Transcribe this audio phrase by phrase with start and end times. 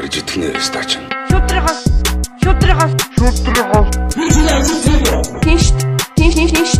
[0.00, 0.96] барьж итгэнэ стач.
[1.28, 1.80] Шүтрихос
[2.40, 3.88] шүтрихос шүтрихос
[5.44, 5.66] Тинш
[6.16, 6.72] тинш тинш тинш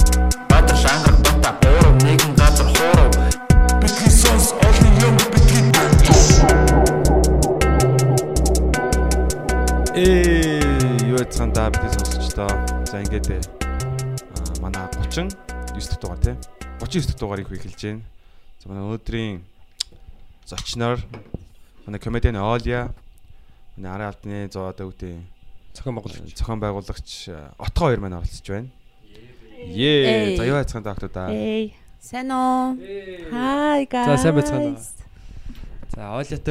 [0.48, 3.12] Баатар шангар бата гурав нэгэн газар хуурав
[3.82, 5.68] Бидний сонс олон юм бидний
[9.92, 12.48] Ээ юу яцхан да бидний сонсогчдоо.
[12.88, 15.36] За ингээд аа манай 39
[15.76, 16.36] дэх дугаар тий.
[16.80, 18.00] 39 дэх дугаарыг эхэлж байна.
[18.64, 19.44] За манай өнөөдрийн
[20.48, 21.04] зочноор
[21.84, 22.88] манай комедиан Оlia
[23.80, 25.16] манай арын албаны зоо одоо үүдээ
[25.72, 26.36] Цохон байгуулагч.
[26.36, 28.68] зохион байгуулагч э, Отгоо хоёр маань оролцож байна.
[29.56, 30.36] Ее.
[30.36, 31.30] За юу доктор.
[31.30, 31.74] Эй.
[32.00, 32.76] Сайн уу?
[33.32, 34.04] Hi guys.
[34.04, 34.76] За, сайн байцгаана.
[35.94, 36.02] За,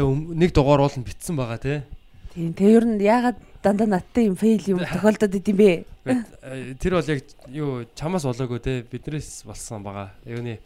[0.05, 1.81] өм- нэг дугаар ууланд битсэн байгаа тий.
[2.33, 2.53] Тийм.
[2.53, 5.85] Тэгээ ер нь яагаад дандаа надтай юм фейл юм тохиолдод идэм бэ?
[6.05, 8.81] Э, Тэр бол яг юу чамаас болоогүй тий.
[8.87, 10.13] Биднээс болсон байгаа.
[10.25, 10.59] Юуны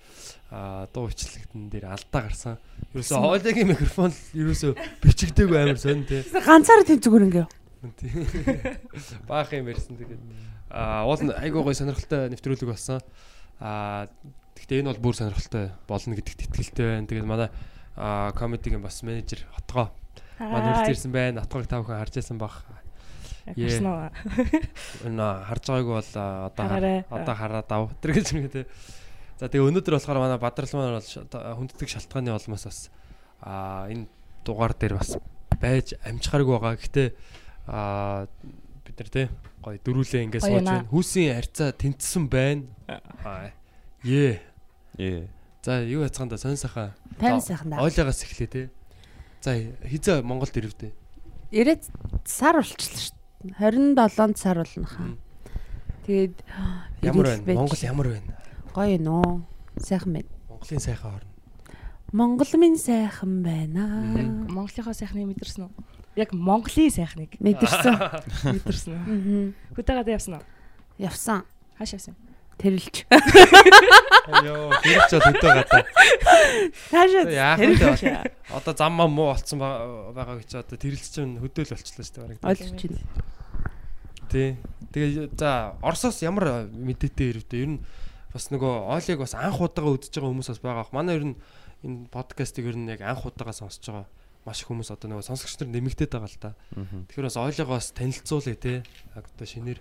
[0.93, 2.57] дуу бичлэгтэн дээр алдаа гарсан.
[2.93, 4.71] Ерөөсөө Олиагийн микрофон ерөөсөө
[5.01, 6.21] бичигдээгүй амар сонь тий.
[6.29, 7.47] Ганцаараа тийм зүгээр ингээ.
[9.29, 10.21] Баах юм ярьсан тэгээд
[10.69, 13.01] а уул айгуу гой сонирхолтой нэвтрүүлэг болсон.
[13.57, 14.07] А
[14.55, 17.09] гэхдээ энэ бол бүр сонирхолтой болно гэдэгт итгэлтэй байна.
[17.09, 17.49] Тэгээд манай
[17.97, 19.89] а комедигийн бас менежер Отгоо
[20.37, 21.41] манай хүрч ирсэн байна.
[21.41, 22.61] Отгоог тав хүн харж байсан баг.
[23.57, 23.81] Е.
[25.03, 26.11] Энэ харж байгаагүй бол
[26.47, 26.65] одоо
[27.09, 27.91] одоо хараад ав.
[28.01, 28.65] Тэр гэж юм гэдэг.
[29.43, 32.87] За тэгээ өнөөдөр болохоор манай Бадрал маань бол хүнддэг шалтгааны улмаас бас
[33.43, 34.07] а энэ
[34.47, 35.19] дугаар дээр бас
[35.59, 36.79] байж амжихааргүй байгаа.
[36.79, 37.07] Гэхдээ
[37.67, 38.23] а
[38.87, 39.27] бид нар те
[39.59, 40.87] гоё дөрүүлээ ингээд сууж байна.
[40.87, 42.71] Хүүсийн харьцаа тэнцсэн байна.
[42.87, 43.51] Аа.
[44.07, 44.39] Е.
[44.95, 45.27] Ее.
[45.59, 46.95] За юу яцгаанда сонь сайхан.
[47.19, 47.83] Тань сайхан да.
[47.83, 48.71] Ойлгоогоос эхлэе те.
[49.43, 50.95] За хизээ Монголд ирвдээ.
[51.51, 51.91] Ирээд
[52.23, 53.59] сар болчихлоо шүү дээ.
[53.59, 55.11] 27-нд сар болно хаа.
[56.07, 56.35] Тэгээд
[57.11, 57.59] Ямар байна?
[57.59, 58.39] Монгол ямар байна?
[58.73, 59.41] Гоё нөө.
[59.79, 60.29] Сайхан байна.
[60.49, 61.29] Монголын сайхан орн.
[62.13, 63.85] Монгол минь сайхан байна.
[64.49, 65.71] Монголынхоо сайхныг мэдэрсэн үү?
[66.15, 67.95] Яг Монголын сайхныг Мэдэрсэн.
[68.53, 69.53] мэдэрсэн үү?
[69.73, 70.45] Хөтөөгөө явсан уу?
[71.01, 71.41] Явсан.
[71.77, 72.13] Хааш явсан?
[72.61, 73.09] Тэрэлж.
[74.45, 75.81] Йоо, тэр ч хөдөө гадаа.
[76.93, 77.25] Хаашаа
[77.57, 78.29] тэрэлж.
[78.53, 82.45] Одоо зам мам муу болцсон ба- байгаа гэж одоо тэрэлч чинь хөдөөл болчихлоо шүү дээ.
[82.45, 83.01] Ойлгож байна.
[84.29, 84.49] Тий.
[84.93, 87.61] Тэгээ за Оросоос ямар мэдээтэй ирвдээ?
[87.65, 87.79] Ер нь
[88.33, 90.89] бас нөгөө Олиг бас анх удаага үзэж байгаа хүмүүс бас байгаа.
[90.91, 91.37] Манай ер нь
[91.85, 94.07] энэ подкастыг ер нь яг анх удаага сонсож байгаа
[94.43, 96.51] маш их хүмүүс одоо нөгөө сонсогч нар нэмэгдээд байгаа л да.
[96.75, 98.83] Тэгэхээр бас Олигоо бас танилцуулъя те.
[99.15, 99.79] Одоо шинээр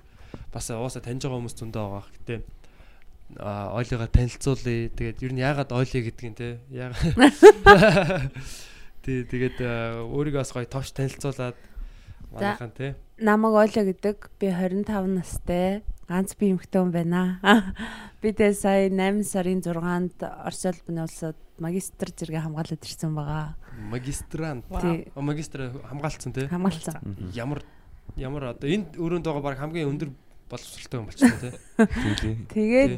[0.54, 2.06] бас уусаа таньж байгаа хүмүүс зөндөө байгаа.
[2.14, 2.34] Гэтэ
[3.42, 4.92] а Олигоо танилцуулъя.
[4.94, 6.62] Тэгээд ер нь яагаад Оли гэдгийг те.
[6.70, 8.30] Яагаад
[9.02, 9.58] Тий, тэгээд
[10.06, 11.58] өөрийгөө бас гоё товч танилцуулаад
[12.30, 12.94] манайхан те.
[13.18, 14.30] Намаг Оля гэдэг.
[14.38, 15.82] Би 25 настай.
[16.12, 17.40] Ганц би эмэгтэй хүн байна.
[18.20, 23.56] Бидээ сая 8 сарын 6-нд Орос улбаны улсад магистр зэрэг хамгаалаад ирсэн байгаа.
[23.88, 24.68] Магистрант.
[24.68, 26.52] Тий, Магистр хамгаалцсан те.
[26.52, 27.00] хамгаалсан.
[27.32, 27.64] Ямар
[28.20, 30.12] ямар одоо энд өрөөнд байгаа баг хамгийн өндөр
[30.52, 31.56] боловсралтай хүн болчихсон.
[31.80, 32.36] Тэглээ.
[32.52, 32.94] Тэгээд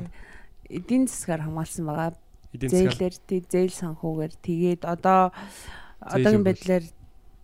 [0.74, 2.18] эдийн засгаар хамгаалсан байгаа.
[2.58, 5.30] Зээлэр тий зээл санхүүгээр тэгээд одоо
[6.02, 6.82] одоогийн байдлаар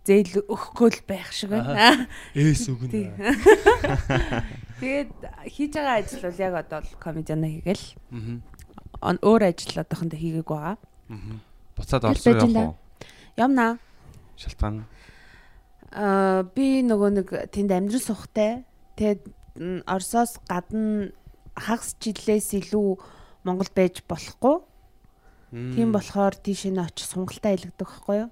[0.03, 2.07] зээл өгөхгүй л байх шиг байна.
[2.33, 3.07] ээс үг Тий.
[3.07, 3.15] нь.
[4.81, 5.11] Тэгээд
[5.53, 7.85] хийж байгаа ажил бол яг одоо л комедиана хийгээл
[9.01, 9.13] Аа.
[9.21, 10.77] өөр ажил одоохондоо хийгээгүй байгаа.
[11.09, 11.37] Аа.
[11.77, 12.75] Буцаад орсон явах уу?
[13.37, 13.77] Ямнаа
[14.41, 14.85] Шалтгаан.
[15.93, 18.65] Аа би нөгөө нэг тэнд амьдрал сухтай.
[18.97, 19.21] Тэгээд
[19.85, 21.11] Оросоос гадна
[21.53, 22.97] хагас жилээс илүү
[23.43, 24.63] Монгол байж болохгүй.
[25.51, 28.29] Тийм болохоор тийш нэ очиж сонголтоо илгдэг байхгүй юу?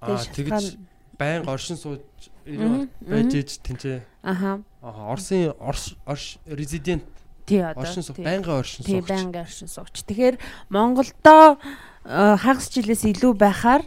[0.00, 0.80] Аа тэгж
[1.20, 2.00] байнга оршин сууж
[2.46, 4.00] байж ээж тэнцээ.
[4.24, 4.64] Аха.
[4.86, 7.02] Аа Оросын Орш резидент
[7.46, 7.82] Тий одоо.
[7.82, 8.24] оршин суух тий.
[8.24, 9.08] байнгын оршин Тий суугч.
[9.10, 10.02] байнга оршин суугч.
[10.06, 10.38] Тэгэхээр
[10.70, 11.58] Монголдоо
[12.06, 13.82] э, хагас жилээс илүү байхаар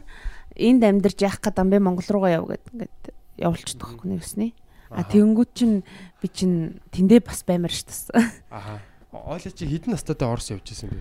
[0.60, 3.04] энд амьдарч яах гэдэг юм бэ Монгол руугаа яв гэд ингээд
[3.40, 4.52] явуулчихдаг байхгүй нэгснээ.
[4.92, 5.84] А тэгэнгүүт чинь
[6.20, 8.12] би чинь тэндээ бас баймар ш тас.
[8.52, 8.80] Аха.
[9.12, 11.00] Ойлоо чи хэдэн настайдаа Орос явж исэн бэ?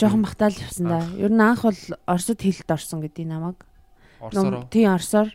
[0.00, 1.06] Жохон бахтаал явсан да.
[1.18, 3.58] Ер нь анх бол Оросд хэлд орсон гэдэг намайг.
[4.18, 4.64] Оросороо.
[4.72, 5.28] Тийм Оросоор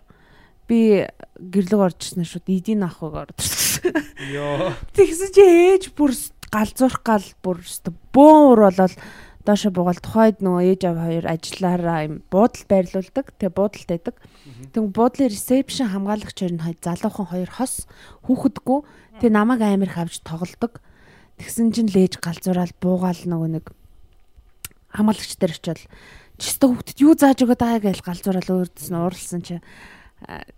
[0.67, 1.05] би
[1.37, 3.93] гэрлэг орчихсон шууд эдийн авахыг ордсон.
[4.33, 4.73] Йоо.
[4.95, 6.11] Тэгсэн чи ээж бүр
[6.49, 8.95] галзуурах гал бүр өстө бөөн уур болол
[9.45, 13.25] доошо буугаал тухайд нөгөө ээж аав хоёр ажиллаараа юм буудал байрлуулдаг.
[13.37, 14.15] Тэгээ буудалд байдаг.
[14.73, 17.85] Тэг буудлын ресепшн хамгаалагч хоёр нь залуухан хоёр хос
[18.25, 18.79] хүүхэдгүй.
[19.21, 20.81] Тэгээ намайг амир их авч тоглодог.
[21.37, 23.65] Тэгсэн чинь лээж галзуурал буугаал нөгөө нэг
[24.89, 25.81] хамгаалагч дээр очиод
[26.39, 29.61] чисто хүүхдэд юу зааж өгöd байгаа гэж галзуурал өөрдсөн уурлсан чи а,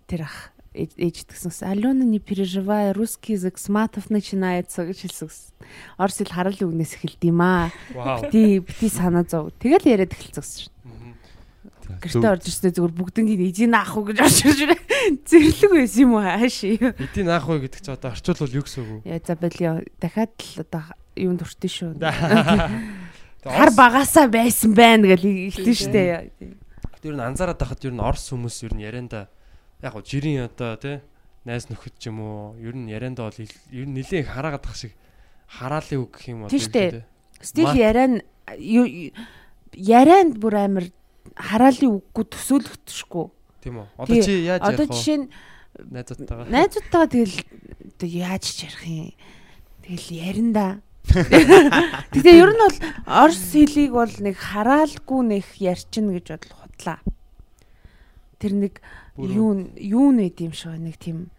[0.06, 5.08] тэр ах ээж ээж тэгсэн ус Алена не переживай русский язык с матов начинается гэж
[5.08, 5.50] хэлсэн ус.
[5.96, 7.72] Орос хэл харал үгнээс эхэлд юм аа.
[7.90, 9.50] Бити бити санаа зов.
[9.58, 10.70] Тэгэл яриад эхэлсэн ус.
[10.84, 11.16] Мгм.
[11.98, 14.84] Гэртээ орж ирсээ зүгээр бүгднийг эдийн аах уу гэж орж ирж байна.
[15.24, 16.94] Зэрлэг байсан юм уу хаашаа.
[16.94, 19.08] Эдийн аах вэ гэдэг чи одоо орчуулвал юу гэсэн үг вэ?
[19.08, 19.58] Яа за бэл
[19.98, 20.84] дахиад л одоо
[21.16, 21.90] юунд өртөн шүү.
[23.48, 26.04] Хар багасаа байсан байна гэж хэлсэн штэ.
[27.00, 29.30] Тэр нь анзаараад тахад ер нь орс хүмүүс ер нь ярианда
[29.82, 31.00] яг гоо жирийн одоо тий
[31.44, 34.92] найз нөхөд ч юм уу ер нь ярианда бол ер нь нэлээд хараагаад тах шиг
[35.48, 37.04] хараалын үг гэх юм уу Тийм тий.
[37.40, 38.20] Стил яриан
[39.72, 40.86] ярианд бүр амар
[41.36, 43.26] хараалын үггүй төсөөлөгдөшгүй.
[43.62, 43.86] Тийм үү.
[43.96, 44.94] Одоо чи яаж Одоо ярих вэ?
[44.96, 45.26] жишээ нь
[45.92, 46.46] найзуудтайгаа.
[46.50, 47.36] найзуудтайгаа тэгэл
[47.94, 49.12] одоо яаж ч ярих юм.
[49.86, 50.68] Тэгэл ярина да.
[52.12, 52.76] Тэгтээ ер нь бол
[53.06, 56.98] орс хэлийг бол нэг хараалгүй нэх ярьчин гэж бодол худлаа.
[58.42, 58.74] Тэр нэг
[59.18, 61.30] юу юу нэт юм шиг нэг тийм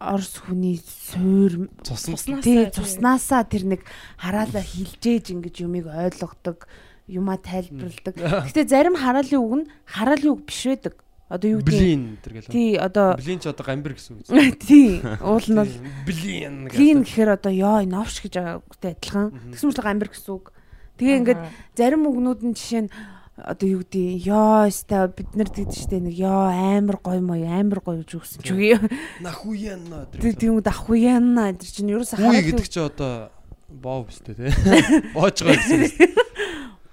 [0.00, 3.80] орс хүний суур Цусна Туснаас тий цуснаасаа тэр нэг
[4.16, 6.64] хараалаа хилжээж ингэж юмыг ойлгодог,
[7.06, 8.16] юмаа тайлбарладаг.
[8.16, 10.96] Гэтэ зарим хараалын үг нь хараалын үг биш байдаг.
[11.28, 12.52] Одоо юу гэдэг блин тэр гэл.
[12.52, 14.28] тий одоо Блин ч одоо гамбир гэсэн үг.
[14.68, 15.74] тий уул нь бол
[16.04, 19.32] блин Клин гэхээр одоо ёо новш гэж байгаатай адилхан.
[19.52, 20.52] Тэгсэн мэт амбир гэсэн үг.
[21.00, 21.42] Тэгээ ингээд
[21.74, 22.90] зарим үгнүүд нь жишээ нь
[23.34, 27.82] одоо юу гэдэг ёо өстой бид нар тэгдэж штэ нэг ёо амар гоё мой амар
[27.82, 28.78] гоё гэж үгсэн ч үгүй.
[29.18, 30.38] нахуяна тэр.
[30.38, 33.34] тийм үг ахуяна тэр чинь Үе хараад гэдэг чи одоо
[33.66, 34.54] боо өстэй тий.
[35.18, 36.14] Боож байгаа гэсэн.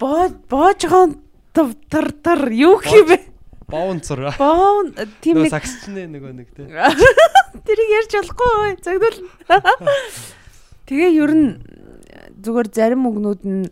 [0.02, 1.22] боо боожгоон
[1.54, 3.22] тар тар юу хэмэ
[3.70, 4.34] Боунцор.
[4.42, 4.84] боо
[5.22, 6.66] тийм нэг сагсчнээ нөгөө нэг тий.
[7.70, 9.20] тэрийг ярьж болохгүй загнуул.
[10.90, 11.50] Тэгээ ер нь
[12.42, 13.70] зүгээр зарим үгнүүд нь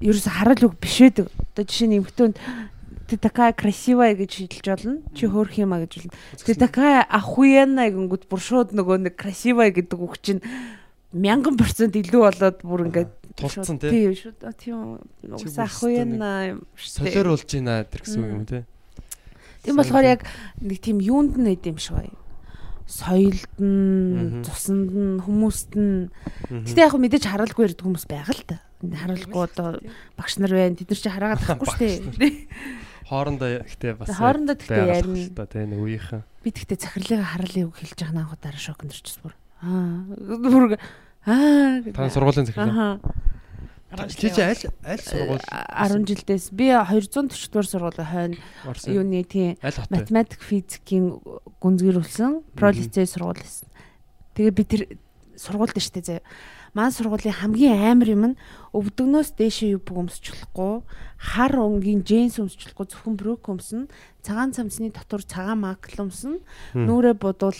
[0.00, 1.28] ерөөсө харал үг биш байдаг.
[1.54, 2.36] Одоо жишээ нь эмхтөнд
[3.06, 4.98] ты такая красивая гэж хэлж болно.
[5.14, 6.14] Чи хөөх юма гэж болно.
[6.42, 10.42] Ты такая охуенная гингүүд бүр шууд нөгөө нэг красивая гэдэг үг чинь
[11.14, 13.92] мянган процент илүү болоод бүр ингээд Тулцсан тий.
[13.92, 14.32] Тийм шүү.
[14.56, 14.76] Тийм
[15.28, 17.04] угсаа бүр охуенна юм шүү.
[17.04, 18.62] Солиор болж байна тэр гэсэн үг юм тий.
[19.60, 20.20] Тийм болохоор яг
[20.56, 22.10] нэг тийм юунд нь нэт юм шиг бай.
[22.88, 26.08] Соёлд нь, цуснд нь, хүмүүст нь.
[26.48, 28.56] Гэтэ яг мэдээж харуулгүй ирдэг хүмүүс байгаа л та.
[28.82, 29.80] Харуулгүй одоо
[30.18, 30.76] багш нар байна.
[30.76, 32.34] Тэд нар чи хараагаад тахгүй шүү дээ.
[33.08, 35.46] Хоорондоо ихтэй бас Хоорондоо байгаа ярина.
[35.46, 36.22] тий нэг үеийнхэн.
[36.42, 39.32] Би тэгтээ захирлын харалын үг хэлж байгаа наахад дараа шок нэрчс бүр.
[39.62, 40.02] Аа.
[40.42, 40.74] Бүр
[41.24, 41.86] аа.
[41.94, 42.74] Та сургуулийн захирал.
[42.74, 42.98] Аа.
[44.10, 48.36] Чи чи аль аль сургууль 10 жилдээс би 240 дугаар сургуулийн хойно
[48.90, 49.54] юуны тийм
[49.88, 51.22] математик физикийн
[51.62, 53.70] гүнзгийрүүлсэн пролицей сургууль байсан.
[54.34, 54.82] Тэгээ би тэр
[55.38, 56.26] сургууль дээр штэ заяа.
[56.76, 58.38] Маань сургуулийн хамгийн амар юм нь
[58.76, 60.84] өвдөгнөөс дээшээ юу өмсч болохгүй,
[61.16, 63.88] хар өнгийн джинс өмсч болохгүй, зөвхөн брюк өмснө,
[64.20, 66.44] цагаан цамцны дотор цагаан макл өмснө,
[66.76, 67.56] нүрээ бодвол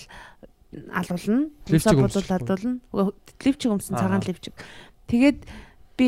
[0.93, 2.77] алуулна, өмсч бодвол алуулна,
[3.41, 4.29] ливчиг өмснө, цагаан Аа.
[4.29, 4.53] ливчиг.
[5.09, 5.49] Тэгээд
[5.97, 6.07] би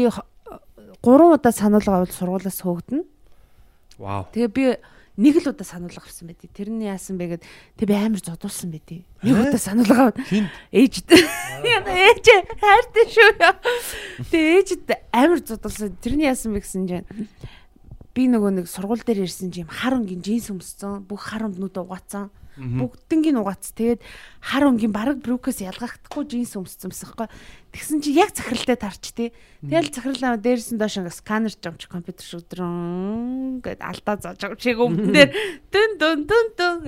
[1.00, 3.08] 3 удаа сануулга авал сургуулаас хөөгдөн.
[3.96, 4.28] Вау.
[4.36, 4.64] Тэгээ би
[5.18, 6.46] нэг л удаа сануулга авсан байдий.
[6.46, 7.42] Тэр нь яасан бэ гэд
[7.74, 9.02] тэг би амар зодуулсан байдий.
[9.26, 10.18] Нэг удаа сануулга аваад
[10.70, 11.10] ээжд.
[11.10, 13.30] Ээж хайртай шүү.
[14.30, 15.98] Тэгээ ээжд амар зодуулсан.
[15.98, 17.06] Тэр нь яасан бэ гэсэн чинь
[18.14, 21.02] би нөгөө нэг сургууль дээр ирсэн чинь хар өнгийн джинс өмссөн.
[21.02, 22.30] Бүх хар өмднүүдээ угаацсан.
[22.58, 23.70] Бүгднгийн угаац.
[23.70, 24.02] Тэгээд
[24.42, 27.30] хар өнгийн бараг брюкээс ялгахдахгүй джинс өмссөн байхгүй.
[27.70, 29.30] Тэгсэн чи яг захиралтай тарч тий.
[29.62, 35.14] Тэгэл захирлаа дээрсэн доош ингээ сканер жамч компьютер шүдрэн гэд алдаа зааж байгаа чиг өмнө
[35.14, 35.30] дээр
[35.72, 36.78] дүн дүн дүн дүн.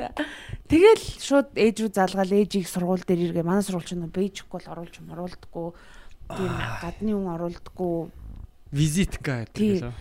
[0.67, 3.47] Тэгэл шууд ээж рүү залгаал ээжийг сургууль дээр иргээ.
[3.47, 5.69] Манай сургууль чинь бэйжихгүй бол оруулж оруулдаггүй.
[6.35, 7.97] Тийм гадны хүн оруулдаггүй.
[8.73, 9.95] визитка гэдэг лөө.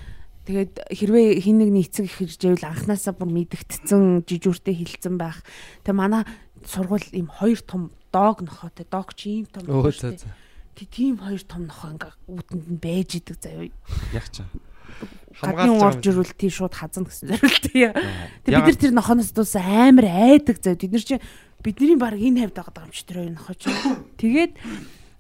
[0.50, 5.46] Тэгээд хэрвээ хин нэгний эцэг их иржээвэл анханасаа бүр мэдгдсэн жижүүртэй хилцэн байх.
[5.86, 6.26] Тэгээ манай
[6.66, 8.90] сургууль им хоёр том дог нохоотой.
[8.90, 9.62] Дог чи ийм том.
[10.74, 13.70] Тэг тийм хоёр том нохоо ингээ үүтэнд нь байж идэг заяа.
[14.10, 14.42] Яг ч.
[15.38, 17.94] Хүн орж ирвэл тий шууд хазна гэсэн зорилттой.
[18.42, 20.82] Тэг бид нар тэр нохоноос дуусан амар айдаг заяа.
[20.82, 21.22] Бид нар чи
[21.62, 23.70] бидний баг энэ хавьд байгаа юм чи тэр хоёр нохоо чи.
[24.18, 24.54] Тэгээд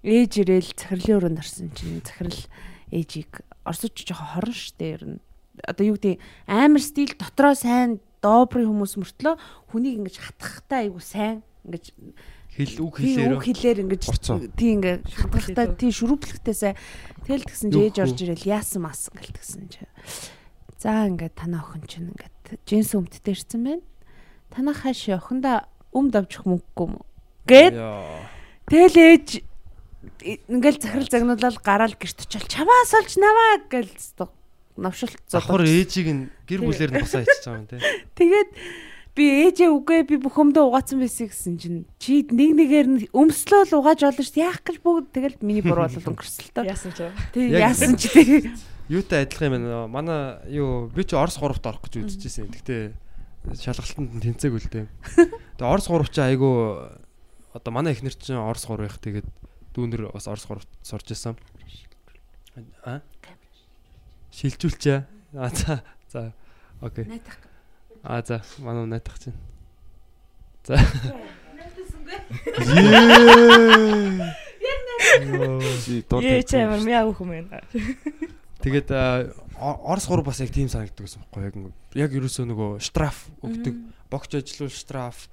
[0.01, 2.41] ээж ирээл захирлын өрөөнд орсон чинь захирал
[2.91, 5.19] ээжийг орсоч жоохон хорон штэ ер нь.
[5.65, 9.35] Одоо юу гэдэг амар стил дотроо сайн добрын хүмүүс мөртлөө
[9.71, 11.93] хүнийг ингэж хатгахтай айгу сайн ингэж
[12.49, 13.33] Хэл үг хэлээр.
[13.39, 14.03] үг хэлээр ингэж
[14.57, 16.73] тий ингээ хатгахтай тий шүрүүплэхтэйсээ
[17.23, 19.85] тэгэл тэгсэн чи ээж орж ирэл яасан мас ингээл тэгсэн чи.
[20.81, 23.85] За ингээд танаа охин чинь ингээд джинс өмдтэй ирсэн байна.
[24.51, 26.99] Танаа хааш охинда өмд авчих мөнгөгүй юм?
[27.47, 27.75] Гэт
[28.67, 29.27] тэгэл ээж
[30.23, 33.93] ингээл захирал загнуулаад гараал гэрт очил чамаас олж наваа гээл
[34.79, 37.79] навшилт Давхар ээжийг нь гэр бүлээр нь босоо ичиж байгаа юм тий.
[38.15, 38.49] Тэгээд
[39.15, 43.67] би ээжээ үгүй би бүх өмдөө угаацсан байсан гэсэн чинь чи нэг нэгээр нь өмслөө
[43.67, 46.63] л угааж олно шүү яах гэж бүгд тэгэл миний буруу бол өнгөрсөл тоо.
[46.63, 46.99] Яасан ч.
[47.35, 48.55] Яг- яасан ч тэг
[48.87, 49.87] юутай адилхан юм байна.
[49.91, 52.47] Манай юу би чи Орос 3-т орох гэж үзчихсэн.
[52.47, 52.81] Гэхдээ
[53.59, 54.87] шалгалтанд нь тэнцээгүй л дээ.
[55.59, 56.87] Тэгээ Орос 3 чи айгу
[57.51, 59.27] одоо манай эхнэр чинь Орос 3 их тэгээд
[59.75, 61.35] дүүнэр бас Орос 3-т сурж исэн.
[62.83, 63.01] А?
[64.33, 64.99] Шилжүүлчээ.
[65.37, 66.33] А за за
[66.81, 67.05] окей.
[67.05, 67.37] Найтах.
[68.03, 69.37] А за манай найтах чинь.
[70.63, 70.75] За.
[76.19, 77.61] Ээ чи амар мяа үхэн байна.
[78.59, 78.91] Тэгээд
[79.59, 83.75] Орос 3 бас яг тийм санагддаг гэсэн байхгүй яг ерөөсөө нөгөө штраф өгдөг.
[84.09, 85.29] Богч ажиллуул штраф,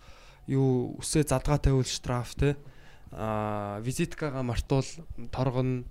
[0.48, 2.56] юу үсээ задгаа тавиул штраф те.
[3.12, 4.84] А визиткага мартуул
[5.30, 5.84] торгоно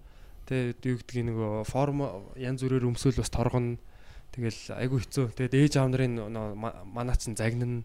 [0.45, 2.03] те юу гэдгийг нөгөө форм
[2.37, 3.77] янз бүрээр өмсөөл бас торгоно.
[4.35, 5.31] Тэгэл айгу хэцүү.
[5.33, 7.81] Тэгээд ээж аав нарын нөө ма- манаа чин загнана.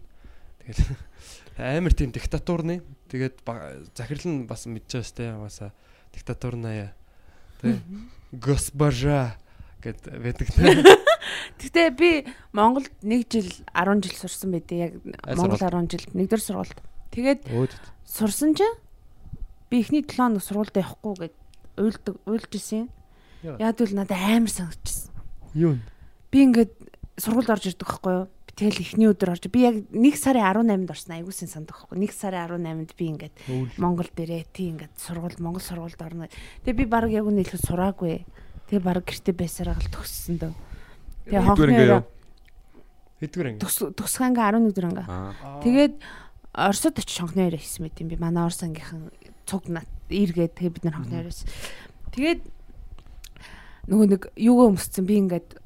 [0.61, 0.83] Тэгэл
[1.57, 2.83] амар тийм диктатурны.
[3.09, 5.71] Тэгээд ба- захирал нь бас мэдчихэж те ямаасаа
[6.13, 6.93] диктатурная
[7.63, 7.79] те
[8.35, 9.35] госпожа
[9.81, 10.83] гэд байдаг те.
[11.61, 14.91] Гэтэ би Монголд 1 жил 10 жил сурсан байдیں۔ Яг
[15.37, 15.89] Монгол сургуульд?
[15.89, 16.79] 10 жил нэгдүгээр сургуульд.
[17.15, 17.41] Тэгээд
[18.05, 18.75] сурсан чинь
[19.71, 21.35] би эхний 7 хоног сургуульд явахгүй гэд
[21.79, 22.91] уйлдаг уйлж исэн.
[23.41, 25.15] Яг л надад амар санагдчихсан.
[25.55, 25.83] Юу нэ?
[26.29, 26.71] Би ингээд
[27.15, 28.27] сургуульд орж ирдэг байхгүй юу?
[28.27, 31.95] Би Тэгэл эхний өдөр орж би яг 1 сарын 18-нд орсон айгуусын санд байхгүй.
[31.97, 33.35] 1 сарын 18-нд би ингээд
[33.79, 36.27] Монгол дээрээ тий ингээд сургууль Монгол сургуульд орно.
[36.67, 38.27] Тэгээ би баг яг үнэ илүү сураагүй.
[38.67, 40.53] Тэгээ баг гэрте байсараа гал төгссөн дөө.
[41.31, 42.11] Тэгээ хонхноо
[43.21, 43.59] Хэдгээр анги?
[44.35, 45.07] ингээ 11 дэх ингээ.
[45.07, 45.61] Аа.
[45.63, 45.95] Тэгээд
[46.51, 48.19] Оросод очиж хонхны яриа хийсэн мэт юм би.
[48.19, 49.07] Манай Орос ангийнхан
[49.51, 51.43] цуг нат иргээд тэгээ бид нар хонхны яриас.
[52.15, 52.41] Тэгээд
[53.91, 55.59] нөгөө нэг юугаа өмссөн би ингээд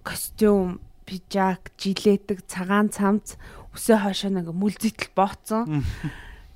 [0.00, 3.36] костюм, пижак, жилетэг, цагаан цамц
[3.76, 5.84] өсөө хойшоо нэг мүлзитл бооцсон.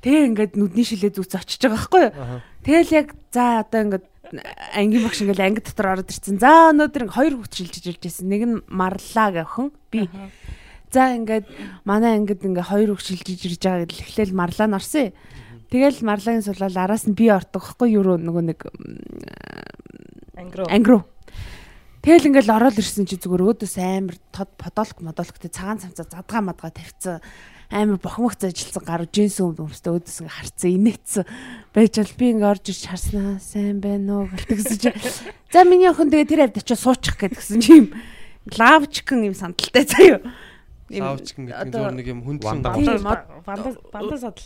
[0.00, 2.40] Тэгээ ингээд нүдний шилээ зүгц очиж байгаа байхгүй юу?
[2.64, 4.06] Тэгэл яг за одоо ингээд
[4.74, 6.40] ангийн багш ингээл анги дотор ороод ирсэн.
[6.40, 8.26] За өнөөдөр хоёр хүүхд шилжиж ирж байсан.
[8.28, 10.08] Нэг нь марлаа гэхүн би.
[10.90, 11.46] За ингээд
[11.84, 15.12] манай ангид ингээ хоёр хүүхд шилжиж ирж байгаа гэдэл эхлээл марлаа нь орсон.
[15.74, 18.62] Тэгэл марлагийн сулал араас нь би ордог байхгүй юу нөгөө нэг
[20.38, 20.70] Ангируу.
[20.70, 21.02] анги руу.
[21.98, 26.70] Тэгэл ингээл ороод ирсэн чи зүгээр өөдөөс амар тод подолк модолктэй цагаан цамцаа задгаа мадгаа
[26.70, 27.18] тавьсан
[27.74, 31.24] амар бохмогц ажилласан гаруу джинс өмд өмстэй өөдөөс ингээ харцсан инээдсэн.
[31.74, 33.42] Байж бол би ингээ орж ирж харснаа.
[33.42, 34.94] Сайн байна уу гэлтгсэн чи.
[35.50, 37.86] За миний охин тэгээ тэр авд очиж суучих гэдгсэн чи юм.
[38.46, 40.22] Лавчкан юм сандалтай заяа
[41.02, 42.74] Саавчгэн гэдэг нь зур нэг юм хүндлэн Ванда-
[44.20, 44.42] садал.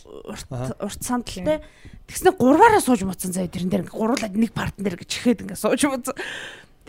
[0.79, 1.59] урт сандалтай.
[2.07, 3.83] Тэгснэ гурваараа сууж муцсан заяа тэрэн дээр.
[3.89, 6.15] Гуруулаад нэг партн дээр гэж ихэд ингээ сууж муцсан.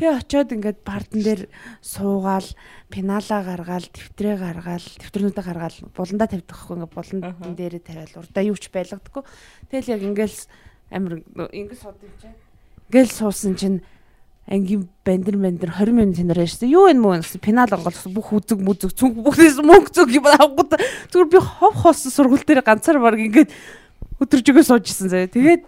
[0.00, 1.42] Тэгээ очиод ингээд партн дээр
[1.84, 2.48] суугаал
[2.88, 7.52] пеналаа гаргаал дэвтрээ гаргаал дэвтрнүүдээ гаргаал буландаа тавьдаг хгүй ингээд буланд Аха.
[7.52, 8.16] дээрээ тавиал.
[8.24, 9.22] Урдаа юу ч байлгадаггүй.
[9.68, 10.38] Тэгэл яг ингээл
[10.88, 11.12] амар
[11.52, 12.36] ингээд сууд юм чинь.
[12.88, 13.78] Ингээл суусан чинь
[14.50, 17.22] ангийн бандер бандер 20 минут тэнэр ярьсан юу вэ мөн?
[17.22, 20.74] Гэсэн пенал онгол бүх үзэг мүзэг цүнх бүхнээс мөнгө зүг юм авахгүй
[21.14, 23.54] зүгээр би хов хос сургууль дээр ганцаар баг ингээд
[24.18, 25.30] өдөржигөө суужсэн заяа.
[25.30, 25.62] Тэгээд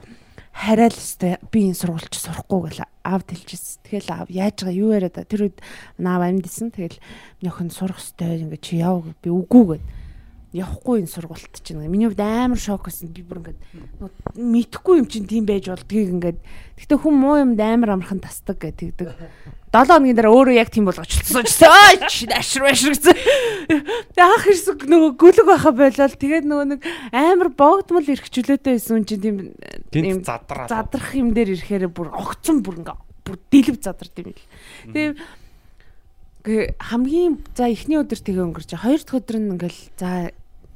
[0.53, 1.39] хараал өстэй.
[1.49, 3.81] Би энэ сургуульч сурахгүй гэл аав тэлжсэн.
[3.87, 4.77] Тэгэл аав яаж байгаа?
[4.77, 5.59] Юу яриад тэр үед
[5.97, 6.75] наав амьдсэн.
[6.77, 7.01] Тэгэл
[7.49, 8.45] охин сурах өстэй.
[8.45, 9.09] Ингээ чи яв?
[9.25, 9.85] би үгүй гэд.
[10.53, 11.81] Явахгүй энэ сургуульд чинь.
[11.89, 13.09] Миний хувьд амар шок байсан.
[13.09, 13.61] Би бүр ингээд
[14.37, 16.39] мэдхгүй юм чинь тийм байж болдгийг ингээд.
[16.77, 19.17] Гэтэ хүн муу юмд амар амархан тасдаг гэдэг тэгдэг.
[19.73, 21.41] 7 хоногийн дараа өөрөө яг тийм болгож олцсон.
[21.49, 23.17] Ой чи ашир ашир гэсэн.
[24.13, 26.81] Тэгээ ах ирсэн нөгөө гүлэг байха болол тэгээд нөгөө нэг
[27.17, 29.37] амар богдмол эрхчлөөтэй байсан юм чинь тийм
[29.97, 30.69] ийм гинт задраа.
[30.69, 34.45] задрах юм дээр ирэхээр бүр огцон бүр ингээ бүр дэлб задард юм л.
[34.93, 35.11] Тэгээ
[36.45, 40.11] гэ- хамгийн за эхний өдөр тэгээ өнгөрч хоёр дахь өдөр нь ингээл за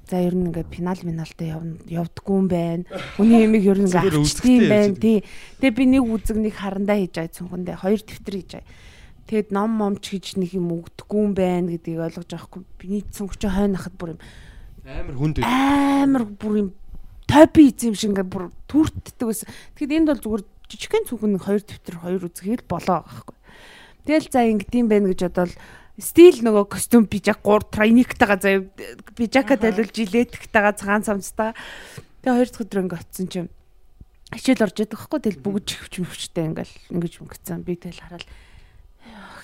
[0.06, 1.50] за ер нь ингээ пенал миналтай
[1.90, 2.84] явдггүй юм байна.
[3.18, 5.18] Үний ямиг ер нь ингээ Зүгээр авчдсан юм байна тий.
[5.58, 8.70] Тэгээ би нэг үзэг нэг харандаа хийж байгаа цүнхэндээ хоёр дэвтэр хийж байгаа.
[9.26, 12.62] Тэгэд ном момч гэж нэг юм өгдөггүй юм байна гэдгийг ойлгож байгаа хгүй.
[12.78, 14.20] Биний цүнх чи хойно хахад бүр юм
[14.86, 16.68] Амар хүнд амар бүр юм
[17.26, 19.50] топи эзэм шиг ингээ бүр түртдэг байсан.
[19.74, 23.36] Тэгэхэд энд бол зүгээр жижигхэн цүнхэн хоёр дэвтэр хоёр үзэхэл болоо байгаа байхгүй.
[24.06, 25.54] Тэгэл за ингэдэм байх гэж бодвол
[25.96, 28.64] стил нөгөө костюм пижак гур трайниктайгаа заяа
[29.16, 31.56] пижака тайлбал жилетгэтэйгаа цагаан цамцтай.
[32.20, 33.50] Тэгээ хоёр дахь өдөр ингээ очисон чинь
[34.34, 38.26] хичээл орж яддаг байхгүй тэгэл бүгд чихвч мөвчтэй ингээл ингэж мөнгөцсөн би тэгэл хараад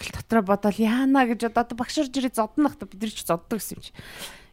[0.03, 3.63] хэл дотроо бодоол яана гэж одоо багш орж ирээ зоднох та бид нар ч зоддог
[3.63, 3.93] гэсэн юм чи.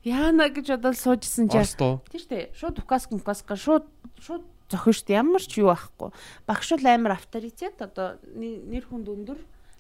[0.06, 2.54] Яана гэж бодоол суужсэн чи шүү дээ.
[2.54, 3.90] Шууд укаск укаска шууд
[4.22, 5.18] шууд зохино шүү дээ.
[5.18, 6.14] Ямар ч юу байхгүй.
[6.46, 9.40] Багш бол амар авторитет одоо нэр хүнд өндөр.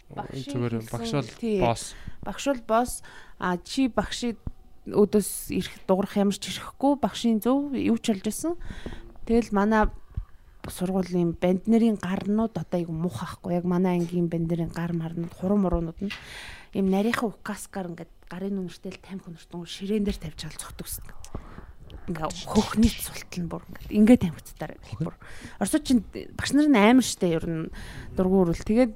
[0.10, 1.30] Багшийн багш бол
[1.62, 1.94] босс.
[2.26, 3.02] Багш бол босс
[3.38, 4.38] а чи багшийн
[4.90, 8.54] өдөөс ирэх дуурах ямар ч ирэхгүй багшийн зөв юу ч болж байсан.
[9.30, 9.88] Тэгэл манай
[10.68, 15.34] сургуулийн банд нарын гарнууд одоо айгу мух ахгүй яг манай ангийн банд нарын гар марнууд
[15.34, 16.14] хурам муруунууд нь
[16.74, 21.06] ийм нарийнхан укаскаар ингээд гарын нүнэртэй л тамхи нүртэн ширээн дээр тавьж гал зогтөгсөн.
[22.10, 25.16] Ингээ хөхний цултал нь бүр ингээд ингээ тамхицтаар бүр.
[25.62, 26.04] Орсууд чинь
[26.38, 27.74] багш нар нь амар штэ ер нь
[28.14, 28.94] дургуурвал тэгээд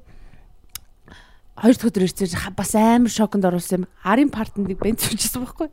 [1.58, 3.90] хоёр дахь өдөр ирсэн бас амар шоконд оруулсан юм.
[4.04, 5.70] Арын партныг бенцүүлчихсэн байхгүй.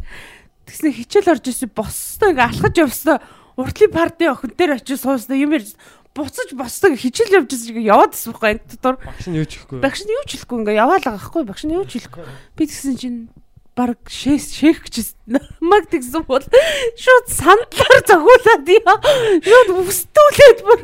[0.69, 3.19] Тэгснэ хичээл орж ирсэн боссоо ингээ алхаж явсан.
[3.57, 5.75] Уртлын парти охин дээр очиж суусан юм ярьж
[6.15, 8.61] буцаж боссоо хичээл явж ирсэн чинь яваад байсан байхгүй.
[8.69, 9.79] Дотор Багш нь юу ч ихгүй.
[9.81, 11.43] багш нь юу ч хэлэхгүй ингээ яваал байгаа байхгүй.
[11.49, 12.25] Багш нь юу ч хэлэхгүй.
[12.57, 13.19] Би тэгсэн чинь
[13.81, 16.45] баг шээс шээх гэж намайг тэгсэн бол
[17.01, 18.97] шууд сандлаар зохиулаад яа
[19.41, 20.81] шууд өстүүлээд бүр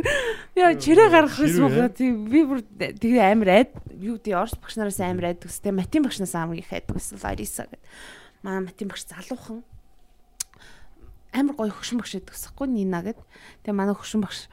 [0.56, 1.92] яа чирээ гаргах байсан байгаа.
[1.92, 6.08] Тийм би бүр тэгээ амар айд юу тий орс багш нараас амар айд гэстэй матин
[6.08, 7.82] багш нараас амар их айд гэсэн Лариса гэд
[8.40, 9.60] манай матин багш залуухан.
[11.36, 13.20] Амар гоё хөшин багш байдаг гэсэхгүй Нина гэд
[13.64, 14.48] тэгээ манай хөшин багш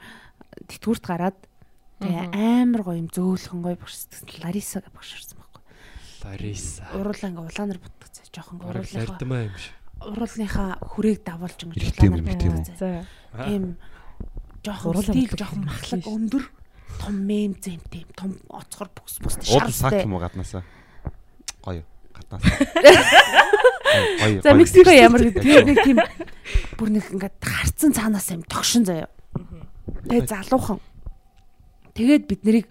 [0.68, 1.38] тэтгэврт гараад
[2.04, 5.62] тэгээ амар гоё юм зөөлхөн гоё багш гэсэн Лариса гэх багш орсон байхгүй.
[6.24, 6.84] Лариса.
[6.92, 7.80] уруулаа ингээ улаанаар
[8.14, 9.74] бутгацаа жоохон шиг.
[10.04, 12.76] уруулынхаа хүрээг давуулж ингэж улаанаар бутгацаа.
[12.78, 13.44] За.
[13.48, 13.76] Тийм
[14.62, 16.44] жоохон стил жоохон махлаг өндөр
[17.00, 20.04] том мэм зэмтэй том оцгор бүс сак шарстай.
[20.04, 20.62] юм уу гаднаасаа?
[21.62, 21.82] Гоё.
[22.14, 22.54] Гаднаасаа.
[24.22, 24.42] Гоё.
[24.42, 25.98] За Мексико ямар гэдэг тийм нэг тийм
[26.78, 29.10] бүр нэг ингээд харцсан цаанаас юм тогшин заяа.
[30.06, 30.78] Тэгээ залуухан.
[31.94, 32.66] Тэгээд бид нарыг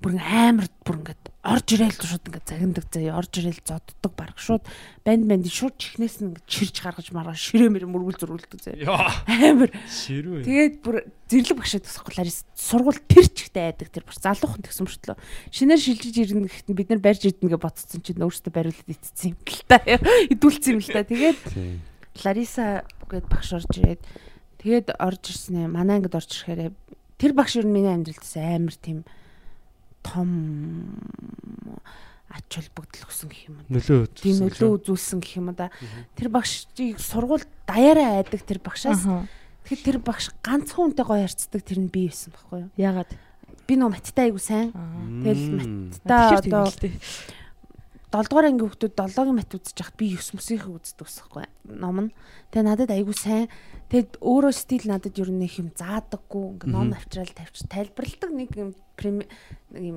[0.00, 3.20] бүр амар бүр ингээд орж ирээл шууд ингээд загиндаг заяа.
[3.20, 4.64] Орж ирээл зодддаг баг шууд
[5.04, 8.80] банд банд шууд чихнээс нь ингээд чирж гаргаж маргаа ширээ мэр мөргөл зөрүүлдэг заяа.
[8.80, 9.12] Яа.
[9.28, 10.40] Амар Ширүү.
[10.48, 15.16] Тэгээд бүр зэрлэг багшаа тусахгүй Ларис сургууль тэр чигтэй айдаг тэр бүр залуухан тэгсэн мөртлөө
[15.52, 19.64] шинээр шилжиж ирнэ гэхэд бид нар барьж идэнгээ ботцсон чинь өөртөө бариулаад итцсэн юм л
[19.68, 19.76] та
[20.32, 21.40] идүүлсэн юм л та тэгээд.
[22.24, 24.00] Лариса гээд багш орж ирээд
[24.64, 26.72] тэгээд орж ирсэн ээ манай ангид орж ирэхээр
[27.20, 29.04] тэр багш юу миний амьдралдас амар тийм
[30.04, 30.28] том
[32.28, 34.20] ач холбогдол өгсөн гэх юм уу Нөлөө үзүүлсэн.
[34.20, 35.70] тийм нөлөө үзүүлсэн гэх юм да
[36.18, 39.06] тэр багшийг сургууль даяараа айдаг тэр багшаас.
[39.64, 42.70] Тэгэхээр тэр багш ганцхан хүнтэй гоё харцдаг тэр нь би байсан байхгүй юу?
[42.76, 43.10] Яагаад?
[43.64, 44.74] Би нөө маттай айгу сайн.
[45.24, 46.94] Тэгэл Тэгэхээр одоо тийм л дээ.
[48.14, 52.10] 7 дугаар ангийн хүмүүс 7-гийн мат үзэж хахад би 9 мөсийнхээ үздэг байхгүй ном нь.
[52.52, 53.48] Тэгээ надад айгу сайн.
[53.94, 56.58] Тэгэд өөрөө стил надад ер нь их юм заадаггүй.
[56.58, 59.22] Ингээ ном авчраал тавьчих тайлбарладаг нэг юм юм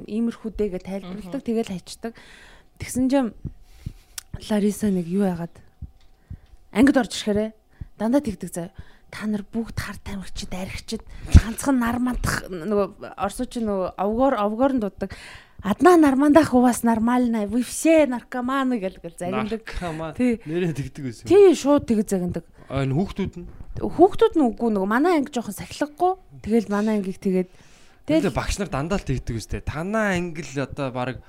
[0.05, 2.13] иймэрхүүдэгээ тайлбарладаг тэгэл хайчдаг.
[2.77, 3.33] Тэгсэн чинь
[4.37, 5.57] Лариса нэг юу яагаад
[6.77, 7.49] ангид орж ирэхээрээ
[7.97, 8.77] дандаа тэгдэг заяа
[9.09, 11.01] та нар бүгд хар тамхичд архичд
[11.33, 15.17] ганцхан нар мандах нөгөө орсууч нөгөө овгоор овгоор нь дууддаг
[15.65, 19.65] одна нормандах у вас нормально вы все наркоманы гэл гэл загиндаг.
[20.13, 20.37] Тий.
[20.45, 21.25] Нэрээ тэгдэг байсан.
[21.25, 23.47] тий шууд тэг загиндаг энэ хүүхдүүд нь
[23.79, 26.11] хүүхдүүд нь үгүй нөгөө манай анги жоохон сахилгагүй
[26.43, 27.49] тэгэл манай ангиг тэгээд
[28.07, 29.59] Тэгээ тэгэл багш нар дандаа л тэгдэг үстэй.
[29.67, 31.19] Танаа англ одоо баг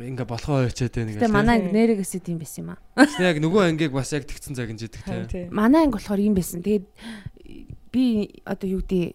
[0.00, 1.36] ингээ болохоо ойчаад байна тэгээ гэх.
[1.36, 5.04] манай анги нэрээгээсээ тийм байсан юм аа яг нөгөө ангийг бас яг тэгсэн загинж идэг
[5.04, 5.44] Харин те.
[5.44, 5.52] тий.
[5.52, 6.88] манай анги болохоор юм байсан тэгээд
[7.92, 8.04] би
[8.48, 9.12] одоо юу гэдэг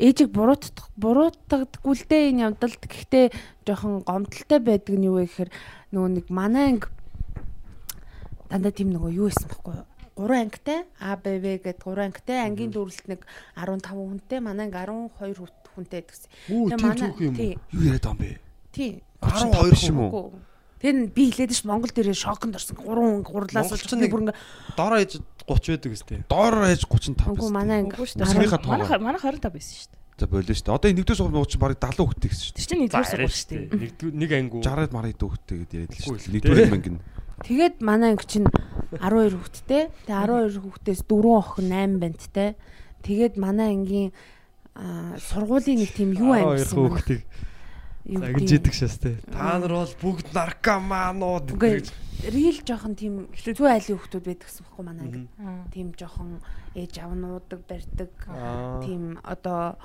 [0.00, 3.26] ээжийг буруутгах буруутгадаггүй л дээ энэ явдалд гэхдээ
[3.68, 5.50] жоохон гомдолтой байдаг нь юу вэ гэхээр
[5.92, 6.88] нөгөө нэг манай анги
[8.48, 9.91] дандаа тийм нөгөө юу байсан бэхгүй юу?
[10.16, 13.20] Гурван ангитай А Б В гэд гурван ангитай ангийн дүүрэлт нэг
[13.56, 16.28] 15 хүнтэй манай анги 12 хүт- хүнтэй гэдэгсэн.
[16.52, 18.38] Үу Тэгээ манай- тий, Юу яриад байгаа юм бэ?
[18.72, 19.02] тий.
[19.22, 20.32] 12 шим үү?
[20.82, 22.76] Тэр нь би хэлээд ш Монгол дээрээ шоконд орсон.
[22.76, 24.36] Гурван гурлаас Монголч олж нэг- бүр ингээ
[24.76, 25.12] Дороо ээж
[25.46, 26.18] 30 байдаг үстэй.
[26.28, 27.52] Доор ээж 35 үгүй байсан.
[27.54, 28.26] манай анги шүү дээ.
[28.66, 30.00] Манай манай 25 байсан шүү дээ.
[30.20, 30.74] За болоо шүү дээ.
[30.76, 33.48] Одоо энэ нэгдүгээр сургууль мууч барыг 70 хүүхдтэй гэсэн шүү Тэр чинь нэгдүгээр сургууль шүү
[33.48, 33.62] дээ.
[33.80, 33.90] Нэг
[34.52, 34.62] дээ.
[34.62, 36.32] 60-аад марыг дүүхтэй гэдээ яриад л шүү дээ.
[36.36, 36.74] Нэгдүгээр дээ.
[36.74, 36.96] мангин.
[37.42, 38.46] Тэгээд манай анги чинь
[38.94, 39.82] 12 хүүхэдтэй.
[40.06, 42.50] Тэгээ 12 хүүхдээс 4 охин 8 банттай.
[43.02, 44.10] Тэгээд манай ангийн
[45.18, 46.86] сургуулийн нэг тийм юу анги 12 гэсэн юм.
[46.92, 47.22] хүүхдийг
[48.02, 49.10] гэдэг- идэг шээс те.
[49.30, 51.86] Та нар бол бүгд наркоманууд Үгүй гэж.
[52.34, 55.22] рил жоохон тийм зүй айлын хүүхдүүд байдаг гэсэн байхгүй манай анги.
[55.74, 56.40] Тийм жоохон
[56.74, 58.10] ээж аав нуудаг, барьдаг.
[58.86, 59.76] Тийм одоо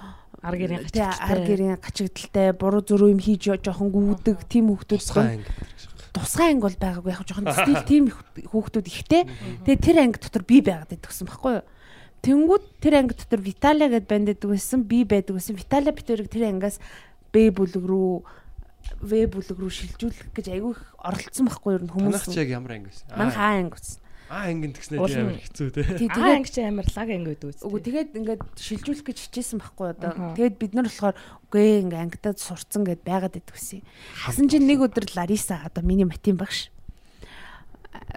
[0.41, 1.29] Ар гэрийн гачигдaltaй.
[1.29, 5.45] ар гэрийн гачигдaltaй, буруу зөрүү юм хийж жоохон гүйдэг тийм хүүхдүүд Тусгай анги.
[6.17, 9.23] Тусгай анги бол байгаагүй яг жоохон стил тийм хүүхдүүд ихтэй.
[9.65, 11.65] Тэгээ тэр анги дотор би байгаад идэгсэн байхгүй юу?
[12.25, 15.55] Тэнгүүд тэр анги дотор Виталия гэд банд байсан, би байдаг байсан.
[15.55, 16.81] Виталия битэрийг тэр ангиас
[17.31, 18.23] Б бүлэг рүү
[19.03, 22.23] В бүлэг рүү шилжүүлэх гэж айгүй их оролцсон байхгүй юу хүмүүс.
[22.31, 23.11] чи яг ямар анги гэсэн?
[23.13, 23.99] Манайх аа анги байсан.
[24.27, 25.81] Аа Уул нь- амар хэцүү те.
[25.95, 27.63] Тий Аа тэгээд анги чи амар лаг анги байдаг үст.
[27.63, 30.11] Үгүй тэгээд ингээд шилжүүлэх гэж хичээсэн байхгүй одоо.
[30.35, 31.15] Тэгээд бид нар болохоор
[31.47, 33.81] үгүй ээ ингээ ангидад сурцсан гэд байгаад идвэсэн.
[34.27, 36.69] Хасан чинь нэг өдөр Лариса одоо миний матин багш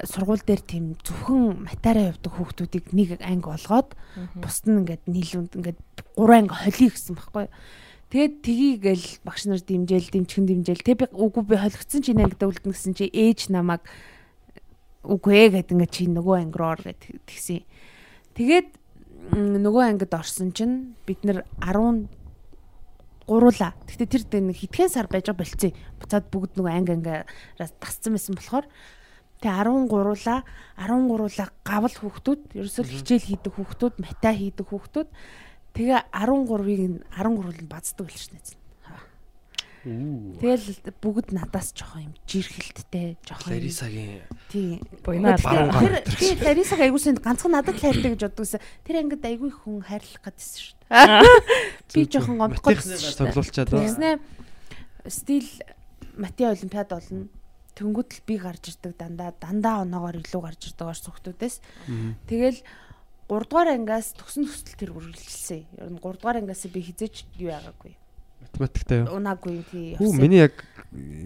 [0.05, 3.95] сургууль дээр тийм зөвхөн матараа явдаг хүүхдүүдийг нэг анги олгоод
[4.39, 5.79] бусд нь ингээд нийлүүнд ингээд
[6.17, 7.47] гурван анги холиё гэсэн байхгүй.
[8.11, 10.83] Тэгээд тгийгээл багш нар дэмжээл, дэмчгэн дэмжээл.
[10.83, 13.87] Тэг би үгүй би холигдсон чи ангид үлдэн гэсэн чи ээж намайг
[15.05, 17.65] үгүй ээ гэд ингээд чи нөгөө анги руу ор гэд тэгсэн.
[18.37, 18.69] Тэгээд
[19.33, 22.09] нөгөө ангид орсон чинь бид нэр 10
[23.25, 23.73] гуруула.
[23.89, 25.73] Гэтэ тэр дээр нэг хитгэн сар байж байгаа болцсон.
[26.03, 28.67] Буцаад бүгд нөгөө анги ангиараас тасцсан байсан болохоор
[29.41, 30.45] Тэгээ 10 гуруула
[30.77, 35.09] 10 гуруула гавл хүүхдүүд ерөөсөө хичээл хийдэг хүүхдүүд мата хийдэг хүүхдүүд
[35.73, 38.60] тэгээ 13-ыг 13-ыг бацдаг л шнэ.
[39.81, 43.49] Тэгэл бүгд надаас жоохон юм жирхэлттэй жоохон.
[43.49, 44.21] Ларисагийн
[44.53, 44.77] тий.
[45.01, 48.61] Буйнаа Тэр тий Ларисаг айгуусан ганцхан надад хайртай гэж боддогсэн.
[48.85, 51.97] Тэр ангид айгүй хүн хайрлах гэдсэн шүү дээ.
[51.97, 52.77] Би жоохон гомдохгүй.
[53.17, 53.81] тоглуулчаад ба.
[53.81, 54.11] Тэгснэ
[55.09, 55.49] стил
[56.21, 57.33] Мати олимпиад болно.
[57.73, 61.57] Тэнгүүд л би гарч ирдэг дандаа дандаа оноогоор илүү гарч ирдэг орс хүмүүсээс.
[62.29, 62.61] Тэгэл
[63.31, 65.65] 3 дугаар ангиас төгсөн төсөл тэр үргэлжилсэн.
[65.81, 67.97] Ер нь 3 дугаар ангиас би хизээч юу яагаагүй.
[68.41, 69.17] Математиктай юу?
[69.21, 69.95] Унаагүй тий.
[69.99, 70.55] Хүү миний яг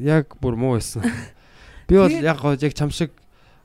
[0.01, 1.03] яг бүр муу байсан.
[1.89, 3.13] Би бол яг гоо яг чам шиг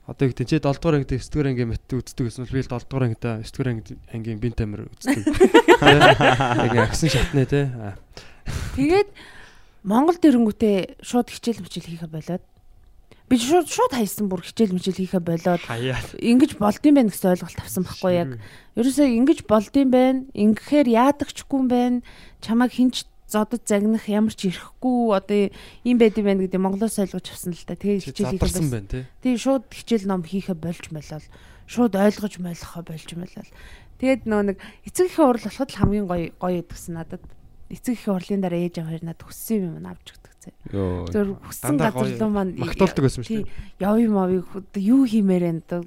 [0.06, 2.60] одоо юу гэдэг чи 7 дугаар ангид 9 дугаар ангийн математик үздэг гэсэн бол би
[2.60, 5.22] л 7 дугаар ангидаа 9 дугаар анги- ангийн бинт амир үздэг.
[6.66, 7.70] Яг агсан шатны те.
[7.78, 7.94] Аа.
[8.74, 9.08] Тэгээд
[9.86, 12.42] Монгол дэрэнгүүтээ шууд хичээл мичээл хийхэ болоод
[13.30, 15.62] би шууд шууд хайсан бүр хичээл мичээл хийхэ болоод
[16.20, 18.30] ингэж болдсон байх гэсэн ойлголт авсан байхгүй яг.
[18.76, 20.26] Ерөөсөө ингэж болдсон байх.
[20.34, 22.02] Ингэхээр яадагчгүй юм байна.
[22.42, 25.54] Чамайг хинч зодод загнах ямар ч ирэхгүй одоо
[25.86, 27.78] юм байд юм байна гэдэг Монголоос ойлгож авсан л та.
[27.78, 28.70] Тэгээ хичээл Задарсан болсон.
[28.74, 29.00] байна те.
[29.22, 31.26] Тэгээ шууд хичээл ном хийхэ болж молол.
[31.70, 33.50] Шууд ойлгож молохоо болж молол.
[34.02, 37.22] Тэгээд нөө нэг эцэг ихийн урал болоход л хамгийн гоё гоё гэдгсэн надад.
[37.70, 40.34] Эцэг ихийн урлын дараа ээж аваа хоёр надад хүссэн юм авч өгдөг.
[40.72, 41.04] Йоо.
[41.12, 43.84] Зөв хүссэн газар руу маань магтуулдаг байсан шүү тий, дээ.
[43.84, 45.84] Яв юм авыг юу хиймээр энэ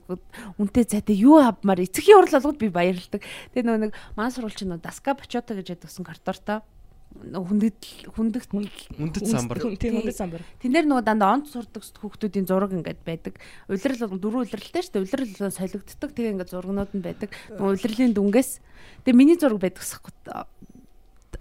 [0.62, 3.26] үнтэй цайтай юу авмаар эцгийн урал болгоод би баярлдаг.
[3.58, 6.62] Тэгээ нөгөө нэг маань сурвалж нь даска бачота гэж ядсан картортоо
[7.14, 7.80] хүндэт
[8.14, 8.52] хүндэгт
[8.98, 9.58] Үндэт самбар.
[9.80, 10.42] Тийм үндэт самбар.
[10.60, 13.38] Тэндэр нөгөө дандаа онц сурдаг хүүхдүүдийн зураг ингээд байдаг.
[13.70, 15.04] Улирал бол дөрвөн улиралтай шүү дээ.
[15.08, 16.10] Улирал бол солигддог.
[16.14, 17.30] Тэгээ ингээд зургнууд нь байдаг.
[17.54, 18.52] Нөгөө улирлын дүнгээс.
[19.06, 20.14] Тэгээ миний зураг байдаг гэсэхгүй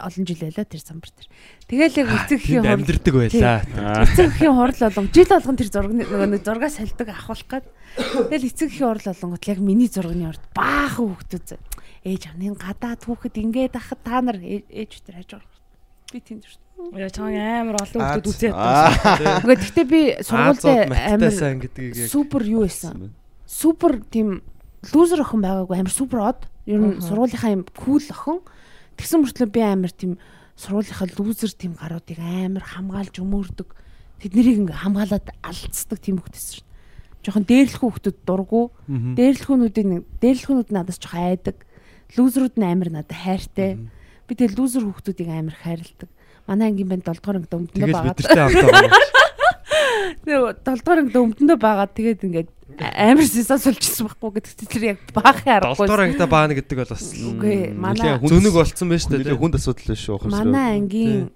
[0.03, 1.27] олон жил байлаа тэр самбар тэр.
[1.69, 3.57] Тэгээл яг эцэг Тэнд ихийн хурал амьдрдаг байлаа.
[4.03, 7.65] эцэг ихийн хурал болгон жил болгон тэр зураг нөгөө нэг зургаа сольдог авахулах гээд.
[8.33, 11.49] Тэгэл эцэг ихийн хурал болгонгот яг миний зургийн орд баахан хүүхдүүд.
[12.09, 15.45] Ээж авны гадаад хүүхэд ингээд ахад та нар ээ- ээж тэр хажуу.
[16.13, 16.61] Би тэнд шүү.
[16.93, 18.93] Яа чам амар олон хүмүүс үзээд Аа.
[19.41, 23.13] Гэхдээ гэхдээ би сургуультай амар амин гэдгийг яг супер юу байсан.
[23.49, 24.45] Супер тийм
[24.93, 26.45] лузер охин байгаагүй амар супер од.
[26.69, 28.45] Ер нь сургуулийнхаа юм кул охин.
[28.93, 30.21] Тэгсэн мөртлөө би амар тийм
[30.53, 33.73] сургуулийнхаа лузер тийм гаруудыг амар хамгаалж өмөрдөг.
[34.21, 36.65] Тэднийг ингээ хамгаалаад алдцдаг тийм хөлтөс шин.
[37.25, 38.69] Жохон дээрлэх хүүхдүүд дургу.
[38.85, 41.57] Дээрлэхүүнүүдийн дээрлэхүүнүүд надаас жоох айдаг.
[42.13, 43.79] Лузерүүд нь амар надад хайртай.
[44.27, 46.09] Би тэгэл лузер хүүхдүүдийг амар хайрладаг.
[46.47, 48.13] Манай ангийн банд 7 дугаар ангид өмдөндөө тэгэл байгаа.
[48.13, 48.91] бидэртэй хамт байгаа.
[50.23, 51.87] Тэгээ 7 дугаар ангид өмдөндөө байгаа.
[51.91, 52.49] Тэгээд ингээд
[52.83, 55.85] амар сисаа сулжсэн байхгүй гэдэг тэр яг баахын 7 аргагүй.
[55.87, 59.39] дугаар ангита баана гэдэг бол бас Үгүй манай зөнөг болцсон байж Нэлээ тээ.
[59.39, 60.17] хүнд асуудал л шүү.
[60.31, 61.29] манай ангийн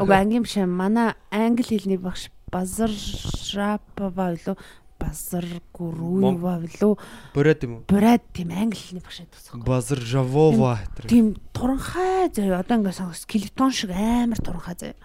[0.00, 4.56] уг ангийн биш манай англи хэлний багш Базар Шрапова билүү
[5.02, 6.92] Базар Гуруева билүү
[7.34, 7.82] Бороод юм уу?
[7.90, 9.64] Бурад тийм англи хэлний багш байдаг.
[9.66, 11.06] Базар Жавова тэр.
[11.10, 14.98] Тийм туранхай заяа одоо ингээд сонгос скелетон шиг амар туранхай заяа.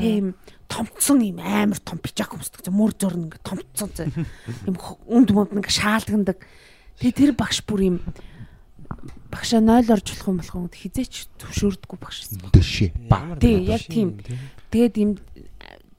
[0.00, 0.34] Тийм
[0.68, 2.72] томцсон юм амар том пижак өмсдөг.
[2.72, 4.26] Мөр зөрн ингээд томцсон заяа.
[4.66, 6.38] Юм хө- үнд мөнд ингээд шаалдагдаг.
[6.98, 7.96] Тэгээ тэр багш бүр юм
[9.30, 12.18] багшаа 0 орж болох юм болох юм хизээч төвшөөрдөггүй багш.
[12.54, 12.90] Дэшээ.
[13.42, 14.08] Тий, яг тийм.
[14.70, 15.10] Тэгээд юм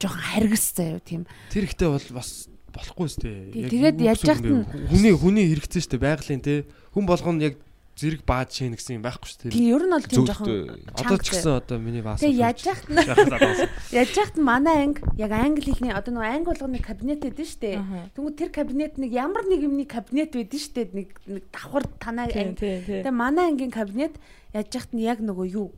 [0.00, 1.26] жоохон харгас заяа тийм.
[1.52, 3.30] Тэр ихтэй бол бас болохгүй сте.
[3.52, 6.64] Тий, тэгээд яаж яахт нь- хүний хүний хэрэгцээ штэ байгалийн те.
[6.92, 7.56] Хүн болгоно яг
[7.96, 9.48] зэрэг баад шин гэсэн юм байхгүй штэ.
[9.56, 12.20] Тийм ер нь бол тийм жоохон Одоо ч гэсэн одоо миний бас.
[12.20, 16.44] Тэгээ яаж яахт нь яаж яахт нь манай анги яг англи хэлний одоо нөгөө анги
[16.52, 17.80] болгоны кабинет байдаг шүү дээ.
[18.12, 20.92] Тэнгүү тэр кабинет нэг ямар нэг юмны кабинет байдаг шүү дээ.
[20.92, 22.84] Нэг нэг давхар танаа анги.
[22.84, 24.20] Тэгээ манай ангийн кабинет
[24.52, 25.72] яаж яахт нь яг нөгөө юу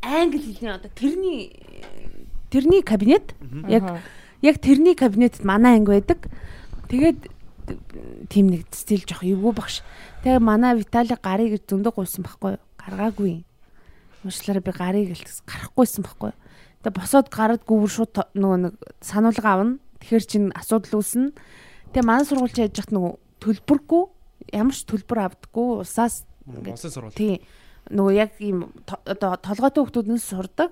[0.00, 1.52] англи хэлний одоо тэрний
[2.48, 3.36] тэрний кабинет
[3.68, 4.00] яг.
[4.42, 6.28] Яг тэрний кабинетд манай анги байдаг.
[6.90, 7.30] Тэгээд
[8.28, 9.82] тийм нэг стил жоох эвгүй багш.
[10.22, 12.62] Тэгээ манай Витали гарыг зөндөө гуйсан байхгүй юу?
[12.76, 13.44] Гаргаагүй.
[14.22, 16.38] Муучлаараа би гарыг гэлтс гарахгүйсэн байхгүй юу?
[16.82, 19.78] Тэгээ босоод гараад гүүр шууд нөгөө нэг сануулга авна.
[20.02, 21.30] Тэгэхэр чин асуудал үүснэ.
[21.94, 24.02] Тэгээ манай сургууль яаж яхад нөгөө төлбөргүй
[24.50, 27.14] ямар ч төлбөр авдаггүй усаас Монсын сурвал.
[27.14, 27.42] тий
[27.90, 30.70] нөгөө яг ийм одоо толгойтой хүмүүсээс сурдаг.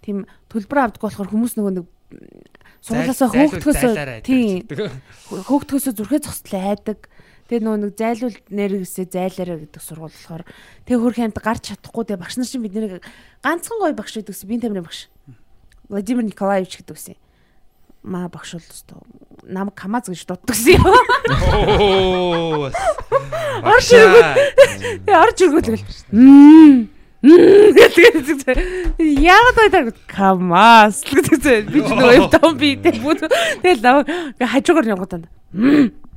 [0.00, 1.86] Тийм төлбөр авдаггүй болохоор хүмүүс нөгөө нэг
[2.80, 3.92] Сургуулаасаа хөөгдөхөөсөө
[4.24, 7.08] тийм хөөгдөхөөсөө зүрхээ зогсдол айдаг.
[7.50, 10.44] Тэгээ нөө нэг зайлуул нэрээсээ зайлаараа гэдэг сургууль болохоор
[10.86, 13.04] тэгээ хөрх хамт гарч чадахгүй тэгээ багш нар чинь бид нэрийг
[13.42, 15.10] ганцхан гоё багш гэдэг гэсэн би тамирын багш.
[15.90, 17.18] Владимир Николаевич гэдэг гэсэн.
[18.06, 19.02] Маа багш бол өстөө
[19.50, 20.86] намайг камаз гэж дууддаг гэсэн юм.
[23.66, 24.30] Орж иргүүл.
[25.04, 25.84] Тэгээ орж иргүүл тэгэл.
[28.96, 34.08] Яагаад байдаг камаз гэдэг би ч нөгөө юм том би тэгэл намайг
[34.40, 35.28] хажуугаар явгадаа.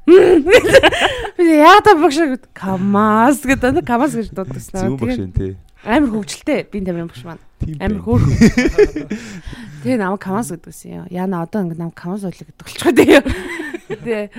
[0.08, 4.96] Би яагаад багш камаз гэдэг камаз гэж дуудсан.
[4.96, 5.52] Зүүн багш энэ тий.
[5.84, 7.44] Амар хөвгчлээ би тамирын багш маань.
[7.84, 9.12] Амар хөөрхөн.
[9.84, 11.12] Тэгээ намайг камаз гэдгсэн юм.
[11.12, 12.96] Яна одоо ингэ намайг камаз ойлоо гэдэг болчихоо.
[12.96, 14.32] Тэгээ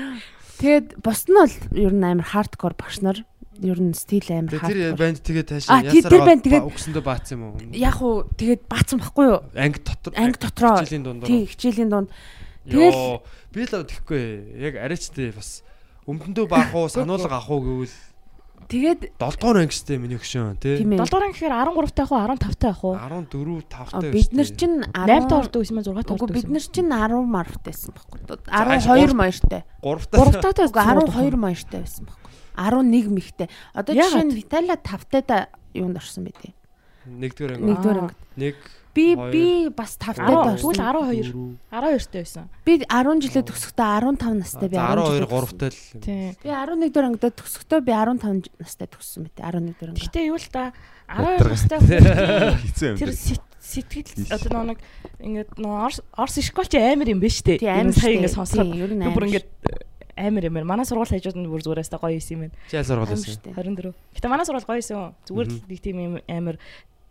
[0.65, 3.21] тэгээд бос нь бол ер нь амар хардкор багш нар
[3.63, 4.99] ер нь стил амар Тэр хардкор.
[4.99, 7.57] банд тэгээд А, таашаа тий, тэр банд тэгээд- өгсөндөө баацсан юм уу?
[7.73, 9.41] Яг уу тэгээд баацсан байхгүй юу?
[9.55, 10.77] Анги дотор Анги дотроо.
[10.83, 11.27] хичээлийн дундаа.
[11.31, 12.09] Тий, хичээлийн дунд
[12.67, 13.21] Тэгэл-
[13.55, 14.23] би л тэгэхгүй
[14.59, 15.63] яг арайчтай бас
[16.09, 17.95] өмдөндөө баах уу, сануулга авах уу гэвэл
[18.65, 20.81] тэгээд 7 дугаар ангистай миний хөшөө тий.
[20.81, 21.05] тийм ээ.
[21.05, 22.97] 7 дугаар гэхээр 13 таах уу 15 таах уу?
[22.97, 24.11] 14 А, 5 таа.
[24.11, 27.93] Бид нар чинь 8 таа ордог юм 6 таа Үгүй бид нар чинь 10 марфтайсэн
[27.93, 28.19] байхгүй.
[28.49, 29.63] ааш 12 гурав- маяртай.
[29.85, 30.53] 3 3 таа.
[30.57, 32.24] таа Үгүй 12 маяртай байсан байхгүй.
[32.57, 33.49] 11 мэгтэй.
[33.75, 36.53] Одоо жишээ нь Виталя 5 таа юунд орсон бэ тий.
[37.05, 37.67] Нэгдүгээр анги.
[37.69, 38.05] Нэгдүгээр Аа.
[38.09, 38.21] ангид.
[38.39, 38.57] Нэг
[38.95, 39.33] Би Хоёр.
[39.35, 40.71] би бас 5 таа 10 орсон.
[40.71, 42.45] тэгвэл 12 12 таа байсан.
[42.63, 45.59] Би 10 жилээ төгсөхдөө 15 настай би 10 12 жилээ 3 төгссөн.
[45.59, 45.79] таа л.
[45.99, 46.31] Тийм.
[46.39, 49.99] Би 11 дэх ангидаа төгсөхдөө би 15 настай төгссөн мэт 11 дэх ангид.
[50.07, 50.63] Гэтэ юу л та
[51.11, 51.51] 12 Ядаргаа.
[51.51, 51.79] настай
[52.87, 52.97] юм.
[53.03, 53.11] тэр
[53.65, 54.79] сэтгэл одоо нэг
[55.19, 57.59] ингээд орс орс школ чи амар юм биш үү?
[57.59, 58.23] Тий амар сая штэ.
[58.23, 59.49] ингээд би бүр ингээд
[60.17, 60.57] амар юм.
[60.67, 62.57] Манай сургууль хажууд нь бүр зүрээс та гоё юм байна.
[62.71, 63.35] Чи аль сургууль байсан?
[63.35, 63.55] штэ.
[63.55, 63.95] 24.
[64.15, 65.15] Гэтэ манай сургууль гоё юм.
[65.27, 66.57] Зүгээр л нэг тийм амар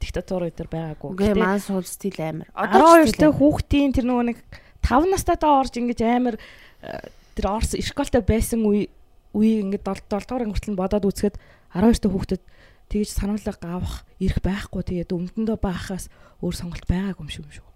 [0.03, 1.11] диктатур өдр байгаагүй.
[1.15, 2.47] Гэтэ маань суул стил амар.
[2.55, 4.37] 12 та хүүхдийн тэр нөгөө нэг
[4.83, 7.07] 5 настай доо орж ингэж амар э,
[7.39, 8.91] тэр орс школтой байсан үе
[9.31, 11.39] үе ингээд 7 дугаар ангиртал нь бодоод үзэхэд
[11.71, 12.43] 12 та хүүхдэд
[12.91, 16.11] тэгж сануулга авах эрх байхгүй тэгээд өмдөндөө баахаас
[16.43, 17.72] өөр сонголт байгаагүй юм шиг юм шүү.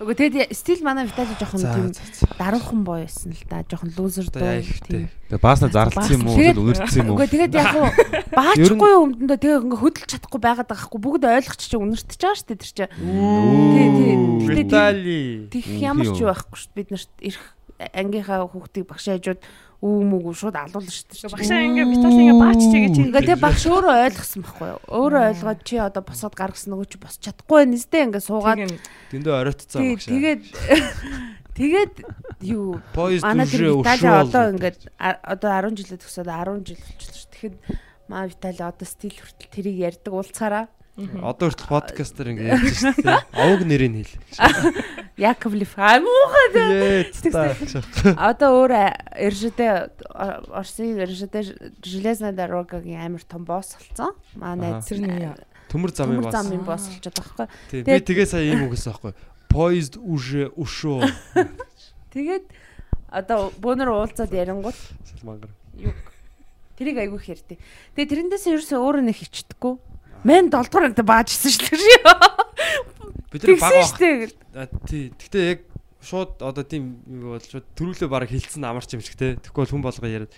[0.00, 1.90] Үгүй тэгээд стил манай Витали жоохон тийм
[2.38, 3.60] даруухан боо байсан л да.
[3.66, 4.38] Жоохон лузер дуу.
[4.40, 5.10] яа ихтэй.
[5.28, 6.36] Тэгээ баасна зарлцсан юм уу?
[6.38, 7.16] Тэгээд- Үнэрчсэн юм уу?
[7.18, 7.90] Үгүй тэгээд яг уу
[8.38, 12.48] баачгүй өмдөндөө тэгээ ингээ хөдөлж чадахгүй байгаад байгаа хгүй бүгд ойлгоч чи үнэртэж байгаа шүү
[12.48, 12.84] дээ тэр чи.
[12.86, 14.14] Тий, тий.
[14.56, 15.20] Витали.
[15.52, 16.30] Тих ямар ч юу?
[16.32, 16.78] байхгүй шүү дээ.
[16.78, 17.44] бид нарт ирэх
[17.82, 19.40] ангийнхаа хүүхдийг багш хажууд
[19.82, 21.34] үү мүгүү шууд алуулна шүү дээ.
[21.34, 24.80] Багшаа ингээ Витали ингээ баач чигээ чи Ингээ тэгээ багш өөрөө ойлгосон байхгүй юу?
[24.94, 28.58] Өөрөө ойлгоод чи одоо босоод гаргасан нөгөө чи босч чадахгүй байна нэстэ ингээ суугаад
[29.10, 30.06] Дэндөө оройтцсан тий багш.
[30.06, 30.42] тэгээд
[31.58, 31.94] тэгээд
[32.46, 32.78] юу
[33.26, 34.14] манай тэр өшөө.
[34.22, 37.30] одоо ингээд а- одоо 10 жилээ төгсөөд 10 жил болчихлоо шүү.
[37.34, 37.54] Тэгэхэд
[38.06, 43.24] маа Витали одоо стил хүртэл тэрийг ярьдаг уулцаараа Одоо хүртэл подкастер ингэ ярьж шүү дээ.
[43.32, 44.76] Овг нэрийг хэл.
[45.16, 47.08] Яковлев амуухан Ээ.
[48.20, 48.72] Одоо өөр
[49.16, 49.88] Эржидэ
[50.52, 54.12] Орсын Эржидэ Железная дорогагийн амар том босс болсон.
[54.36, 55.40] Найз Тэрний яа.
[55.72, 56.34] Төмөр замын Төмөр бас.
[56.36, 57.48] замын босс болчиход байгаа байхгүй.
[57.72, 59.12] Би Тэгээд- тэгээ сая ийм үгээс аахгүй.
[59.48, 61.08] Поезд үржээ өшөө.
[62.12, 62.44] Тэгээд
[63.08, 64.76] одоо бөөнөр уулзаад ярингууд
[65.08, 65.48] Салмангар.
[65.80, 65.92] юу
[66.76, 67.58] тэрийг айгүй их ярьдیں۔
[67.96, 69.74] Тэгээ тэрэндээс ерөөсөө өөрөө нэг хичдэггүй.
[70.22, 72.32] Мэн 7 дугаар ангид баажсэн шүү дээ.
[73.32, 75.10] Бид нар баг Тий.
[75.18, 75.60] Гэтэ яг
[76.02, 79.34] шууд одоо тийм юу бол шууд төрүүлээ бараг хилцэн амарч юм шиг те.
[79.40, 80.32] Тэгэхгүй бол хүн болго яриад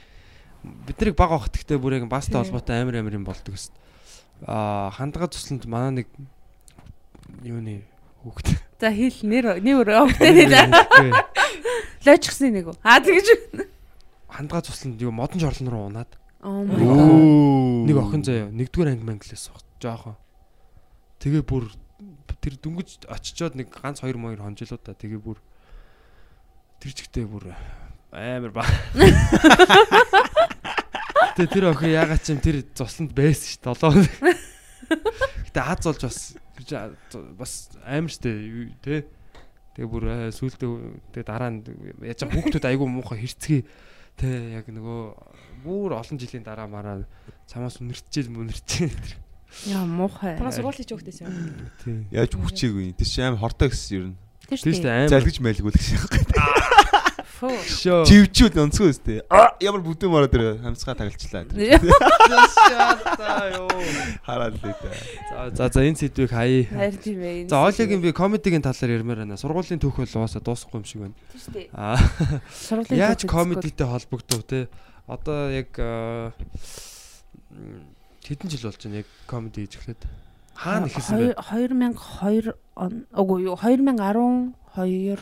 [0.64, 3.76] бид нарыг баг авах гэхдээ бүр яг баста холбоотой амар амар юм болдог гэсэн.
[4.48, 6.08] Аа хандгаа тусланд манай нэг
[7.44, 7.84] юуны
[8.24, 8.56] хүүхд.
[8.80, 10.68] За хэл нэр нэр өвтэй нэ.
[12.08, 12.76] Лойчсан нэг үү?
[12.80, 13.68] Аа тэгэж.
[14.32, 16.12] Хандгаа тусланд юу модон жорлон руу унаад
[16.44, 20.16] нэг охин заяа нэгдүгээр анги манглаас баг жоохон.
[21.20, 21.68] Тэгээ бүр
[22.40, 25.38] тэр дүнгэж очичоод нэг ганц хоёр моёр хонжилоо та тэгээ бүр
[26.80, 27.52] тэр чигтээ бүр
[28.12, 28.64] амар ба.
[31.34, 34.08] Тэгээ тэр охин ягаад ч юм тэр цусланд байсан ш 7 хоног.
[35.48, 36.18] Гэтэ аз болж бас
[37.34, 38.30] бас амар штэ
[38.84, 39.08] тий.
[39.74, 40.68] Тэгээ бүр аа, сүултээ
[41.16, 41.64] тэгээ дараа нь
[42.04, 43.64] яаж хүүхдүүд айгүй муухай хэрцгий
[44.14, 45.02] тий яг нөгөө
[45.66, 47.02] бүр олон жилийн дараа мараа
[47.50, 49.23] цамаас үнэрчээл мүнэрчээ.
[49.70, 50.36] Яа муухай.
[50.36, 51.32] Танаа сургуулийн хүүхдээс юм.
[51.84, 51.96] Тий.
[52.12, 52.92] Яаж хүчээгүй.
[52.98, 54.10] Тэр чинь амар хортой гэсэн юм.
[54.44, 54.84] Тэр Тийш шүү дээ.
[54.84, 55.12] дээ амар.
[55.14, 56.04] Залгиж мэлгүүл гэсэн юм.
[57.34, 57.50] Фу.
[57.50, 58.06] Шөө.
[58.06, 59.18] Живчүүд онцгой өстэй.
[59.26, 61.50] А ямар бүдүүн мараа тэр хамсгаа тагалчлаа.
[64.22, 65.50] Хараад л дээ.
[65.50, 66.62] За за за энэ сэдвийг хаяа.
[66.70, 67.50] Хайр тийм ээ.
[67.50, 69.34] За Оливийн би комедигийн талаар ярмаар байна.
[69.34, 71.16] Сургуулийн түүх бол угаасаа дуусахгүй юм шиг байна.
[71.34, 71.68] Тийм шүү дээ.
[71.74, 71.98] Аа
[72.54, 74.70] Сургуулийн яаж комедитэй холбогдов те?
[75.10, 75.74] Одоо яг
[78.24, 80.02] хэдэн жил болж байна яг комеди хийж эхлээд?
[80.54, 81.36] Хаана ихсэн бэ?
[81.36, 85.20] 2002 он үгүй юу 2012 3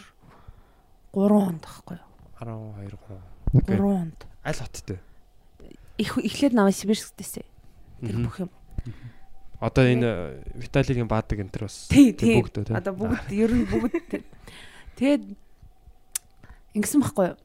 [1.12, 2.08] онд байхгүй юу?
[2.40, 4.26] 12 3 онд.
[4.44, 4.98] Аль хоттой?
[5.98, 7.44] Их эхлээд намайг Сибирсктэйсэн.
[8.00, 8.50] Тэр бүх юм.
[9.62, 12.72] Одоо энэ Виталигийн баадаг энэ төр бас бүгд?
[12.74, 14.24] Одоо бүгд ер нь бүгд.
[14.98, 15.22] Тэгээд
[16.74, 17.38] ингэсэн байхгүй юу?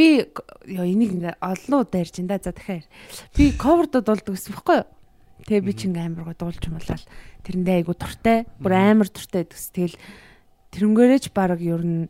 [0.00, 0.24] Би
[0.64, 1.12] энийг
[1.84, 2.88] удаа ярьж энэ за дахиад.
[3.36, 4.88] Би ковердод болдог гэсэн байхгүй юу?
[5.44, 7.04] Тэгээ би ч ингээ амар гоо дуулж юмлал
[7.44, 8.48] тэрэндээ айгу туртай.
[8.64, 9.68] Бүр амар туртай гэдэгс.
[9.76, 9.96] Тэгэл
[10.72, 12.08] тэрнгээрээч баг ер нь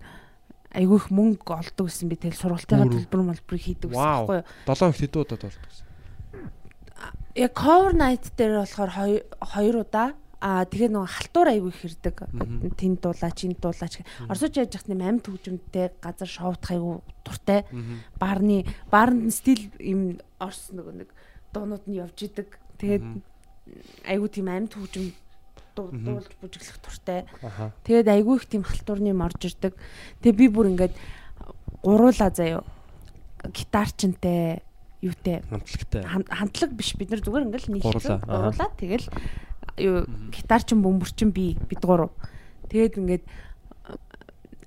[0.70, 4.46] айгу их мөнгө олдог гэсэн би тэгэл сургалтынхаа төлбөр молборыг хийдэг гэсэн байхгүй юу?
[4.70, 5.87] 7 их хэдэн удаа болдог гэсэн.
[7.35, 10.09] Яг cover night дээр болохоор хоёр хоёр удаа
[10.40, 12.16] Аа тэгээ нөгөө халтуур аягүй хэрдэг.
[12.81, 13.94] Тэнд дуулаач, энд дуулаач.
[14.24, 17.61] Орсууч яаж яхад нэм амьд хөгжмөнтэй газар шоудах аягүй дуртай.
[18.16, 21.09] Баарны баарнд стил им орс нөгөө нэг
[21.53, 22.57] дуунууд нь явж идэг.
[22.81, 23.05] Тэгээд
[24.09, 25.12] аягүй тийм амьд хөгжим
[25.76, 27.29] дуулж бүжиглэх дуртай.
[27.85, 29.76] Тэгээд айгүй их тийм халтуурны юм орж ирдэг.
[30.24, 30.96] Тэгээ би бүр ингээд
[31.85, 32.64] гуруулаа заяо.
[33.44, 34.62] Гитарчантай
[35.00, 36.03] юутэй Хамтлагтай.
[36.05, 37.72] хам- хамтлаг биш бид нар зүгээр ингээл
[38.29, 38.53] аа.
[38.53, 39.07] гуруулаа тэгэл
[40.30, 42.12] гитарчин бөмбөрчин би бид гурав.
[42.68, 43.24] Тэгээд ингээд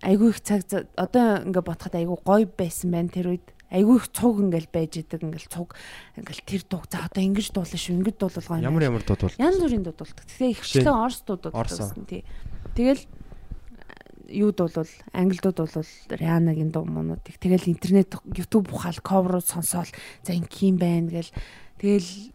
[0.03, 3.47] айгүй их цаг одоо ингээд ботход айгүй гоё байсан байна тэр үед.
[3.73, 5.73] Айгүй их цуг ингээл байж идэг ингээл цуг
[6.19, 8.67] ингээл тэр дууг за одоо ингэж дуулаа шүү ингэж дуулалгаа юм.
[8.69, 9.41] Ямар ямар дууд бол.
[9.41, 10.25] Янз бүрийн дууд болдог.
[10.29, 11.73] Тэгээ ихчлэн орс дуудууд Орс.
[11.81, 12.21] болсон тий.
[12.77, 13.01] Тэгэл
[14.33, 19.89] юуд бол англидууд бол Rihanna-гийн дуу муунуудыг тэгэл интернет YouTube ухаал cover-ууд сонсоол
[20.23, 21.31] за ин ким байна гэл
[21.77, 22.32] тэгэл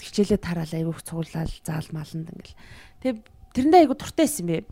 [0.00, 2.60] хичээлээ тараал айгүйх цуглаал заал маланд ингээл.
[3.02, 3.14] Тэг
[3.52, 4.64] тэрэндээ айгу туртай байсан бэ.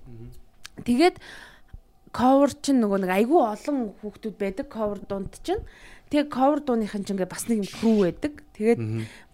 [0.85, 1.17] Тэгээд
[2.11, 5.63] cover чинь нөгөө нэг айгүй олон хүүхдүүд байдаг cover дунд чинь.
[6.11, 8.43] Тэгээ cover дууныхын чинь ингээ бас нэг юм crew байдаг.
[8.59, 8.81] Тэгээд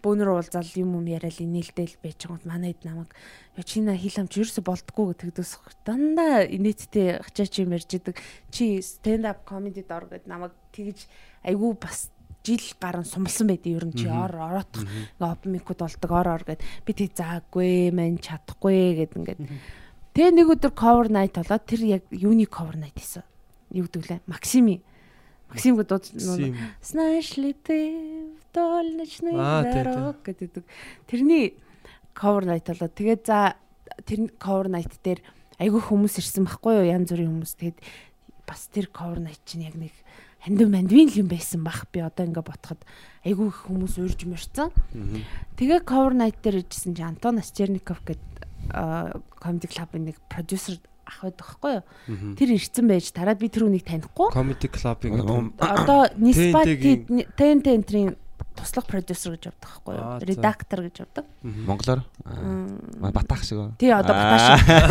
[0.05, 2.51] бөөнөр уулзаал юм юм яриад инээлтэл байж байгаа юм.
[2.53, 3.11] Манайд намайг
[3.57, 5.53] ёо чи на хил хамч ерөөсө болдгоо гэдэгдээс
[5.89, 8.21] дандаа инээдтэй хачаач юм ярьж идэг.
[8.53, 11.09] Чи stand up comedy дор гэд намайг тэгж
[11.49, 12.13] айгүй бас
[12.47, 16.63] жил гарan сумлсан байдیں۔ ер нь чи ор ингээ open mic-уд болдог ор ор гэд
[16.87, 19.41] би тэг заагүй мэн чадахгүй гэд ингээд
[20.17, 23.21] Тэгээ нэг өдөр cover night болоод тэр яг юуны cover night хийсэн.
[23.69, 24.21] Юу гэдэг лээ?
[24.25, 24.81] Максими.
[25.53, 26.57] Максим гэдэг Сим.
[26.81, 30.65] Снайшли ты вдоль ночных дорог гэдэг.
[31.05, 31.61] Тэрний
[32.17, 33.61] cover night болоод тэгээд за
[34.09, 35.21] тэр cover night дээр
[35.61, 36.97] айгүй хүмүүс ирсэн байхгүй юу?
[36.97, 37.53] Янз бүрийн хүмүүс.
[37.61, 37.79] Тэгээд
[38.49, 39.93] бас тэр cover night чинь яг нэг
[40.47, 42.79] хандив мандвин юм байсан бах би одоо ингээ ботход
[43.27, 44.71] айгүй их хүмүүс урьж мөрцөн.
[45.59, 48.23] Тэгээ cover night дээр ижсэн чи Антон Асчерников гэдэг
[49.43, 52.35] comedy club-ын нэг продюсер ах байдаг байхгүй юу?
[52.39, 54.31] Тэр ирсэн байж тараад би тэр үнийг танихгүй.
[54.35, 55.23] Comedy Club-ийн
[55.59, 58.17] Одоо TNT-гийн- TNT энтрийн
[58.59, 60.19] туслах продюсер гэж явдаг байхгүй юу?
[60.27, 61.25] Редактор гэж явдаг.
[61.45, 63.71] Монголоор Аа, батаах шиг ба.
[63.79, 64.45] Тий одоо баташ.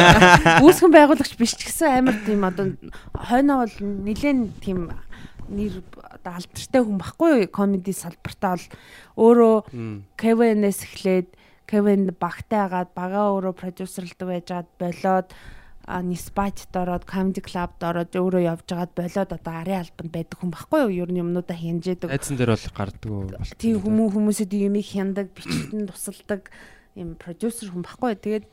[0.63, 2.71] Үүсгэн байгуулагч биш ч гэсэн амар тийм одоо
[3.11, 4.87] хойноо бол нилээн тийм
[5.49, 7.51] нэр одоо алдартай хүн байхгүй юу?
[7.53, 8.67] Комеди салбартаа бол
[9.19, 9.55] өөрөө
[10.17, 11.29] Кевинээс эхлээд
[11.65, 15.29] Кевин багтайгаад бага өөрөө продюсерлдаг байжгаад болоод
[15.85, 20.49] а Ниспатд ороод Comedy Club-д ороод өөрөө явж байгаад болоод одоо арын албанд байдаг хүн
[20.49, 21.05] байхгүй юу?
[21.05, 22.09] Ер нь юмнуудаа хянжээдэг.
[22.09, 23.29] айдсан дээр бол гардаг уу?
[23.61, 26.49] Тийм хүмүүс хүмүүсэд юмыг хяндаг, бичилтэн тусалдаг
[26.97, 28.17] юм продюсер хүн байхгүй.
[28.17, 28.45] Тэгээд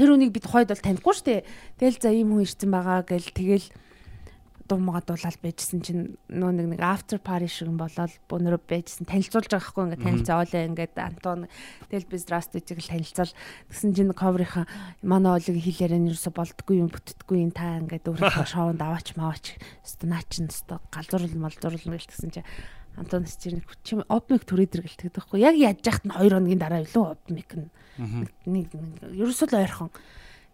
[0.00, 1.44] тэр үнийг би тухайд бол танихгүй шүү дээ.
[1.76, 3.68] Тэгэл за ийм хүн ирсэн байгаа гэл тэгэл
[4.70, 9.10] дуумгаа дуулаад байжсэн чинь нөө нэг нэг after party шиг юм болоод бөөнөрөө байжсэн.
[9.10, 11.50] Танилцуулж байгаа хгүй ингээд танилцаалаа ингээд Антон
[11.90, 13.34] тэгэл би здравствуйте гэл танилцал
[13.74, 14.70] тэгсэн чинь cover-ийнхаа
[15.02, 20.06] манай олиг хэлээрээ нэрсө болдггүй юм бүтдэггүй юм та ингээд өөрийнхөө шоунд аваач маваач өстө
[20.06, 22.48] наа чин өстө галзуурл малзуурл гэл тэгсэн чинь
[22.96, 27.04] Антон Счирник чи обмик түрээдэр гэлдэг байхгүй яг яаж яхад нь 2 хоногийн дараа илүү
[27.16, 27.70] обмик нь.
[28.44, 29.90] Нэг нэг ерөөсөө л ойрхон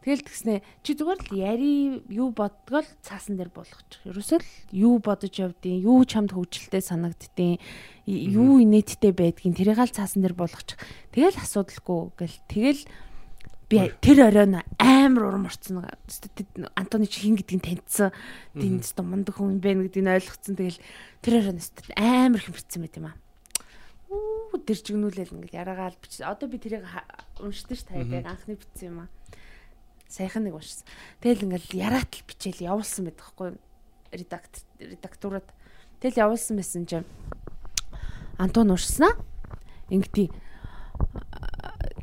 [0.07, 4.07] Тэгэл тгснээ чи зүгээр л яри юу боддгоо л цаасан дээр болгочих.
[4.07, 7.59] Ерөөсөө л юу бодож явдیں۔ Юу чамд хөвчлөлтэй санагддیں۔
[8.07, 10.79] Юу инээдтэй байдгийг тэрийг аль цаасан дээр болгочих.
[11.11, 12.83] Тэгэл асуудалгүй гэл тэгэл
[13.67, 15.83] би тэр оройн амар урам орцсон
[16.79, 18.15] антоны чи хин гэдгийг таньдсан.
[18.55, 20.55] Тийм ч мундаг хүн байна гэдгийг ойлгоцсон.
[20.55, 20.79] Тэгэл
[21.19, 21.59] тэр оройн
[21.99, 23.19] амар хэмэрсэн байт юм аа.
[24.63, 26.87] Тэр чигнүүлээл ингээд яраагаал бичсэн одоо би тэрийг
[27.43, 29.11] уншдаг ш таядаг анхны бичсэн юм аа
[30.09, 30.87] сайхан нэг уншсан.
[31.21, 33.49] Тэгэл ингээл яраат л бичээл явуулсан байдаг хгүй
[34.13, 35.47] редактор редактурад.
[36.01, 37.09] Тэгэл явуулсан байсан чинь
[38.39, 39.15] Антон уншснаа.
[39.91, 40.31] Ингэдий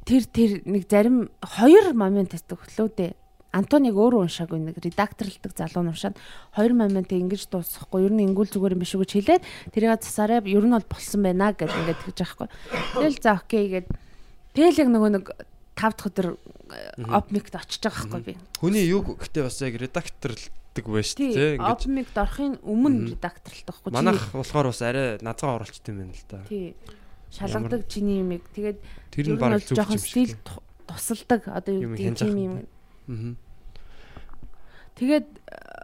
[0.05, 3.11] тэр тэр нэг зарим хоёр момент хөлөө дээ.
[3.53, 6.17] Антон яг өөрөө уншаагүй нэг редакторлдаг залуу нь уншаад
[6.57, 8.09] хоёр моментыг ингэж дуусгахгүй.
[8.09, 11.21] Ер нь ингүүл зүгээр юм биш үү гэж хэлээд тэрийг засаараа ер нь бол болсон
[11.21, 12.49] байна гэд ингээд тэгж байгаа хгүй.
[12.97, 13.87] Тэгэл за окей гэд
[14.57, 15.25] тэгэл яг нөгөө нэг
[15.75, 16.27] 5 дахь өдөр
[17.09, 18.33] опмикт очиж байгаа байхгүй би.
[18.61, 21.57] Хүний юу гэхдээ бас яг редакторлдаг байж тээ.
[21.57, 23.09] Ингээд опмикт орохын өмнө Мгм.
[23.17, 23.93] редакторлдог байхгүй.
[23.93, 26.39] манайх болохоор бас арай назгаа оруулчт юм байна л да.
[26.49, 26.75] тий.
[27.33, 28.77] Шалгадаг чиний юмыг тэгээд
[29.09, 30.37] Тэр нь баг зөв жоохон юм стил
[30.85, 32.55] тусалдаг одоо юу Юм гэдэг авах юм.
[33.09, 33.35] Аа.
[34.93, 35.27] Тэгээд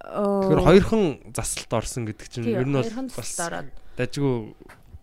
[0.09, 3.37] Тэгэхээр хоёрхан засалт орсон гэдэг чинь ер нь бол бас
[3.97, 4.53] дажгүй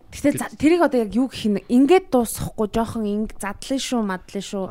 [0.07, 4.65] Гэтэ тэрийг одоо яг юу гэх юм ингээд дуусахгүй жоохон инг задлын шүү мадлын шүү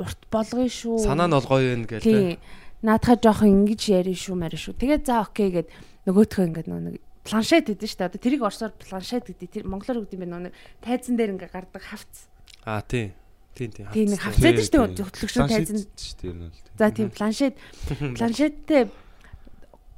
[0.00, 0.96] урт болгоё шүү.
[1.04, 2.40] Санаа нь бол гоё юм гээл тий.
[2.80, 4.80] наадхаа жоохон ингэж ярина шүү марин шүү.
[4.80, 5.68] Тэгээд за окей гэд
[6.08, 8.08] нөгөөтхөө ингээд нэг планшет гэдэг шүү дээ.
[8.08, 10.34] Одоо тэрийг орсоор планшет гэдэг тэр монголоор үг юм байна.
[10.40, 12.32] Нөө нэг тайзан дээр ингээд гардаг хавц.
[12.64, 13.12] Аа тий.
[13.52, 13.84] Тий тий.
[13.92, 14.56] тий нэг хавцтай.
[14.56, 15.04] хавцад шүү дээ.
[15.04, 15.78] хөтлөгчөө тайзан.
[15.84, 16.56] шүү дээ ер нь л.
[16.80, 17.54] за тийм планшет.
[18.16, 18.88] Планшеттэй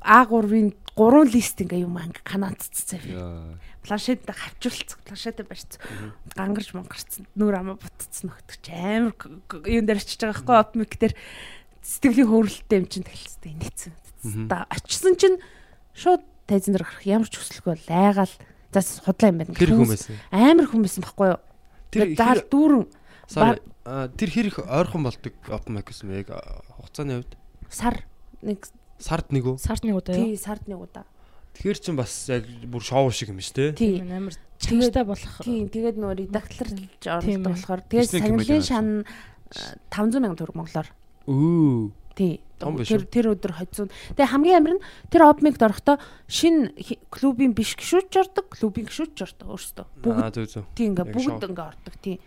[0.01, 3.01] А3-ын 3 лист ингээ юм анги канадцсан
[3.80, 3.88] Яа.
[3.88, 5.80] планшеттэй хавчулцсан планшеттэй барьцсан
[6.36, 9.14] гангарч мангарцсан нүүр амаа бутцсан нөхдөж амар
[9.64, 11.14] юун дээр очиж байгаа байхгүй опмик дээр
[11.80, 13.92] сэтгэлийн хөөрөлттэй юм чинь тэлцтэй нийцсэн
[14.52, 15.40] та очисон чинь
[15.96, 16.20] шууд
[16.50, 17.06] тайзан дээр гарах.
[17.06, 18.34] Ямар ч хүсэлгүй бол айгаал
[18.74, 20.04] за худлаа юм байна Тэр Хүмүүс
[20.34, 21.40] амар хүмүүс байхгүй юу?
[21.90, 22.84] Тэр тэр заал дүүрэн
[24.18, 26.20] тэр хэр их ойрхон болдог open mic гэсэн бэ?
[26.26, 27.32] Яг аа, хугацааны хувьд?
[27.70, 27.96] Сар
[28.42, 28.66] нэг
[28.98, 29.56] сард нэг үү?
[29.62, 31.06] Сард нэг удаа тий сард нэг удаа
[31.55, 33.70] Тэгэхээр чин бас яг бүр шоу шиг юм шүү дээ.
[33.76, 35.34] тий Тийм амар чанартай болох.
[35.44, 37.48] тий тэгээд нөө редакторлж Тийм ээ.
[37.51, 39.05] болохоор тэгээд комеди шан
[39.90, 40.88] 500 сая төгрөг монголоор
[41.26, 41.90] Өө.
[42.16, 42.40] Тий.
[42.61, 43.88] Тэр тэр өдөр хоцсон.
[44.12, 45.96] Тэгээ хамгийн амар нь тэр опмигд орохдоо
[46.28, 46.68] шин
[47.09, 49.86] клубын биш гişүүч ордог, клубын гişүүч ордог өөрсдөө.
[50.05, 50.36] Бүгд
[50.76, 52.20] тий ингээ бүгд ингээ ордог тий.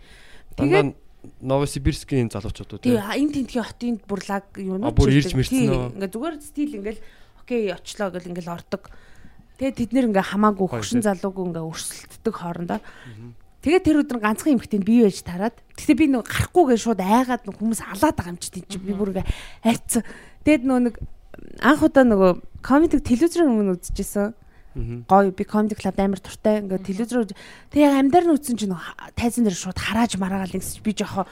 [0.58, 0.94] Дандаа
[1.40, 5.94] Новосибирскийн залуучууд тий энэ тентгийн хотын бурлаг юу А, бүр ирж мэрцэн тий нөө.
[5.96, 7.00] ингээ зүгээр стил ингээл
[7.40, 8.90] окей очлоо гэл ингээл ордог.
[9.58, 12.80] Тэгээ тэд нэр ингээ хамаагүй хөшин залуугүй ингээ өрсөлддөг хоорондоо.
[13.62, 15.56] Тэгээ тэр өдөр ганцхан эмхтэйг бие байж тараад.
[15.78, 19.14] Гэтэ би нэг гарахгүйгээ шууд айгаад нэг хүмүүс алаад байгаа юм чи тийч би бүр
[19.14, 19.26] ингээ
[19.64, 20.02] айцсан.
[20.42, 20.94] Тэгэд нөө нэг
[21.64, 24.34] анх удаа нөгөө комедиг телевизээр өмнө үзчихсэн.
[25.06, 27.30] Гоё би комеди клуб амар туртай ингээ телевизээр
[27.70, 28.74] тэг яг амьдар нь үзсэн чинь
[29.14, 31.24] тайзан дээр шууд харааж мараагаал ингэсч би жоохоо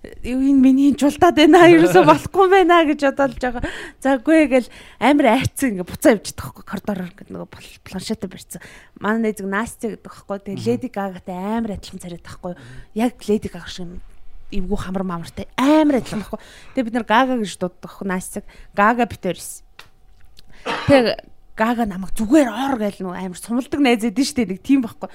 [0.00, 3.60] энэ миний жулдаад байна ерөөсө болохгүй байна гэж бодоод жоо.
[4.00, 8.64] За үгүй гэл амар айцсан ингээ буцаа явчихдаг байхгүй коридороор ингээ нөгөө пл- планшетэ барьсан.
[8.96, 10.38] Манай нэзэг Настя гэдэг байхгүй.
[10.40, 12.56] Тэгээ Леди Гагатай амар адилхан царайд байхгүй.
[12.96, 14.00] Яг Леди Гага шиг
[14.48, 16.40] эвгүй хамар мамартай амар адилхан байхгүй.
[16.74, 18.44] Тэгээ бид нар Гага гэж дууддаг байхгүй Настяг.
[18.72, 19.62] Гага битэрс.
[20.88, 21.28] Тэгээ
[21.60, 25.12] Гага намайг зүгээр ор гээл нөө амар сумалдаг найз эдэн штэ нэг тийм байхгүй.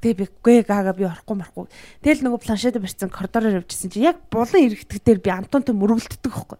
[0.00, 1.66] Тэгээ би гээ гага би орохгүй марахгүй.
[2.00, 6.58] Тэгэл нөгөө планшет барьсан коридороор явжсэн чи яг булан иргэдэг дээр би Антонтой мөргөлддөг байхгүй.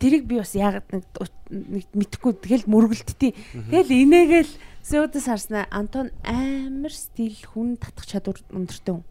[0.00, 1.04] Тэрийг би бас яг нэг
[1.92, 3.36] мэдхгүй тэгэл мөргөлдтий.
[3.68, 9.04] Тэгэл инээгээл зөөдөс харснаа Антон амар стил хүн татах чадвар өндөртэй хүн.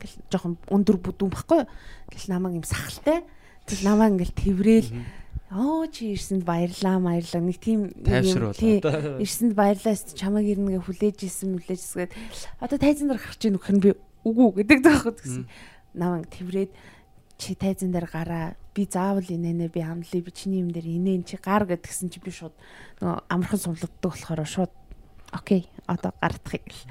[0.00, 1.64] Гэл жоохон өндөр бүдүүн байхгүй.
[2.12, 3.24] Гэл намайг юм сахалтай.
[3.64, 4.88] Тэгэл намайг ингээл тэврээл
[5.50, 9.18] оо чи ирсэнд баярлаа баярлаа нэг тийм Тавшруулаад.
[9.18, 12.12] ирсэнд баярлаа өст чамайг ирнэгээ хүлээж исэн мүлээж гээд
[12.62, 13.90] одоо тайзан дээр гарч ийн нөхөр нь би
[14.22, 15.44] үгүй гэдэг таахгүй гэсэн.
[15.98, 16.70] Намайг тэврээд
[17.34, 21.34] чи тайзан дээр гараа би заавал инээнэ би амлаа би чиний юм дээр инээн чи
[21.34, 22.54] гар гэдгсэн чи би шууд
[23.02, 24.72] нөгөө амархан сумлагддаг болохоор шууд
[25.34, 26.86] окей одоо гардахыг гэл.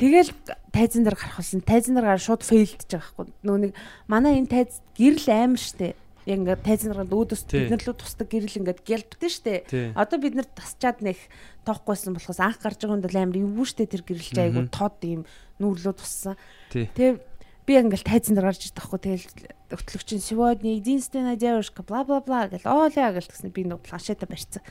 [0.00, 0.32] Тэгэл
[0.72, 1.60] тайзан дээр гарах болсон.
[1.60, 3.26] Тайзан дээр гараа шууд фейлдэж байгаа хгүй.
[3.44, 3.72] Нөгөө нэг
[4.08, 5.92] манай энэ тайз гэрэл аим штэ.
[6.28, 7.64] Яг ингээд дээр өөдөөс Тий.
[7.64, 9.54] бид нар лөө тусдаг гэрэл ингээд гялбдэн штэ.
[9.96, 11.16] Одоо бид нар тасчаад нэх
[11.64, 15.22] тоохгүй байсан болохоос анх гарч байгаа хүнд амар эвгүй штэ тэр гэрэлч айгу тод ийм
[15.60, 16.36] нүүрлөө туссан.
[16.68, 17.24] Тэгээ
[17.64, 19.26] би ингээл тайзан дээр гарч ирдэг хгүй тэгэл
[19.70, 24.26] өтлөгч нь сегодня единственная девушка бла бла бла гэл оолаа гэл тэгснэ би нэг планшетаа
[24.26, 24.64] барьцсан.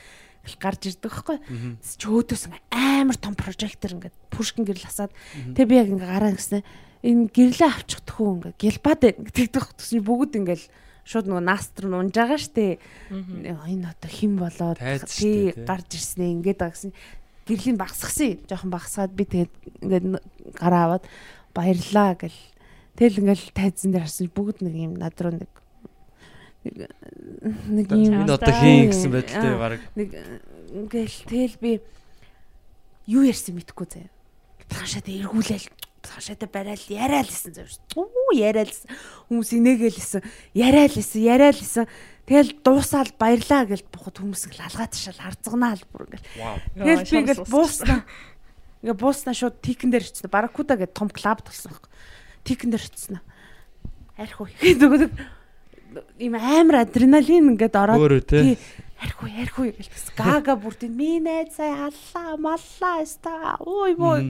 [0.43, 1.38] Гэл гарч ирдэг хгүй.
[1.80, 5.14] Чи өөдөөс ингээ амар том прожектор ингээд пүшкин гэрэл хасаад
[5.56, 6.60] тэгээ би яг ингээ гараа гэснэ
[7.00, 10.68] энэ гэрлээ авчих тхүү ингээ гэлбаад байна гэдэг тэгсэн бүгд ингээл
[11.06, 12.78] шууд нөгөө наастр нь унж байгаа штэ.
[13.12, 14.78] Энэ одоо хэн болоод
[15.08, 16.93] тий гарч ирснэ ингээд байгаа гэсэн
[17.50, 20.06] гэрлийн багсгсан жоохон багсгаад би тэгээд ингээд
[20.60, 21.06] гараа аваад
[21.58, 22.38] баярлаа гэл
[22.93, 25.50] тэгэл ингээл тайзан дээр харсан бүгд нэг юм над руу нэг
[26.62, 26.93] нэг-
[27.74, 29.80] нэг юм Энэ одоо хийн гэсэн байдалтай баг.
[29.97, 30.10] нэг
[30.76, 31.72] ингээл тэгэл би
[33.10, 34.12] юу ярьсан мэдхгүй заяа.
[34.70, 35.66] Планшетэ эргүүлээл
[36.02, 37.80] планшетэ барайл яриа л исэн заяа.
[37.95, 38.76] Уу яриа л.
[39.30, 40.22] Хүмүүс инээгээл исэн.
[40.56, 41.86] Яриа л исэн, яриа л исэн.
[42.30, 46.30] Тэгэл дуусаал баярлаа гэж бухад хүмүүс ингээл алгаад ташаал харцганаа л бүр ингээл.
[46.78, 48.06] Тэгэл би ингээл бууснаа.
[48.86, 50.30] Ингээ бууснаа шууд тикэн дээр очсон.
[50.30, 51.91] Баракуда гэдэг том клуб толсон байхгүй.
[52.45, 53.18] Тикэн дээр очсон.
[54.14, 54.78] Архив үе.
[54.78, 55.10] Зүгээр
[56.22, 58.62] ийм амар адреналин ингээд ороод тий.
[59.02, 64.22] Архив гэж бас гага бүр тийм минь найз сая аллаа маллаа ста ой боо.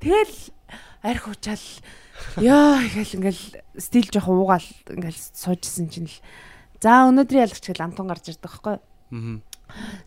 [0.00, 0.34] Тэгэл
[1.02, 1.66] арх уучаал.
[2.36, 3.42] Ёо ингээл ингээл
[3.80, 6.18] стил жоох уугаал ингээл суужсэн чинь л.
[6.80, 8.76] За өнөөдрийн ялагч гэл антон гарч ирдэг байхгүй?
[8.80, 9.40] Аа.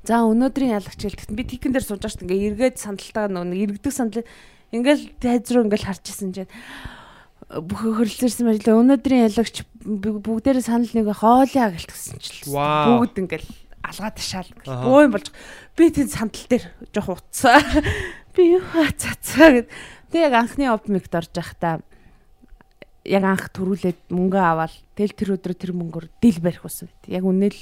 [0.06, 3.94] За өнөөдрийн ялагч гэл тэгтэн би тикэн дээр сууж байгаа ингээ эргээд сандалтаа нөгөө эргэдэг
[3.94, 4.26] сандал
[4.70, 6.52] ингээл тайз руу ингээл харж исэн чинь.
[7.50, 12.54] Бүх хөрөлцөрсөн байж л өнөөдрийн ялагч бүгдээрээ санал нэг хоолын агалт гэсэн чил.
[12.54, 13.50] Бүгд ингээл
[13.84, 14.50] алгаа ташаал.
[14.66, 15.30] Боо юм болж
[15.78, 17.62] би тэнд сандал дээр жоох утсаа
[18.34, 19.68] би юу хацацаа гэд
[20.14, 21.82] тэг яг анхны опмикт орж байхдаа
[23.04, 27.04] яг анх төрүүлээд мөнгө аваад тэл тэр өдрөө тэр мөнгөөр дил барих байсан байт.
[27.10, 27.58] Яг үнэл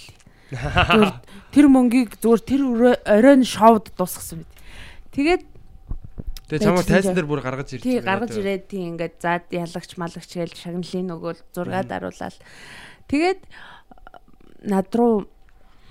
[1.56, 2.62] тэр мөнгийг зүгээр тэр
[3.08, 4.54] оройн шоуд дуусгасан байт.
[5.16, 5.44] Тэгээд
[6.52, 8.44] Тэгээ чамаа тайзан дээр бүр гаргаж ирж тий байна гаргаж тий.
[8.44, 12.36] ирээд тий ингээд заад ялагч малагч гээл шагналын нөгөөл зургаад аруулаад
[13.08, 13.40] тэгээд
[14.68, 15.32] над руу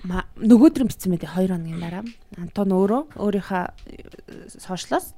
[0.05, 0.45] нь
[0.85, 2.05] бичсэн мэт 2 хоногийн дараа
[2.37, 3.63] Антон өөрөө өөрийнхөө
[4.61, 5.17] сошиалоос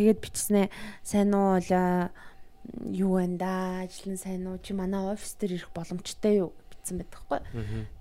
[0.00, 0.66] тэгээд бичснээ
[1.04, 1.60] сайн уу
[2.88, 4.56] юу вэ да ажил нь сайн уу?
[4.64, 6.50] Чи манай офис дээр ирэх боломжтой юу?
[6.72, 7.40] бичсэн байдаг хгүй.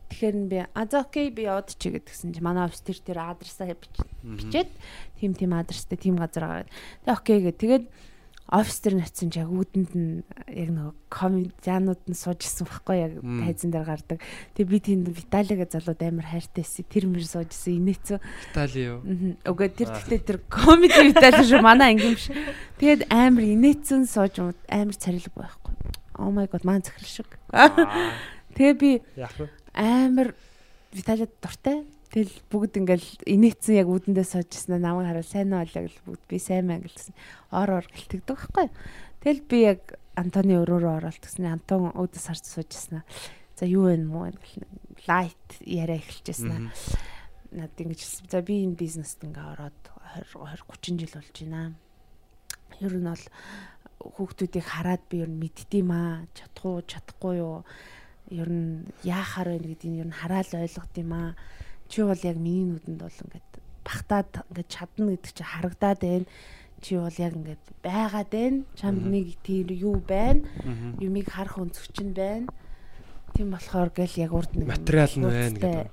[0.09, 3.75] Тэгэхээр би а за окей би яваад чи гэдгсэн чи манай офис тэр тэр адресаа
[3.77, 4.69] бич- бичээд
[5.19, 6.69] тим тим адрестэй тим газар агаад
[7.05, 7.85] тэг окей гэ тэгээд
[8.49, 13.13] офис дээр нацсан чи яг үүдэнд нь яг нөгөө комедианууд нь сууж исэн байхгүй яг
[13.21, 14.17] тайзан дээр гардаг.
[14.57, 18.17] Тэг би тэнд Виталига залууд амар хайртайсэн тэр мөр сууж исэн инээцүү
[18.49, 18.97] Итали юу?
[19.45, 21.61] Уга тэр тэгтээ тэр комеди Витали шүү.
[21.61, 22.33] Манай анги юм шиг.
[22.81, 25.73] Тэгээд амар инээцэн сууж амар царилэг байхгүй.
[26.17, 27.29] Oh my god маань захирал шиг.
[28.57, 28.91] Тэгээ би
[29.77, 30.33] амар
[30.89, 31.85] Виталид дуртай.
[32.09, 36.37] Тэгэл бүгд ингээл инээцэн яг үүдэндээ суужсэн намайг хараад сайн уу олоо гэл бүгд би
[36.41, 37.13] сайн мэн гэлсэн.
[37.53, 38.67] Ор ор гэлтэгдэг байхгүй.
[39.21, 39.81] Тэгэл би яг
[40.17, 41.45] Антоны өрөөрөө оролт гэсэн.
[41.45, 43.05] Антон өөдөөс харж суужсэн.
[43.53, 44.65] За юу вэ мүү гэл
[45.05, 46.73] лайт яриа эхэлчихсэн.
[47.53, 48.25] Над ингэж хэлсэн.
[48.25, 49.79] За би энэ бизнест ингээ ороод
[50.17, 51.77] 20 20 30 жил болж байна.
[52.81, 53.25] Ер нь бол
[54.01, 56.25] хүүхдүүдийг хараад би ер нь мэддэм аа.
[56.33, 57.61] Чадах уу, чадахгүй юу?
[58.33, 61.29] Ер нь яахаар байна гэдгийг ер нь хараал ойлгод юм аа.
[61.89, 63.49] Чи бол яг миний нүдэнд бол ингээд
[63.83, 66.25] багтаад ингээд чадна гэдэг чи харагдаад байна.
[66.79, 68.57] Чи бол яг ингээд байгаад байна.
[68.77, 70.45] Чамд нэг тийм юу байна?
[71.01, 72.47] Юмыг харах өнцөг чинь байна.
[73.33, 75.91] Тийм болохоор гэл яг урд нэг Материал нь байна гэдэг.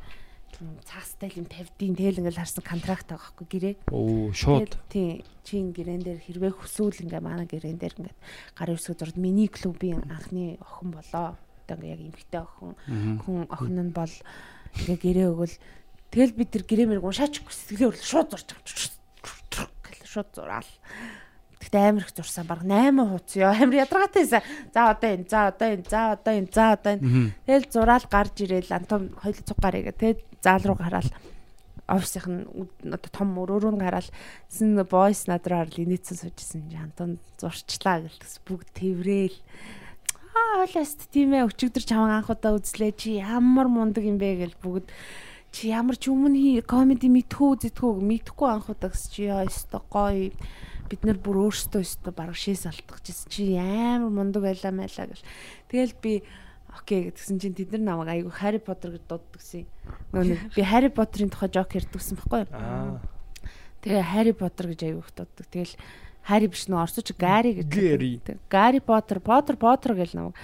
[0.85, 3.75] цаастай юм тавьдیں۔ Тэгэл ингээл харсан контракт байгаа байхгүй гэрээ.
[3.93, 4.73] Оо шууд.
[4.89, 5.21] Тийм.
[5.45, 8.17] Чин гэрэн дээр хэрвээ хүсвэл ингээ манай гэрэн дээр ингээ
[8.57, 11.37] гар үсгэж зурд миний клубын анхны охин болоо.
[11.37, 12.73] Одоо ингээ яг эмгтэй охин.
[13.21, 14.15] Хүн охин нь бол
[14.81, 15.55] ингээ гэрээ өгөл
[16.11, 18.49] тэгэл бид тэр гэрээ мэр уншаачихгүй сэтгэлээ өөр шууд зурж.
[19.87, 20.71] Гэл шууд зураал.
[21.67, 22.47] Тэгтээ амар их зурсан.
[22.47, 23.51] Баг 8 хуудас ёо.
[23.51, 24.43] Амар ядаргаатайсан.
[24.71, 27.35] За одоо энэ, за одоо энэ, за одоо энэ, за одоо энэ.
[27.43, 29.91] Тэгэл зураал гарч ирээл антом хоёул цуг гарыг.
[29.99, 31.11] Тэгээд заал руу гараал.
[31.91, 32.47] Офисынх нь
[32.87, 34.11] одоо том өрөөрөө нь гараал.
[34.47, 39.39] Зэн бойс над руу харал инээдсэн суужсэн чи антон зурчлаа гэлтс бүгд тэврээл
[40.37, 41.49] аа хоолост тийм ээ.
[41.51, 42.93] Өчигдөр чамаа анх удаа үзлээ.
[42.95, 44.87] Чи ямар мундаг юм бэ гэл бүгд
[45.57, 50.29] чи ямар ч өмнө комеди мэдхүү зэтгүү мэдхгүй анх удаа гэс чи яа өстой гоё
[50.93, 55.25] бид нар бүр өөрсдөө өстой бараг шээс алтгажсэн чи амар мундаг байлаа мэлаа гэл
[55.73, 56.13] тэгэл би
[56.77, 59.65] окей гэдгсэн чинь тэд нар намайг айгу Харри Поттер гэж дууддагсэн.
[60.13, 63.01] Нөгөө би Харри Поттерын тухай жок ярьдагсан байхгүй юу?
[63.81, 65.47] Тэгээ Харри Поттер гэж айгу их дууддаг.
[65.49, 65.75] Тэгэл
[66.21, 68.45] Харри биш нөө орсоч Гари гэдэг.
[68.53, 70.37] Гари Поттер, Поттер, Поттер гэл намайг.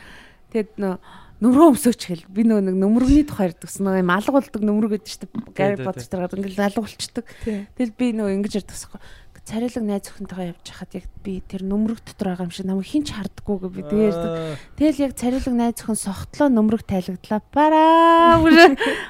[0.57, 0.97] Тэгэд нөө
[1.43, 2.23] нөмрөө өмсөөч хэл.
[2.31, 3.83] Би нөгөө нэг нөмрөгний тухай ярьдагсан.
[3.89, 7.25] Нөгөө юм алга болдог нөмрөг гэдэг чинь тий, Поттер дээр ингээл алга болчдөг.
[7.43, 9.03] Тэгэл би нөгөө ингэж ярьдагсан.
[9.43, 13.11] Царилэг найз өхөнтэйгээ явж хахад яг би тэр нөмрөг дотор байгаа юм шиг намайг хинч
[13.11, 14.31] хардггүй гэ би тэгээ ярьдаг.
[14.39, 14.55] Аа.
[14.79, 17.43] Тэгэл яг царилэг найз өхөн согтлоо нөмрөг тайлагдлаа.
[17.51, 18.39] Бараа.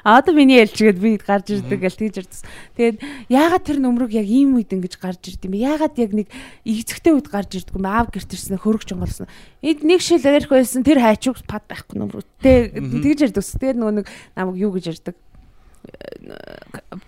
[0.09, 2.49] Одоо миний ялчгээд би гарч ирдэг гэл тэгж ярьдсан.
[2.81, 2.97] Тэгээд
[3.29, 5.69] яагаад тэр нөмрөг яг ийм үед ингэж гарч ирд юм бэ?
[5.69, 6.29] Яагаад яг нэг
[6.65, 7.85] игцэгтэй үед гарч ирдэг юм?
[7.85, 9.29] Аав гэрт ирсэн хөрөг чонголсон.
[9.61, 12.25] Энд нэг шил ярих байсан тэр хайчуг пад байхгүй нөмрөг.
[12.41, 13.45] Тэг тэгж ярьдаг.
[13.45, 15.05] Тэгээд нөгөө нэг намайг юу гэж?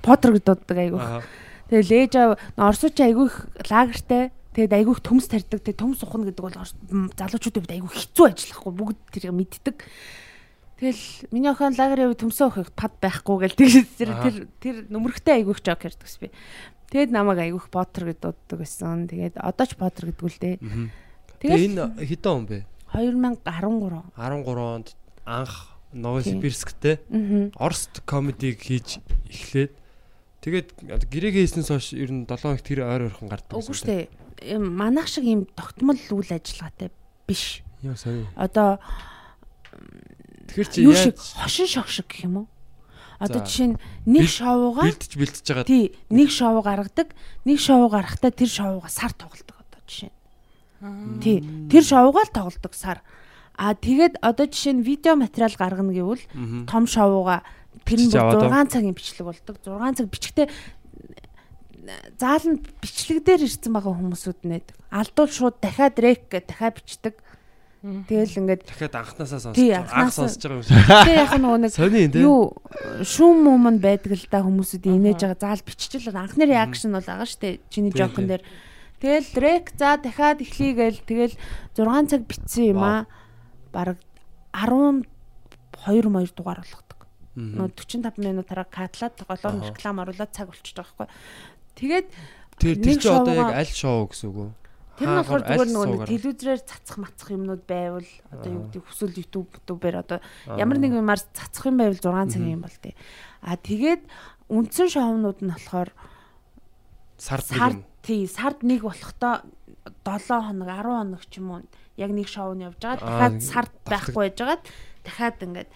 [0.04, 1.00] Поттер гэдэг дууддаг айгу.
[1.70, 3.36] Ээж аав орсууч айгүй их
[3.70, 4.32] лагертай.
[4.54, 5.62] Тэгэд айгүй их төмс тарьдаг.
[5.64, 9.76] Тэгээ төмс ухна гэдэг бол м, залуучуудад айгүй хэцүү ажиллахгүй бүгд тэрийг мэддэг.
[10.78, 15.42] Тэгэл миний охин лагерын үед төмсөө охих пад байхгүй гэл тэр тэр тэр тэр нөмрөгтэй
[15.42, 16.30] айгүй их жок ярьдагс би.
[16.90, 19.06] Тэгэд намайг айгүй их Поттер гэдэг дууддаг байсан.
[19.10, 20.56] Тэгээд одоо ч Поттер гэдэг үл дээ.
[20.58, 22.58] Тэгээ Тэгэл энэ хэдэн он бэ?
[22.94, 24.14] 2013.
[24.14, 24.88] 13 онд
[25.26, 25.54] анх
[25.94, 26.98] Новосибирсктэй.
[27.58, 28.98] Орст комедиг хийж
[29.30, 29.74] эхлээд
[30.44, 30.68] тэгээд
[31.08, 33.56] гэрээгээ хийснээс хойш ер нь 7 хоногт тэр ойр ойрхон гардаг.
[33.56, 34.60] Үгүй шүү дээ.
[34.60, 36.92] Манайх шиг ийм тогтмол үйл ажиллагаатай
[37.24, 37.64] биш.
[37.80, 38.28] Яа сайн.
[38.36, 38.76] Одоо
[40.54, 42.46] Тэгэхээр чи яаж хошин шог шиг гэх юм уу?
[43.18, 43.76] Одоо жишээ нь
[44.06, 45.66] нэг шоугаа бэлдэж бэлдэж байгаа.
[45.66, 47.08] тий нэг шоу гаргадаг.
[47.48, 50.12] Нэг шоу гарахтаа тэр шоугаа сар тоглодог одоо жишээ.
[50.84, 51.20] нь.
[51.24, 51.40] Тий.
[51.72, 53.00] Тэр шоугаа л тоглодог сар.
[53.56, 56.22] А тэгээд одоо жишээ нь видео материал гаргана гэвэл
[56.66, 57.42] том шоуга
[57.82, 59.56] Тэр нь 6 цагийн бичлэг болдог.
[59.58, 60.48] 6 цаг бичгтээ
[62.18, 67.14] зааланд бичлэг дээр ирсэн байгаа хүмүүсүүд нэд алдуул шууд дахиад рек гэ дахиад бичдэг.
[67.84, 70.80] Тэгэл ингээд дахиад анханасаа сонсож анх сонсож байгаа юм шиг.
[70.88, 72.56] Тэгээ яг нөгөө нэг юу
[73.04, 77.60] шүүм муумн байдаг л да хүмүүсүүд инээж байгаа заал биччихэл анхны реакшн бол байгаа штэ
[77.68, 78.44] чиний жокен дээр.
[79.04, 81.36] Тэгэл рек за дахиад эхлийгээл тэгэл
[81.76, 83.04] 6 цаг битсэн юм а.
[83.68, 84.00] Бараг
[84.56, 85.04] 12
[85.84, 86.83] моёр дугаар болох
[87.34, 91.08] 45 минут хараа катлаад голоор реклам оруулаад цаг болчихж байгаа байхгүй.
[91.74, 92.06] Тэгээд
[92.62, 94.50] тэр тэр чи одоо яг аль шоу гэсэн үг үү?
[94.94, 99.96] Тэр нь болохоор зүгээр нөгөө телевизээр цацах мацах юмнууд байвал одоо юу гэдэг хүсэл YouTube-ээр
[100.06, 100.18] одоо
[100.54, 102.94] ямар нэг юмар цацах юм байвал 6 цагийн юм бол тээ.
[103.42, 104.02] А тэгээд
[104.54, 105.90] үндсэн шоунууд нь болохоор
[107.18, 109.42] сард сард тий сард нэг болохдоо
[110.06, 111.66] 7 хоног 10 хоног ч юм уу
[111.98, 113.02] яг нэг шоунд явж байгаа.
[113.02, 114.62] Дахиад сард байхгүй байжгаад
[115.02, 115.70] дахиад ингээд.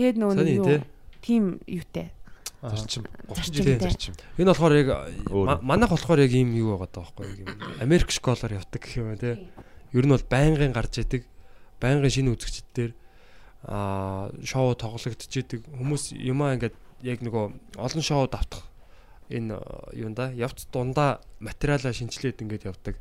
[0.00, 0.80] Тэгээд нөгөө юу
[1.22, 1.38] тий.
[1.38, 2.12] тим юутэй.
[2.62, 2.76] Аа.
[2.76, 3.06] зарчим.
[3.28, 4.14] 30 Зарчим, жилийн зарчим.
[4.38, 4.88] Энэ болохоор яг
[5.62, 7.48] манайх болохоор яг ийм юу байгаа даа байхгүй яг юм.
[7.80, 9.38] Америк школоор явдаг гэх юм тий.
[9.94, 11.26] Ер нь бол байнгын гарч идэг
[11.82, 12.92] байнгын шинэ үзэгчд дээр
[13.66, 18.66] аа шоу тоглогдчихэдэг хүмүүс юмаа ингээд яг нөгөө олон шоу давтах
[19.30, 19.58] энэ
[19.94, 22.94] юун да явц дундаа материалаа шинжилээд ингээд явдаг.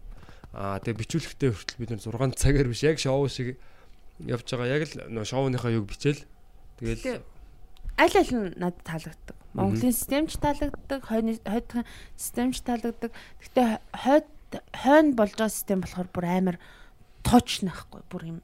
[0.53, 3.57] Аа тэгээ бичүүлэхдээ хүртэл бид нэр 6 цагаар биш яг шоу шиг
[4.22, 4.74] явж байгаа.
[4.74, 6.26] Яг л шоуныхаа юг бичээл
[6.82, 7.22] тэгэл
[7.97, 9.37] Аль аль нь надад таалагддаг.
[9.53, 11.83] Монголын системч таалагддаг, хойны хойдын
[12.15, 13.11] системч таалагддаг.
[13.41, 14.27] Гэхдээ хойд
[14.75, 16.57] хойно болж байгаа систем болохоор бүр амар
[17.23, 18.39] точ нөхгүй бүр юм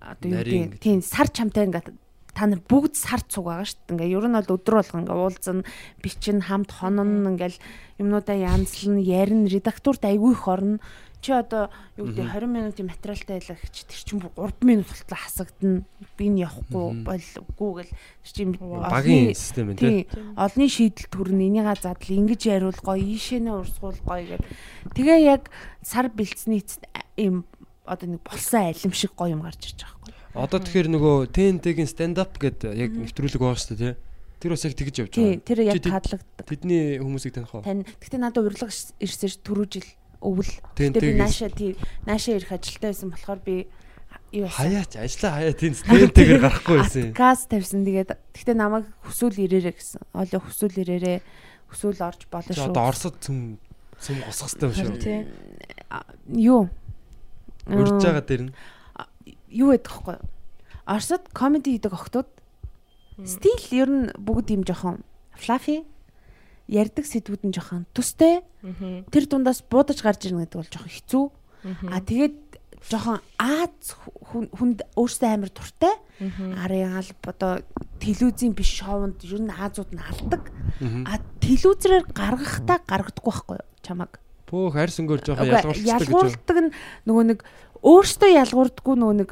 [0.00, 1.92] одоо юу гэдэг тийм сар чамтай ингээд
[2.36, 3.92] та нар бүгд сар цуг байгаа шүү дээ.
[3.96, 5.64] Ингээ ер нь бол өдөр болго ингээ уулзна,
[6.04, 7.56] бичин, хамт хонон ингээл
[7.96, 10.76] юмнуудаа янзлна, ярина, редактурт айгүй их орно.
[11.20, 15.18] Чи одоо юу гэдэг 20 минутын материалтай байлаа гэж тэр чинь бүр 3 минут болтлоо
[15.18, 15.82] хасагдана.
[16.14, 17.92] Би энэ явахгүй болгүй гэл.
[18.22, 20.06] Тэр чинь багийн систем энэ
[20.36, 24.46] олны шийдэл төрн энийга задал ингэж яриул гоё ийшэнэ урсгуул гоё гэл.
[24.94, 25.50] Тэгээ яг
[25.82, 26.86] сар бэлдсэний эцэст
[27.16, 27.48] ийм
[27.88, 31.88] одоо нэг болсон алим шиг гоё юм гарч ирж байгаа байхгүй Одоо тэгэхээр нөгөө TNT-гийн
[31.88, 33.94] stand up гэдэг яг нэвтрүүлэг байгаа шүү дээ тий.
[34.36, 35.48] Тэр бас яг тэгж явж тий байгаа.
[35.48, 36.44] тэр яг таалагддаг.
[36.44, 37.64] Тэдний хүмүүсийг таних уу?
[37.64, 39.88] тань гэхдээ надад урилга ирсэн ш түрүү жил
[40.22, 41.72] өвөл тэгээ би нааша тий
[42.06, 43.56] нааша ирэх ажилтаа байсан болохоор би
[44.32, 47.12] юу Хаяач ажиллаа хаяа тийм TNT-гээр гарахгүй байсан юм.
[47.14, 51.18] газ тавьсан тэгээд гэхдээ намайг хүсвэл ирээрээ гэсэн олоо хүсвэл ирээрээ
[51.70, 53.38] хүсвэл орж болно шүү одоо Оросд цөм
[54.02, 54.98] цөм госох хэрэгтэй юм шүү.
[55.00, 55.20] Тий.
[56.36, 56.68] Юу
[57.66, 58.52] Урьж Аа, байгаа дээр нь.
[59.50, 60.16] юу гэдэг вэ?
[60.86, 62.28] Оросд комеди хийдэг охтууд
[63.24, 65.00] стил ер нь бүгд юм жоохон
[65.34, 65.82] флафи
[66.68, 68.42] ярддаг сэдвүүд нь жоохон төстэй
[69.10, 71.24] тэр дундаас буудаж гарч ирнэ гэдэг бол жоохон хэцүү.
[71.90, 72.36] А тэгээд
[72.90, 73.94] жоохон Аз
[74.26, 75.94] хүн- хүнд өөртөө амар туртай.
[76.58, 77.52] Арын алба одоо
[78.02, 80.50] телевизийн биш шоунд ер нь Азууд нь алдаг.
[81.06, 86.06] А телевизээр гаргахтаа гаргадаггүй байхгүй чамаг Бөөх арьс өнгөөр жоохон ялгуурчдаг гэж.
[86.06, 86.70] ялгуурдаг нь
[87.06, 87.38] нөгөө нэг
[87.82, 89.30] өөртөө ялгуурдаггүй нөгөө нэг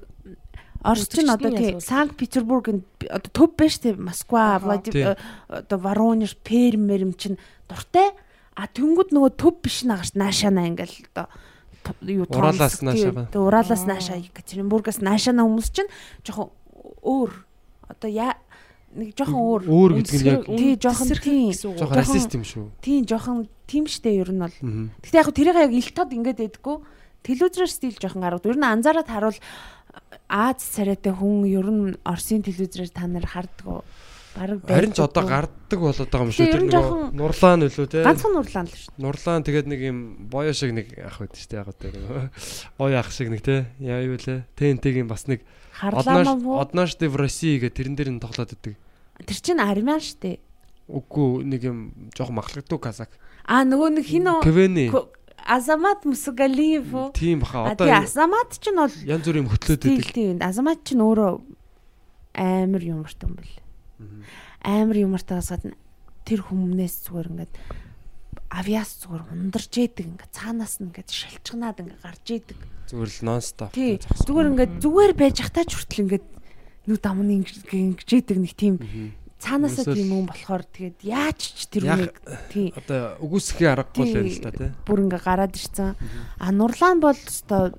[0.84, 1.82] Орос ч одоо тий ялгуурдаг.
[1.82, 2.68] Санкт Петербург
[3.08, 4.58] одоо төв байж тий Москва.
[4.60, 4.64] Тий.
[4.64, 5.16] Владимир
[5.48, 8.12] одоо Воронеж, Пермь мэрэм чин дуртай.
[8.54, 11.26] А тэнгууд нөгөө төв биш наагаш наашаана ингээл одоо
[12.04, 13.28] юу Уралаас наашаага.
[13.32, 15.90] тий, Уралаас нааша Екатеринбургаас наашаана хүмүүс чинь
[16.22, 16.52] жоохон
[17.02, 17.32] өөр
[17.88, 18.36] одоо яа
[18.94, 22.70] нэг жоохон өөр Өөр гэдэг нь яг тий жоохон тий жоохон расист юм шүү.
[22.80, 24.54] тий жоохон тийм штэ ер нь бол.
[25.02, 26.76] Гэтэ яг тэрийг яг ил тод ингээд байдггүй.
[27.24, 28.46] Телевизээр стил жоохон гаргад.
[28.46, 29.38] Ер нь анзаараад харуул
[30.28, 33.84] Аз царайтай хүн ер нь Оросын телевизээр та нар харддаг.
[34.34, 36.50] Бараг Харин ч одоо гарддаг болоод байгаа юм шүү.
[36.50, 38.02] Тэр жоохон- нурлаан үлээ те.
[38.02, 38.90] ганцхан нурлаан л шүү.
[38.98, 42.34] Нурлаан тэгээд нэг юм боё шиг нэг ах байд штэ яг одоо нэг
[42.74, 43.70] боё ах шиг нэг те.
[43.78, 44.42] Яа юу лээ.
[44.58, 45.46] ТНТ-гийн бас нэг.
[45.78, 48.74] Однажды в России гэх тэрэн дээр нь тоглоод идэг.
[49.22, 50.42] Тэр чинь армян штэ.
[50.90, 53.10] Үгүй нэг юм жоохон махлагддаг казак.
[53.46, 54.90] А нөгөө нэг хин Квены.
[55.44, 57.12] Азамат Мусагалиев үү?
[57.12, 57.76] Тийм баха.
[57.76, 60.14] Одоо Азамат ч нь бол янз бүрийн хөтлөөд тий идэг.
[60.16, 61.32] тий Азамат ч нь өөрөө
[62.32, 63.56] амар юмартай юм бэл.
[64.64, 65.76] Амар юмартайгаас гадна
[66.24, 67.54] тэр хүмүүнээс зүгээр ингээд
[68.48, 72.58] авиас зүгээр ундарч идэг ингээд цаанаас нь ингээд шалчгнаад ингээд гарч идэг.
[72.88, 73.70] Зүгээр л нонстоп.
[73.76, 74.00] Тий.
[74.00, 76.26] Зүгээр ингээд зүгээр байж хатаач хүртэл ингээд
[76.88, 78.74] нүд амны ингэж идэг нэг тийм
[79.44, 82.16] цаанаасаа тийм юм болохоор тэгээд яаж ч тэр үнийг
[82.48, 84.70] тий Одоо үгүйсэхээ аргагүй л байл л та тий.
[84.88, 85.92] бүр ингээ гараад ирсэн.
[86.40, 87.76] А Нурлаан бол өстой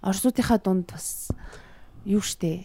[0.00, 1.28] орсуудынхаа дунд бас
[2.08, 2.64] юу штэ.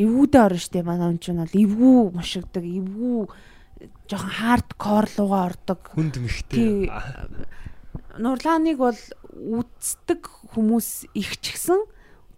[0.00, 3.18] Эвгүүдээ орно штэ манай хүн чинь бол эвгүү мушигдаг, эвгүү
[4.08, 5.80] жоохон хардкор лугаа ордог.
[5.92, 6.22] Хүнд Тий.
[6.24, 6.90] мөхтэй.
[8.16, 8.96] Нурлааныг бол
[9.36, 10.24] үздэг
[10.56, 11.84] хүмүүс их ч гэсэн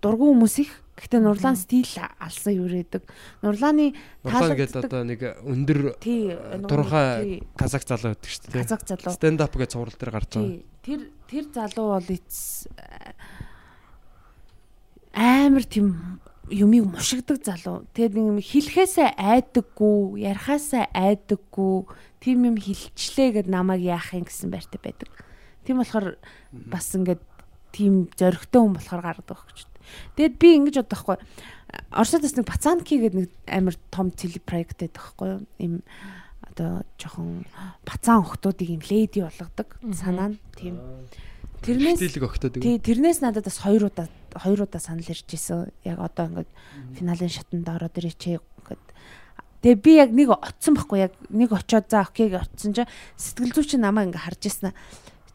[0.02, 0.72] дургу хүмүүс их.
[0.98, 1.86] Гэхдээ нурлаан стил
[2.18, 3.02] алсан юурээдэг.
[3.46, 3.94] Нурлааны
[4.26, 6.34] Нурлаа гэдэг одоо нэг өндөр тий
[6.66, 8.62] турхай казак залуу байдаг шүү дээ.
[8.66, 9.14] казак залуу.
[9.14, 10.58] Stand up гэж цуврал дээр гарч байгаа.
[10.82, 12.66] Тэр тэр залуу бол эц
[15.14, 16.18] амар тийм
[16.50, 17.86] юмыг мушигдаг залуу.
[17.94, 21.86] Тэгээд нэг юм хэлэхээсээ айдаггүй, ярихаасаа айдаггүй,
[22.18, 25.10] тийм юм хилчлээ гэд намайг яах юм гэсэн байртай байдаг.
[25.62, 26.16] Тийм болохоор
[26.50, 27.22] бас ингээд
[27.72, 29.67] тийм зөрөгтэй хүн болохоор гаргадаг гэж.
[30.16, 31.16] Тэгэд би ингэж бодохгүй.
[31.92, 35.40] Оросод бас нэг Пацанки гэдэг нэг амар том теле проект байдаг байхгүй юу?
[35.58, 35.74] Им
[36.58, 37.46] одоо жоохон
[37.86, 40.80] бацаан охтуудыг юм леди болгодог санаа нь тийм.
[41.62, 42.58] Тэрнээс Стилэг өгтөд.
[42.62, 45.70] тий тэрнээс надад бас хоёр удаа хоёр удаа санал ирж исэн.
[45.84, 46.50] Яг одоо ингээд
[46.98, 48.84] финалийн шатанд ороод ирээч ингээд
[49.58, 53.54] Тэгээ би яг нэг оцсон байхгүй яг нэг очиод за окей гэж оцсон чинь сэтгэл
[53.58, 54.70] зүйч намаа ингээ харж ирсэн.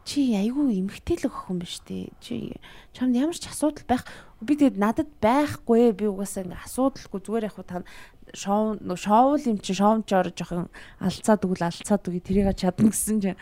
[0.08, 2.08] Чи айгүй эмгтээлэг охин биш тий.
[2.24, 2.56] Чи
[2.96, 4.08] чамд ямар ч асуудал байх.
[4.44, 7.82] Би тэгээд надад байхгүй би угаасаа ингээ асуудалгүй зүгээр яг та
[8.34, 10.68] шоу шоул юм чи шоумч орж жоохон
[11.00, 13.40] алцаад өгөл алцаад үгүй тэрийг чадна гэсэн чинь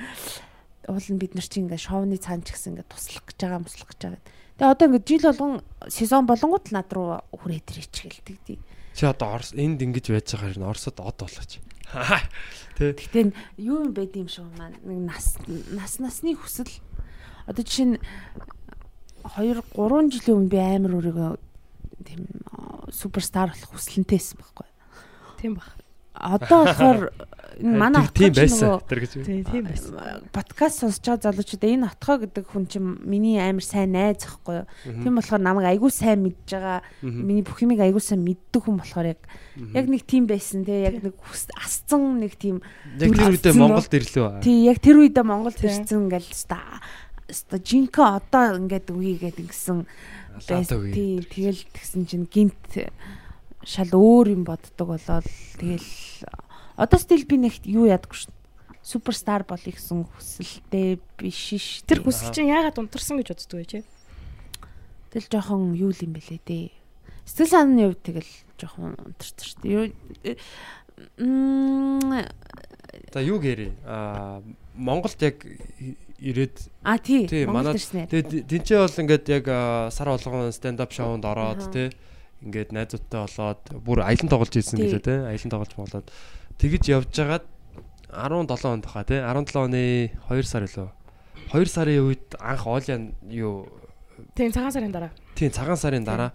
[0.89, 3.89] уул нь бид нар чи ингээ шоуны цаан ч гэсэн ингээ туслах гэж байгаа муслах
[3.91, 4.23] гэж байгаа.
[4.59, 5.53] Тэгээ одоо ингээ жил болгон
[5.89, 8.59] сезон болонгууд л над руу хүрээд ирээч гэлдэг тий.
[8.93, 11.53] Чи одоо Орос энд ингэж байж байгаа хэрэг Оросод од болооч.
[12.77, 12.97] Тэ.
[13.21, 15.39] Н- юу юм байд юм шиг маань нэг нас
[15.73, 16.69] нас насны хүсэл
[17.47, 17.99] одоо жишээ нь
[19.25, 21.31] 2 3 жилийн өмнө би амар өөрийгөө
[22.07, 24.69] тийм аа, суперстар болох хүсэлнтэйсэн байхгүй.
[25.41, 25.71] Тийм баг.
[26.13, 27.01] Одоо болохоор
[27.59, 28.81] энэ манай тийм байсан.
[28.85, 29.13] Тэр гэж.
[29.25, 30.29] Тийм тийм байсан.
[30.33, 34.67] подкаст сонсож байгаа залуучууд энэ отгоо гэдэг хүн чинь миний амар сайн найз ахгүй юу.
[34.85, 36.81] Тийм болохоор намайг айгүй сайн мэдж байгаа.
[37.03, 39.21] Миний бүх юмыг айгүй сайн мэддэг хүн болохоор яг
[39.73, 41.17] яг нэг тийм байсан те яг нэг
[41.57, 42.61] асцсан нэг тийм
[43.01, 44.41] Яг тэр үедээ Монголд ирлээ.
[44.45, 46.61] тий яг тэр үедээ Монголд ирсэн ингээл ста
[47.33, 49.89] ста жинхэнэ одоо ингээд үгээд ингэсэн
[50.47, 52.61] тий тэгэл тэгсэн чинь гинт
[53.65, 55.27] шал өөр юм боддог болоод
[55.57, 55.89] тэгэл
[56.77, 58.33] одоо стил би нэг юу ядаггүй шин
[58.83, 63.81] суперстар болъё гэсэн хүсэлтэй биш ш Тэр хүсэл чинь яагаад унтарсан гэж боддөг вэ чи?
[65.15, 66.75] Тэгэл жоохон юу л юм бэлээ дээ.
[67.23, 70.35] Сэтгэл санааны хувьд тэгэл жоохон унтарч шүү дээ.
[73.15, 73.71] За юу гэрээ?
[73.87, 74.43] Аа
[74.75, 75.47] Монголд яг
[76.23, 76.57] ирээд
[76.87, 78.11] а тий манай ирсэн ээ.
[78.11, 79.47] тэгээ тэнцээ бол ингээд яг
[79.91, 81.91] сар болгон stand up шоунд ороод тий
[82.47, 86.07] ингээд найзуудтай болоод бүр аялан тоглож ирсэн гэлээ тий аялан тоглож болоод.
[86.63, 87.47] Тэгэж явж байгаад
[88.13, 89.19] 17 онд хаа тий.
[89.19, 89.83] 17 оны
[90.31, 90.89] 2 сар илүү.
[91.51, 93.67] 2 сарын үед анх оолын юу?
[94.39, 95.11] Тийм цагаан сарын дараа.
[95.35, 96.31] тий цагаан сарын дараа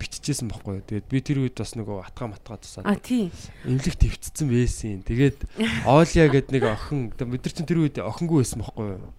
[0.00, 0.84] биччихсэн бохгүй юу.
[0.86, 3.30] Тэгээд би тэр үед бас нөгөө атгаа матгаа тусаад А тий.
[3.66, 5.02] имлэг твцсэн байсан.
[5.06, 5.38] Тэгээд
[5.86, 9.12] Оолия гэд нэг охин бид нар чинь тэр үед охингүй байсан бохгүй юу.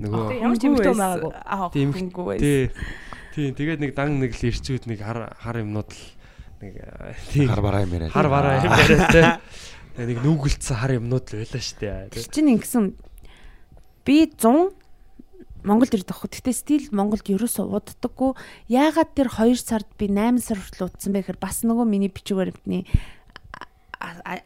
[0.00, 1.32] Нөгөө Ямар ч юмтай байгаагүй.
[1.44, 2.70] Аа хөнгөө байсан.
[3.34, 3.48] тий.
[3.52, 6.02] Тэгээд нэг дан нэг л ирчүүд нэг хар хар юмнууд л
[6.62, 6.74] нэг
[7.34, 8.08] тий Хар бараа юм яриа.
[8.14, 9.24] хар бараа юм яриа тий.
[9.98, 12.08] Тэгээд нэг нүгэлцсэн хар юмнууд л байлаа штэ.
[12.14, 12.84] Тэр чинь ингэсэн
[14.06, 14.72] би 100
[15.64, 16.30] Монголд ирдэг хөө.
[16.30, 18.36] Гэтэ стил Монголд ерөөсөө уддаггүй.
[18.68, 22.36] Яагаад тэр 2 сард би 8 сар хүртэл удсан бэ гэхээр бас нөгөө миний бичиг
[22.36, 22.84] баримтны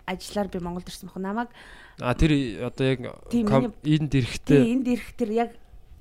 [0.07, 1.19] ажиллаар би Монголд ирсэн баг.
[1.19, 1.51] Намайг
[1.99, 3.01] А тэр одоо яг
[3.35, 5.51] энд тий ирэхдээ энд ирэх тэр яг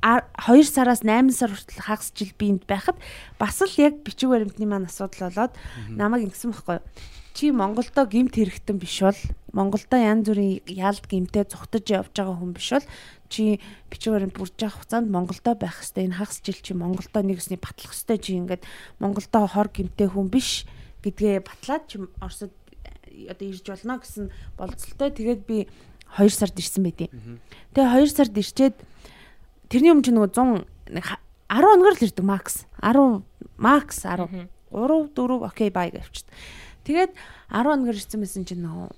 [0.06, 3.02] 2 сараас 8 сар хүртэл хагас жил би энд байхад
[3.42, 5.58] бас л яг бичиг баримтны маань асуудал болоод
[5.90, 6.86] намайг ингэсэн байхгүй.
[7.34, 9.18] Чи Монголдо гимт хэрэгтэн биш бол
[9.54, 12.86] Монголдо янз бүрийн яалт гимтээ зүхтаж явж байгаа хүн биш бол
[13.30, 13.60] чи
[14.12, 18.22] баримт бүрж явах хугацаанд Монголдо байх хэвээр энэ хагас жил чи Монголдо нэгсний батлах хэвээр
[18.24, 18.64] чи ингээд
[19.00, 20.66] Монголдо хор гимтээ хүн биш
[21.04, 22.52] гэдгээ батлаад чи Оросод
[23.08, 25.10] э, одоо ирж болно гэсэн болцолтой.
[25.12, 25.68] Тэгээд би
[26.18, 27.12] 2 сард ирсэн байдیں۔
[27.76, 28.76] Тэгээ 2 сард ирчээд
[29.70, 32.64] тэрний өмнө чи нөгөө 100 нэг ха- 10 өнөөр л ирдэг макс.
[32.84, 33.24] 10
[33.60, 36.28] макс 10 3 4 окей бай гэвчт.
[36.88, 37.12] Тэгээд
[37.52, 38.92] 10 өнөөр ирсэн байсан чинь нөгөө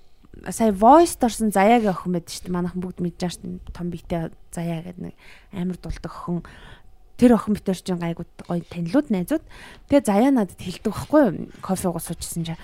[0.51, 2.55] сая voice дорсон заяагийн охин байдаг шүү дээ.
[2.55, 3.75] Манайхан бүгд мэдж байгаа шүү дээ.
[3.75, 4.21] Том биетэй
[4.55, 5.15] заяа гэдэг нэг
[5.51, 6.43] амар дулдаг охин.
[7.19, 9.43] Тэр охин битэр чинь гайгүй гоё танилуд найзууд.
[9.91, 11.51] Тэгээ заяа надад хэлдэг байхгүй?
[11.59, 12.61] Кофе уугаа суучсан чинь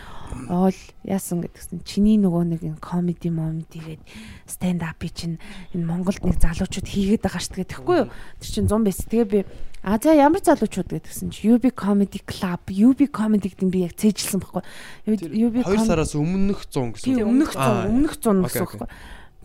[0.48, 1.84] оол яасан гэдгсэн.
[1.84, 4.00] Чиний нөгөө нэг энэ comedy moment игээд
[4.48, 5.44] stand up-ий чинь
[5.76, 8.10] энэ Монголд нэг залуучууд хийгээд байгаа шүү дээ тэгэхгүй юу?
[8.40, 9.04] Тэр чинь 100 байс.
[9.04, 9.40] Тэгээ би
[9.86, 13.94] А за ямар залуучууд гэдгсэн чи UB Comedy Club, UB Comedy гэдэг нь би яг
[13.94, 14.64] цээжилсэн байхгүй.
[15.06, 17.22] UB 2 сараас өмнөх 100 гэсэн.
[17.22, 18.90] Тийм өмнөх Аа, 100 өмнөх 100 Окей, гэсэн байхгүй.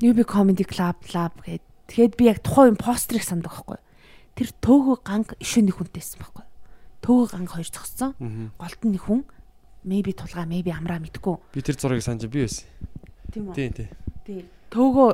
[0.01, 3.77] UB Comedy Club Club гээд тэгээд би яг тухайн пострыг санддаг байхгүй.
[4.41, 6.45] Тэр төөгөө ганг ишөө нэг хүнтэйсэн байхгүй.
[7.05, 8.16] Төөгөө ганг хоёр зогссон.
[8.57, 9.20] Голд нь нэг хүн
[9.84, 11.36] maybe тулгаа maybe амраа мэдгүй.
[11.53, 12.64] Би тэр зургийг санаж би байсан.
[13.28, 13.55] Тийм үү?
[13.55, 13.88] Тий, тий.
[14.24, 14.41] Тий.
[14.72, 15.11] Төөгөө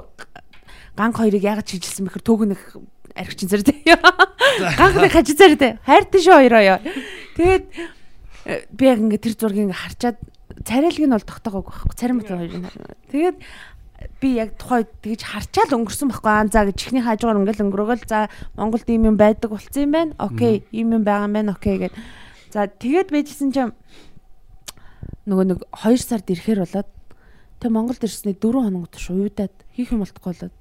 [0.95, 2.61] ганг хоёрыг яагаад чижилсэн бэхэр төөгөө нэг
[3.19, 3.83] архичин зэрэг тий.
[4.79, 5.73] Ганхны хажи зэрэг тий.
[5.83, 6.79] Хайртай шүү хоёроо.
[7.35, 7.65] Тэгээд
[8.47, 10.23] э, би яг ингээд тэр зургийг харчаад
[10.63, 11.99] царайлаг нь бол тогтоогоогүй байхгүй.
[11.99, 12.71] Царим бат хоёрын.
[13.11, 13.37] Тэгээд
[14.21, 18.29] би яг тухай тэгж харчаал өнгөрсөн байхгүй аа за гэж чихний хажуугаар ингээл өнгөрөөгөл за
[18.57, 20.13] Монголд ийм юм байдаг болсон юм байна.
[20.21, 21.53] Окей, ийм юм байгаа юм байна.
[21.57, 21.95] Окей гэд.
[22.53, 23.73] За тэгээд байжсэн чинь
[25.27, 26.89] нөгөө нэг 2 сард ирэхээр болоод
[27.61, 30.55] тэг Монголд ирсний 4 хоног турш уйдаад хийх юм болтгүй болоод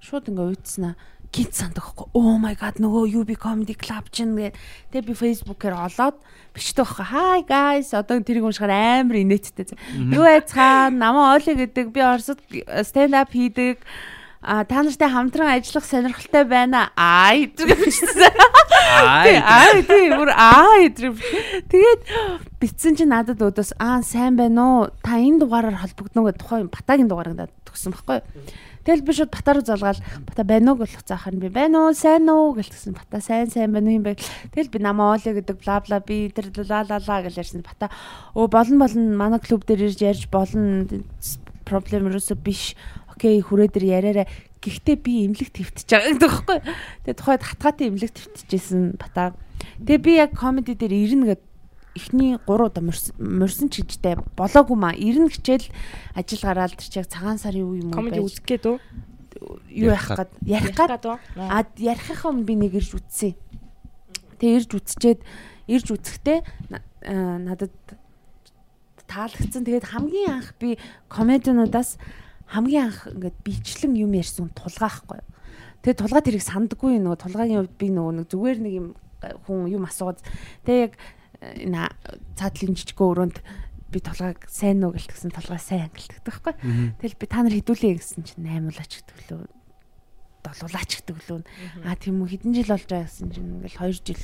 [0.00, 0.94] шууд ингээ уйдсан аа
[1.32, 2.08] гинт сандахгүй.
[2.16, 4.56] Oh my god нөгөө UB comedy club чинь гээд
[4.92, 6.16] тэг би Facebook-ээр олоод
[6.56, 7.06] бичдэг байхгүй.
[7.12, 9.76] Hi guys одоо тэрийг уншихаар амар инээдтэй.
[10.12, 12.40] Юу айцхан намаа Оли гэдэг би Оросд
[12.86, 13.84] stand up хийдэг.
[14.40, 16.88] А та нартай хамтран ажиллах сонирхолтой байна.
[16.96, 18.32] Ай бичсэн.
[18.98, 22.00] Ай ай тий бүр ай тэгээд
[22.62, 24.88] битсэн чи надад өдөөс аа сайн байна уу?
[25.02, 28.26] Та энэ дугаараар холбогдно гэдэг тухайн батагийн дугаараа төгсөн байхгүй юу?
[28.84, 32.28] Тэгэл би шууд бата руу залгаал бата байна уу гэж хуцаахаар би байна уу сайн
[32.28, 34.18] уу гэлтсэн бата сайн сайн байна юм бэ.
[34.54, 37.90] Тэгэл би намаа оолё гэдэг бла бла би тэр ла ла ла гэж ярьсан бата
[38.34, 40.86] өө болон болон манай клуб дээр ирж ярьж болно
[41.64, 42.76] проблем ерөөсө биш.
[43.12, 44.26] Окей хүрээ дээр яриараа
[44.58, 46.58] Гэхдээ би имлэг твтж байгаа гэдэг байхгүй.
[47.06, 49.38] Тэгээ тухайд хатгаатай имлэг твтжсэн бата.
[49.78, 51.42] Тэгээ би яг комеди дээр ирнэ гэд
[51.98, 54.94] эхний 3 удаа морьсон ч гэжтэй болоогүй маа.
[54.94, 55.66] Ирнэ хичээл
[56.14, 58.78] ажил гараад тэр чиг цагаан сарын үе юм уу Комеди үзэх гээд үү?
[59.70, 63.34] юу яах гээд ярих гээд а ярихынхаа өмнө би нэг ирж үтсэн.
[64.38, 65.20] Тэгээ ирж үтсчээд
[65.68, 66.38] ирж үтсэхдээ
[67.46, 67.74] надад
[69.06, 69.62] таалагдсан.
[69.62, 70.78] Тэгээд хамгийн анх би
[71.08, 71.98] комедиануудаас
[72.50, 75.22] хамгийн анх ингээд бичлэн юм ярьсан тулгаахгүй.
[75.82, 78.88] Тэгээд тулгаа тэрийг сандаггүй нөгөө тулгааны хувьд би нөгөө нэг зүгээр нэг юм
[79.18, 80.22] хүн юм асууад
[80.66, 80.92] тэгээд яг
[81.42, 81.88] энэ
[82.34, 83.38] цаадлын жижигөө өрөөнд
[83.88, 86.54] би тулгааг сайн уу гэлтгсэн тулгаа сайн гэлтгдэг байхгүй.
[87.00, 89.42] Тэгэл би та нар хідүүлээ гэсэн чинь 8 улаач гэдэг лөө
[90.44, 91.40] долуулаач гэдэг лөө.
[91.84, 94.22] Аа тийм үү хэдэн жил болж байгаа гэсэн чинь ингээл 2 жил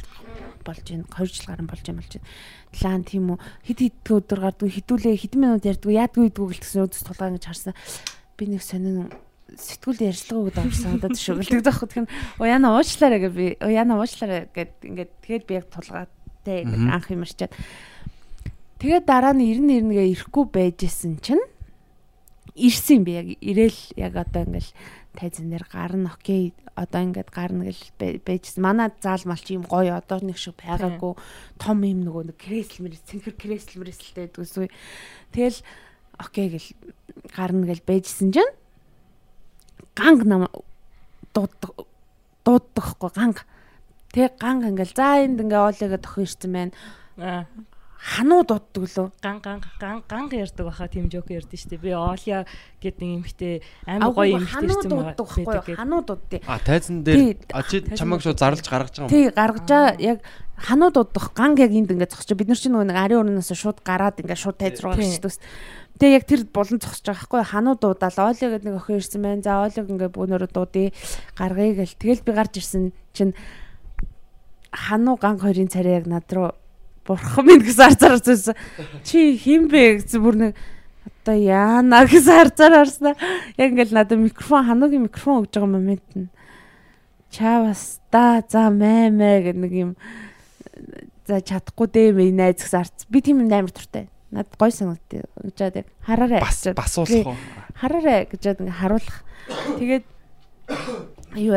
[0.65, 1.05] болж байна.
[1.11, 2.29] 2 жил гарan болж юм болж байна.
[2.73, 7.03] Талаан тийм үү хэд хэд өдөр гардгүй хідүүлээ хэдэн минут ярьдгүй яадгүй идгүй гэлтгсэн өдөс
[7.03, 7.75] тулгаа ингэж харсан.
[8.37, 9.11] Би нэг сонин
[9.55, 10.01] сэтгүүл
[10.59, 11.89] амарсан удаад шүү гэлдэг заахгүй.
[11.89, 15.67] Тэгэхээр уяна уучлаарай гэж би уяна уучлаарай гэд ингээд тэгээд би яг
[16.45, 17.53] тулгаатай анх юм арчаад
[18.85, 21.41] Тэгээд дараа нь 91-гээ ирэхгүй байжсэн чинь
[22.53, 24.71] ирсэн би яг ирээл яг одоо ингээл
[25.17, 28.61] тайзан дээр гарна окей одоо ингээд гарна гэл байжсэн.
[28.61, 31.17] Манай заал малч юм гоё одоо нэг шиг байгаагүй
[31.57, 34.69] том юм нөгөө нэг креслэр цэнхэр креслэр мэрэсэлтэй гэдгүйсгүй.
[35.33, 35.59] Тэгэл
[36.21, 36.69] окей гэл
[37.33, 38.53] гарна гэл байжсэн чинь
[39.97, 40.51] ганг нам
[41.33, 41.89] дууддаг
[42.45, 43.49] дууддагхгүй ганг.
[44.15, 46.73] Тэг ганг ингээл за энд ингээ оолыгаа тохин ирсэн байна.
[48.05, 49.09] Хануу дууддаг лөө.
[49.19, 52.45] Ган ган ган ган ярьдаг баха тийм жок ярьдэн штэ би оолия
[52.79, 56.45] гэдэг нэг эмхтэй амар гоё эмхтэй ирсэн байгаа хануу дууддаг.
[56.45, 59.11] А тайзан дээр а чи чамайг шууд зарлж гаргаж байгаа юм.
[59.11, 60.19] Тий гаргаж байгаа яг
[60.53, 63.81] хануу дуудах ганг яг энд ингээд зогсож бид нар чинь нөгөө нэг ари өрнөөс шууд
[63.81, 65.41] гараад ингээд шууд тайз руу гарчихдаг
[65.95, 69.47] Тэгээ яг тэр болон зогсож байгаа хгүй хануу дуудаал оолио гэдэг нэг охин ирсэн байна.
[69.47, 70.91] За оолиог ингээ бөөнөрө дуудъя.
[71.39, 71.95] Гаргая гэл.
[71.95, 73.31] Тэгэл би гарч ирсэн чинь
[74.75, 76.53] хануу ганг хоёрын царай яг над руу
[77.07, 78.59] бурхан минь гэсэн харцаар үзсэн.
[79.07, 80.53] Чи хин бэ гэсэн бүр нэг
[81.23, 83.15] одоо яана гэсэн харцаар харснаа.
[83.57, 86.29] Яг ингээл надад микрофон хануугийн микрофон өгж байгаа момент нь
[87.31, 89.91] чавас да за мэ мэ гэх нэг юм
[91.29, 93.07] за чадахгүй дээ минь найз гэсэн харц.
[93.09, 94.09] Би тийм амар туртай.
[94.35, 96.41] Над гой санагдтыг гэж яг хараарай.
[96.43, 97.37] Бас бас уулах уу?
[97.79, 99.19] Хараарай гэж ингээ харуулах.
[99.79, 100.05] Тэгээд
[101.47, 101.55] юу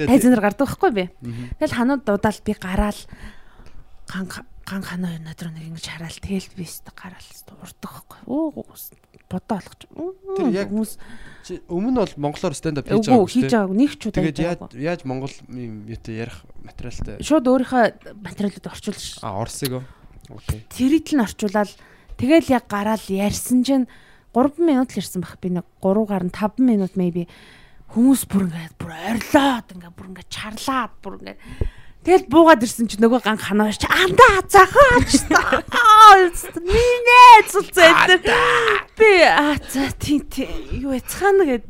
[0.00, 1.04] яагаад тайзанаар гардаг байхгүй би.
[1.60, 3.00] Тэгэл ханууд дуудаал би гараал
[4.08, 4.26] ган
[4.70, 7.28] ган ханаа өнөөдөр нэг ингэж хараал тэгэл би өстө гараал
[7.60, 8.20] урддаг байхгүй.
[8.30, 8.54] Оо
[9.30, 9.82] бодоо болгож.
[10.38, 10.92] Тэр яг хүмүүс
[11.70, 13.30] өмнө бол монголоор stand up хийж байгаа үү?
[13.30, 14.22] Хийж байгааг нэг ч удаа.
[14.26, 17.22] Тэгээд яаж монгол юм ярих материалтай.
[17.22, 17.84] Шууд өөрийнхөө
[18.26, 19.22] материалууд орчуулж.
[19.22, 19.82] А орсыг.
[20.30, 20.66] Окей.
[20.70, 21.70] Цэрэдл нь орчуулаад
[22.18, 23.86] тэгэл яг гараал ярьсан чинь
[24.34, 27.26] 3 минут л ирсэн баг би нэг 3 гарна 5 минут maybe
[27.90, 31.38] хүмүүс бүр ингээд бүр орилоод ингээд бүр ингээд чарлаад бүр ингээд.
[32.00, 35.28] Тэгэл буугаад ирсэн чи нөгөө ганг ханаа чи андаа захаач
[36.64, 37.10] минь
[37.50, 38.24] зүцээд
[38.96, 40.48] би аа за тий тий.
[40.80, 41.68] Юу яцхан гэд.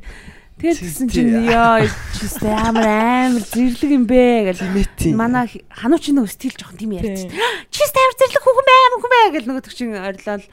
[0.61, 6.29] Тэгэл гисэн чинь ёо чистэй амар амар зэрлэг юм бэ гэл манай хануу чи нөгөө
[6.29, 7.33] стил жоохон тийм ярьж
[7.75, 10.45] чистэй амар зэрлэг хүүхэн бай мөн бай гэл нөгөө төгчин орилол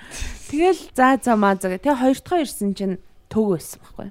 [0.47, 4.07] тэгэл за за маа за тэгээ хоёр дахь ирсэн чинь төг байсан байхгүй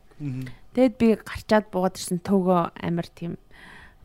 [0.76, 3.40] Тэгэд би гарчаад буугаад ирсэн төгөө амар тийм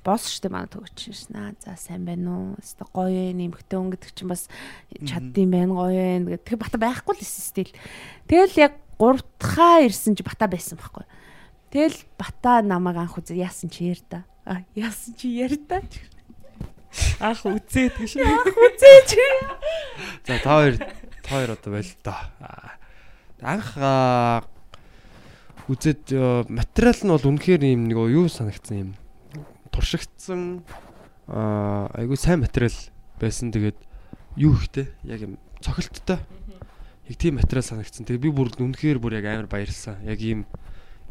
[0.07, 4.15] босс штэ манай төгч шин аа за сайн байна уу өстө гоё нэмхтэн өнгө гэдэг
[4.15, 4.47] чинь бас
[5.03, 7.69] чаддсан байна гоё вэ гэдэг бата байхгүй л стил
[8.25, 11.05] тэгэл яг гуравтхаа ирсэн чи бата байсан байхгүй
[11.71, 14.19] Тэгэл бата намайг анх үзээ яасан чи яар та.
[14.43, 15.79] А яасан чи яар та.
[17.23, 18.19] Анх үзээд гэж.
[18.19, 19.23] Үзээ чи.
[20.27, 20.75] За та хоёр
[21.23, 22.35] та хоёр одоо байл та.
[23.39, 23.71] Анх
[25.69, 28.91] үзээд материал нь бол үнэхээр юм нэг юу санагдсан юм.
[29.69, 30.63] Туршигдсан
[31.27, 32.73] айгүй сайн материал
[33.21, 33.53] байсан.
[33.53, 33.77] Тэгээд
[34.37, 36.17] юу ихтэй яг юм цохилттой.
[37.09, 38.05] Яг тийм материал санагдсан.
[38.05, 40.01] Тэгээд би бүр үнэхээр бүр яг амар баярлсан.
[40.07, 40.49] Яг ийм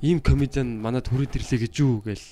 [0.02, 2.28] ийм комедиан манад хүрээд ирлээ гэж юу гээл.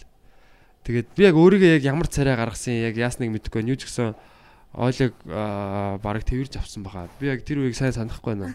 [0.85, 3.63] Тэгээд би яг өөрийгөө яг ямар царай гаргасан яг яасныг мэдэхгүй.
[3.69, 4.17] Юу ч гэсэн
[4.75, 7.09] ойлог бараг тэрж авсан баха.
[7.21, 8.55] Би яг тэр үеийг сайн санахгүй байна.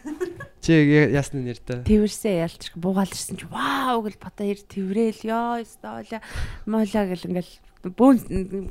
[0.64, 0.78] Чи
[1.12, 1.84] яасны нэртэй.
[1.84, 6.24] Тэрвэрсээ ялч буугаал ирсэн чи вау гэл бата ир тэрвээл ёо ёстоола
[6.64, 7.54] мола гэл ингээл
[7.92, 8.18] бүүн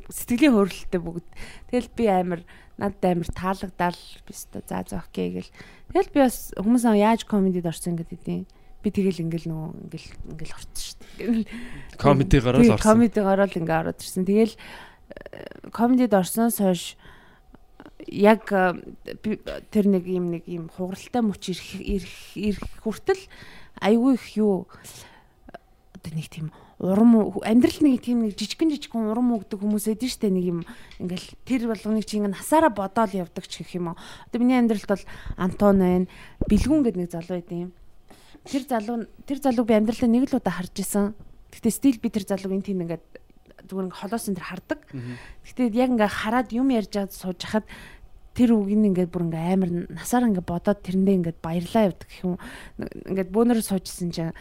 [0.09, 1.27] сэтгэлийн хөрөлттэй бүгд.
[1.69, 2.41] Тэгэл би амар
[2.81, 5.53] надад амар таалагдал би өстө за за окей гэл.
[5.93, 8.49] Тэгэл би бас хүмүүс яаж комедид орсон гэдэг тийм
[8.81, 11.45] би тэгэл ингээл нөгөө ингээл ингээл орсон шүү дээ.
[12.01, 12.81] Комеди гараад орсон.
[12.81, 14.25] Комеди гараад ингээ ороод ирсэн.
[14.25, 14.55] Тэгэл
[15.69, 16.97] комедид орсноос хойш
[18.07, 18.73] яг э,
[19.71, 23.21] тэр нэг юм нэг юм хугаралтай мөч ирэх ирэх ирэх хүртэл
[23.79, 24.67] айгүй их юу
[25.93, 26.51] одоо нэг тийм
[26.83, 30.59] урам амьдрал нэг тийм нэг жижигэн жижигэн урам өгдөг хүмүүс эдэн штэ нэг юм
[30.99, 33.97] ингээл тэр болгоныг чи ингээ насаараа бодоол явдаг ч гэх юм уу.
[34.27, 35.05] Одоо миний амьдралд бол
[35.39, 36.07] Антон байна.
[36.43, 37.71] Бэлгүн гэдэг нэг залуу байд юм.
[38.43, 41.15] Тэр залуу тэр залууг би амьдралаа нэг л удаа харж исэн.
[41.55, 43.05] Гэтэ стил би тэр залууг энэ тийм ингээд
[43.71, 44.79] зүгээр ингээ холоос энэ хардаг.
[45.47, 47.65] Гэтэ яг ингээ хараад юм ярьж байгаад сууж хахад
[48.33, 52.35] тэр үгийг ингээд бүр ингээ амар насаар ингээ бодоод тэрэндээ ингээд баярлаа явдаг гэх юм.
[53.09, 54.33] Ингээд бөөнөр суужсэн чинь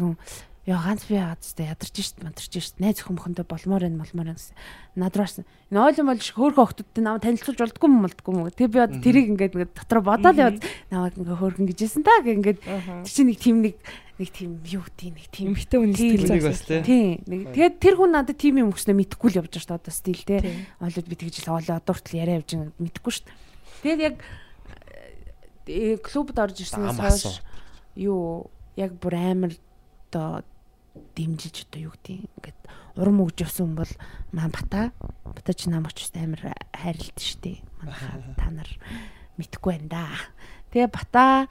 [0.00, 0.16] юм
[0.64, 4.56] Яа ганц би яагаад ч ядарч шít мадарч шít найз хүмүүхэндээ болмоор энэ болмоор энэ.
[4.96, 5.44] Надраарсан.
[5.68, 8.48] Энэ ойлон бол хөөрхөн охтодтой намайг танилцуулж болдгүй юм болдгүй юм.
[8.48, 12.64] Тэг би одоо тэрийг ингээд ингээд дотор бодоод яваад намайг ингээ хөөрхөн гэжсэн та ингээд
[12.64, 13.76] тэр чинь нэг тийм нэг
[14.16, 16.16] нэг тийм юу тийм нэг тийм хүний Тийм.
[16.24, 16.80] сэтгэл бас тий.
[16.80, 17.20] Тийм.
[17.28, 19.92] Нэг тэгээд тэр хүн надад тийм юм өгснөө мэдхгүй л явж байгаа шүү дээ одоо
[19.92, 20.38] стил те.
[20.80, 23.36] Ойлод би тэгж л ойлоо одоо хүртэл яриа явж байгаа мэдхгүй шүү дээ.
[23.84, 24.16] Тэгээд яг
[25.68, 27.44] э, клубд орж ирснээс хойш
[27.98, 28.48] юу
[28.80, 29.52] яг бүр амар
[30.14, 30.46] одоо
[31.14, 32.60] дэмжиж одоо юу гэдэг ингээд
[32.98, 33.92] урам өгж явсан хүн бол
[34.32, 34.92] маань бата.
[35.24, 38.70] Бата ч нам очиж амар хайрлалт штэ манайха та нар
[39.38, 40.06] мэдхгүй байна да.
[40.70, 41.46] Тэгээ бата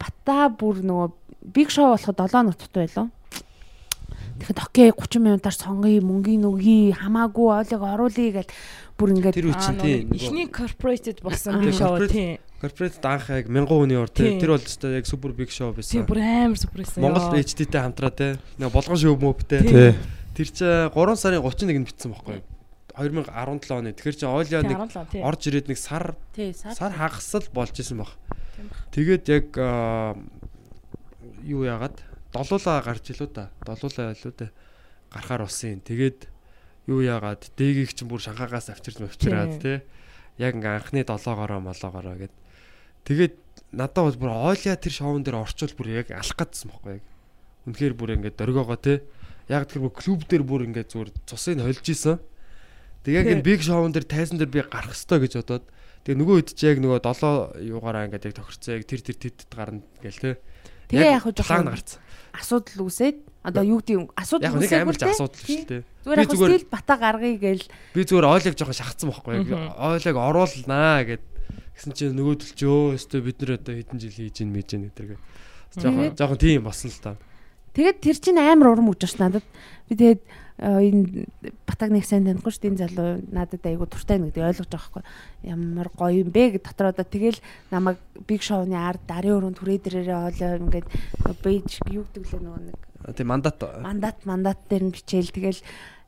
[0.00, 1.08] бата бүр нөгөө
[1.52, 3.08] биг шоу болоход 7 нот тутуу байлаа
[4.36, 8.50] Тэгэхэд окей 30 минутаар сонгоё, мөнгөний нөгий, хамаагүй ойлог оруулъя гэл
[9.00, 9.96] бүр ингээд Тэр үе чинь тий.
[10.12, 12.36] Эхний corporated болсон Аа, би шоу тийм.
[12.66, 14.34] Корпорат анх яг 1000 хүний ор тий.
[14.34, 14.40] Тийм.
[14.42, 16.06] Тэр бол өстой яг супер биг шоу Тийм байсан.
[16.10, 17.00] бүр амар супер байсан.
[17.00, 18.34] Монгол HD-тэй хамтраа тий.
[18.58, 19.62] Нэг болгон шоу мөвтэй.
[19.62, 19.94] Тий.
[20.36, 22.44] Тэр чи 3 сарын 31-нд битсэн байхгүй юу?
[22.96, 23.92] 2017 оны.
[23.92, 24.78] Тэгэхээр чи ойлоо нэг
[25.20, 26.16] орж ирээд нэг сар
[26.56, 28.12] сар хагасл болж исэн баг.
[28.92, 29.48] Тэгээд яг
[31.44, 32.00] юу яагаад
[32.32, 33.52] долуулаа гарч илүү та.
[33.64, 34.48] Долуулаа илүү та
[35.12, 35.80] гарахаар болсон юм.
[35.84, 36.18] Тэгээд
[36.88, 39.84] юу яагаад дэгийг чинь бүр шанхаагаас авчирч авчираад тий.
[40.40, 42.34] Яг ингээ анхны долоогоороо молоогоороо гэд.
[43.06, 43.34] Тэгээд
[43.72, 47.04] надад бол бүр ойлаа тэр шоун дээр орчвол бүр яг алах гэдсэн байхгүй яг.
[47.70, 48.98] Үнэхээр бүр ингээ дөргөөгоо тий.
[49.46, 52.18] Яг тэр бүр клуб дээр бүр ингээ зүгээр цусыг холж исэн.
[53.06, 55.66] Тэг яг энэ биг шоун дээр тайзан дээр би гарах хэвээр гэж бодоод
[56.06, 59.38] Тэгээ нөгөө хэд ч яг нөгөө 7 юугаараа ингээд яг тохирцоо яг тэр тэр тэд
[59.50, 60.30] гарна гээл те.
[60.86, 61.98] Тэгээ яг жоохон гарцсан.
[62.30, 65.10] асуудал үүсээд одоо юу гэдэг асуудал Яг нэг амар те.
[65.10, 65.82] асуудал шүү дээ.
[66.06, 69.50] Зүгээр яг стил бата гаргая гээл Би зүгээр ойлог жоохон шахацсан байхгүй яг
[69.82, 71.22] ойлог оруулнаа гэд
[71.76, 74.88] гэсэн чинь нөгөөдөл ч өө өстө бид нар одоо хэдэн жил хийж ин мэж ин
[74.90, 75.20] гэдэргээ.
[75.76, 77.16] Жоохон жоохон тийм болсон л та.
[77.76, 79.46] Тэгээд тэр чинь амар урам өгч байна надад.
[79.88, 80.22] Би тэгээд
[80.56, 81.28] энэ
[81.68, 84.88] батаг нэг сайн танихгүй шүү дээ энэ залуу надад айгу туртай нэг гэдэг ойлгож байгаа
[84.88, 85.04] хгүй.
[85.52, 89.78] Ямар гоё юм бэ гэд дотор одоо тэгэл намайг биг шоуны ард дарын өрөөнд түрээ
[89.84, 90.88] дээрээ хоолоо ингээд
[91.44, 92.78] бейж юу гэдэг лээ нөгөө нэг
[93.12, 95.60] Тийм мандат мандат мандат дээр нь бичээл тэгэл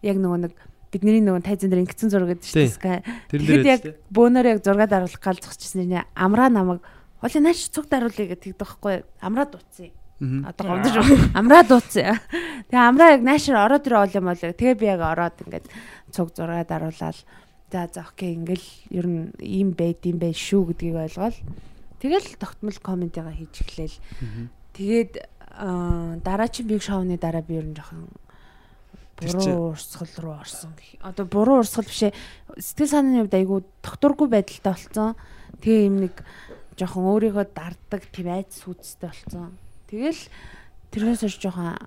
[0.03, 0.53] яг нөгөө нэг
[0.93, 3.03] бидний нөгөө тайзан дээр ингэсэн зураг гэдэг шүү дээ.
[3.29, 6.81] Тэгэхэд яг бөөнөр яг зураг даруулах гал зогсчихсан нэ амраа намайг
[7.21, 9.93] хоолой нааш цуг даруулъя гэдэг тэгэхгүй амраа дууцсан.
[10.19, 10.97] Одоо гомдож
[11.35, 12.19] амраа дууцсан.
[12.73, 15.67] Тэгээ амраа яг наашаар ороод ирээ ол юм бол тэгээ би яг ороод ингээд
[16.15, 17.19] цуг зураг даруулаад
[17.71, 21.39] за за окей ингээл ер нь ийм байд юм байл шүү гэдгийг ойлгоол.
[22.01, 23.99] Тэгэл тогтмол комментигаа хийж эхлээл.
[24.73, 25.13] Тэгээд
[25.59, 28.09] аа, дараагийн биг шоуны дараа би ер нь жоохон
[29.21, 31.03] буруу урсгал руу орсон гэх.
[31.03, 32.15] Одоо буруу урсгал бишээ
[32.59, 35.17] сэтгэл санааны хувьд айгүй докторгүй байдалтай болцсон.
[35.59, 36.15] Тэгээ юм нэг
[36.79, 39.59] жоохон өөрийгөө дарддаг тийм айц сүцтэй болцсон.
[39.91, 40.23] Тэгэл
[40.95, 41.79] тэрнээс хойш жоохон а,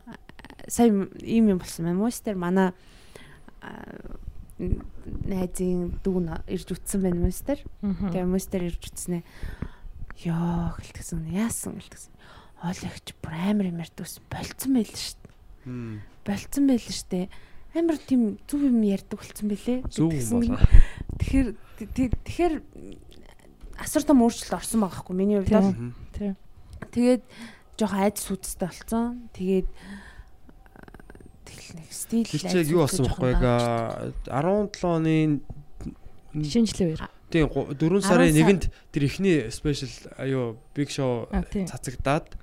[0.67, 0.91] сая
[1.23, 2.03] ийм юм болсон байна.
[2.03, 2.75] Мөстер манай
[3.63, 3.71] а,
[4.59, 7.63] найзын дүүн ирж үтсэн байна мөстер.
[7.81, 9.23] Тэгээ мөстер ирж үтснэ.
[10.27, 12.13] Йоо гэлтгсэн яасан гэлтгсэн.
[12.61, 15.20] Оол ихч бүр амар юм ярьдагс болцсон байл шүү.
[16.25, 17.29] Болцсон байл штэ.
[17.75, 19.79] Амар тийм зүв юм ярьдаг болцсон бэлээ.
[19.87, 20.59] Тэгсэн-.
[21.21, 21.47] Тэгэхээр
[21.95, 22.53] тэг- тэгэхээр
[23.79, 25.95] асар том өөрчлөлт орсон байгаа хгүй миний хувьд бол.
[26.91, 27.23] Тэгээд
[27.79, 29.29] жоохон айдас үдстэй болцсон.
[29.33, 29.67] Тэгээд
[31.45, 33.43] тэгэл нэг стил чиг юу болсон бэхгүй яг
[34.27, 35.15] 17 оны
[36.31, 37.03] Шинжлэх үеэр.
[37.31, 42.35] тийм 4 сарын 1-нд тэр ихний спешиал аюу big show цацагдаад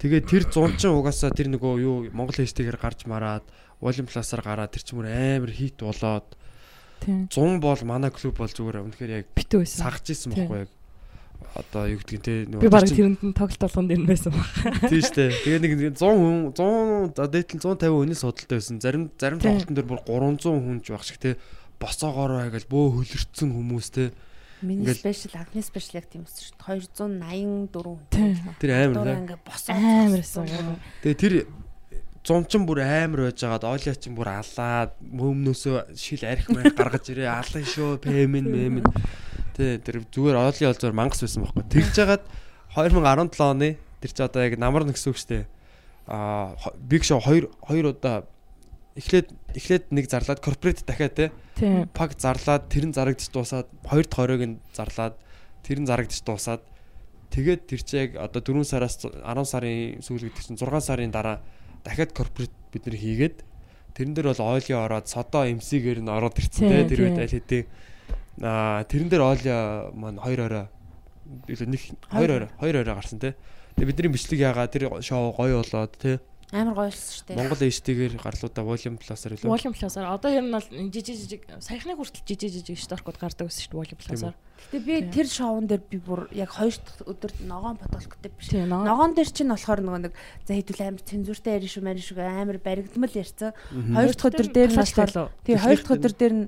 [0.00, 3.44] тэгээд тэр 100 чин угаасаа тэр нөгөө юу Монгол хэстэйгээр гарч мараад
[3.80, 6.36] Plus-аар гараад тэр ч мөр амар хит болоод
[7.00, 7.28] Тийм.
[7.28, 9.78] 100 бол манай клуб бол зүгээр үнэхээр яг Битүү байсан.
[9.84, 10.70] сагж исэн байхгүй яг.
[11.52, 14.48] Одоо юу гэдгийг те Би баг тэрэнд нь тоглолт болгонд ирнэ байсан баг.
[14.90, 15.28] тийм штэ.
[15.44, 18.80] Тэгээд нэг 100 хүн 100 дээтэл 150 хүний судалтай байсан.
[18.80, 21.36] Зарим зарим тоглолтын дээр бүр 300 хүн ч байх шиг те.
[21.76, 24.04] Босоогоороо хагаал бөө хөлөрцөн хүмүүс те
[24.62, 27.68] Миний спешиал анхны спешиал яг тийм өссөн шүү дээ.
[27.68, 27.96] 284.
[28.10, 28.36] Тийм.
[28.60, 29.74] тэр амар те ингээ босоо.
[29.76, 30.76] Амар байсан.
[31.04, 31.34] Тэгээ тэр
[32.26, 37.30] зумчин бүр амар байж байгаад Оля чин бүр алаад мөмнөөсөө шил арх маяг гаргаж ирээ
[37.30, 38.86] алан шүү пэмэн мэмэн
[39.54, 42.24] тэ тэр зүгээр Оли бол зүгээр мангас байсан байхгүй тэгж жагаад
[42.74, 43.70] 2017 оны
[44.02, 45.46] тэр чи одоо яг намар нэгсэн үг штэ
[46.10, 48.26] а биг шоу 2 2 удаа
[48.96, 51.24] эхлээд эхлээд нэг зарлаад корпорат дахиад те
[51.92, 55.14] паг зарлаад тэр нь зарагдчих дуусаад хоёр дахь хориг нь зарлаад
[55.60, 56.64] тэр нь зарагдчих дуусаад
[57.30, 61.44] тэгээд тэр чи яг одоо 4 сараас 10 сарын сүүл гэдэг чинь 6 сарын дараа
[61.84, 63.36] дахиад корпорат бид нэр хийгээд
[63.96, 67.64] тэрэн дээр бол Оли ороод Содо MC-гээр нь ороод Тийм, те тэр үед аль хэдийн.
[68.44, 69.48] Аа тэрэн дээр Оли
[69.96, 70.66] маань хоёр орой.
[71.48, 71.80] Нэг
[72.12, 73.32] хоёр орой хоёр орой гарсан те.
[73.80, 76.20] Тэгээ бидний бичлэг ягаа тэр шоу гоё болоод те
[76.54, 77.38] Амар гоё болсон шүү дээ.
[77.42, 81.98] Монгол HT-гээр гарлуудаа Volume Plus-аар илүү Volume Plus-аар одоо ер нь бол жижиг жижиг саяхны
[81.98, 84.36] хүртэл жижиг жижиг шторкууд гардаг байсан шүү дээ Volume Plus-аар.
[84.70, 88.54] Гэтэ би тэр шоун дээр би бүр яг хоёр дахь өдөр ногоон потолктой биш.
[88.54, 89.18] Ногоон.
[89.18, 90.14] Дээр чинь болохоор нөгөө нэг
[90.46, 93.50] за хэдүүл амар цензуртай ярина шүү марин шүү амар баригдмал ярьсан.
[93.74, 93.94] Мгм.
[93.98, 96.46] Хоёр дахь өдөр дээр нь болохоор тий хоёр дахь өдөр дээр нь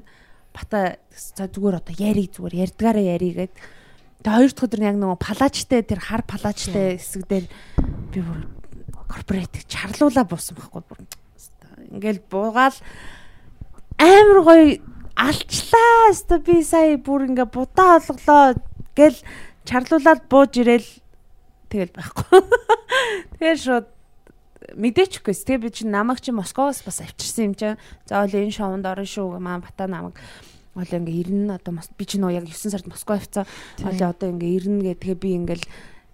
[0.54, 3.54] бата за зүгээр одоо яриг зүгээр ярьдгаараа яригээд
[4.18, 7.46] Тэгээ хоёр дахь өдөр нь яг нөгөө палаачтай тэр хар палаачтай хэсэг дээр
[8.10, 8.57] би бүр
[9.08, 10.98] корпоратыг чарлуулаа буусан байхгүй бүр.
[11.88, 12.76] Ингээл буугаал
[13.98, 14.78] амар гоё
[15.16, 16.12] алчлаа.
[16.14, 18.54] Хэвээ би сая бүр ингээ будаа олголоо
[18.94, 19.18] гэл
[19.64, 20.88] чарлуулаад бууж ирээл
[21.72, 22.40] тэгэл байхгүй.
[23.40, 23.86] Тэгээ шууд
[24.76, 25.34] мэдээчгүй.
[25.34, 27.80] Тэгээ би чинь намайг чи Москвоос бас авчирсан юм чинь.
[28.06, 30.16] За ол энэ шоунд орно шүү маа бата намайг
[30.78, 33.44] ол ингээ ирнэ одоо Мос- би чи нөө яг 9 сард Москва авцаа.
[33.82, 35.66] Ол одоо ингээ ирнэ гэдгээ би ингээл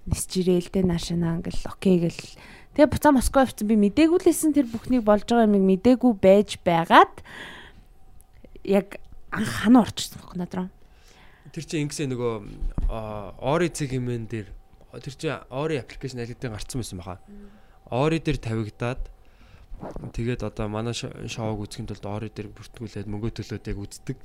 [0.09, 2.23] нисж ирээл тэ наашаа ингээл окей гэл.
[2.75, 6.59] Тэгээ буцаа Москва авцсан би мдээгүй л хэлсэн тэр бүхнийг болж байгаа юм мдээгүй байж
[6.67, 7.23] байгаад
[8.67, 8.99] яг
[9.31, 10.69] анх хана орчихсон байхгүй надраа.
[11.55, 12.35] Тэр чинь ингэсэн нөгөө
[13.47, 14.49] Ori цэг хэмээн дээр
[14.99, 17.23] тэр чинь Ori аппликейшн хэдийн гарцсан байсан баха.
[17.95, 19.03] Ori дээр тавигдаад
[20.15, 24.19] тэгээд одоо манай шо- шоуг үзэхэд бол Ori дээр бүртгүүлээд мөнгө төлөөд яг үздэг.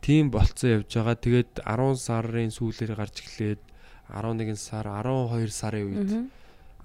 [0.00, 1.16] Тийм болцсон явж байгаа.
[1.20, 3.60] Тэгээд 10 сарын сүүлээр гарч эхлээд
[4.08, 6.10] 11 сар 12 сарын үед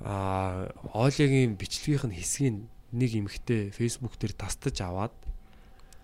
[0.03, 2.55] а Олигийн бичлэгийнх нь хэсгийг
[2.91, 5.15] нэг эмхтэй Facebook дээр тастаж аваад.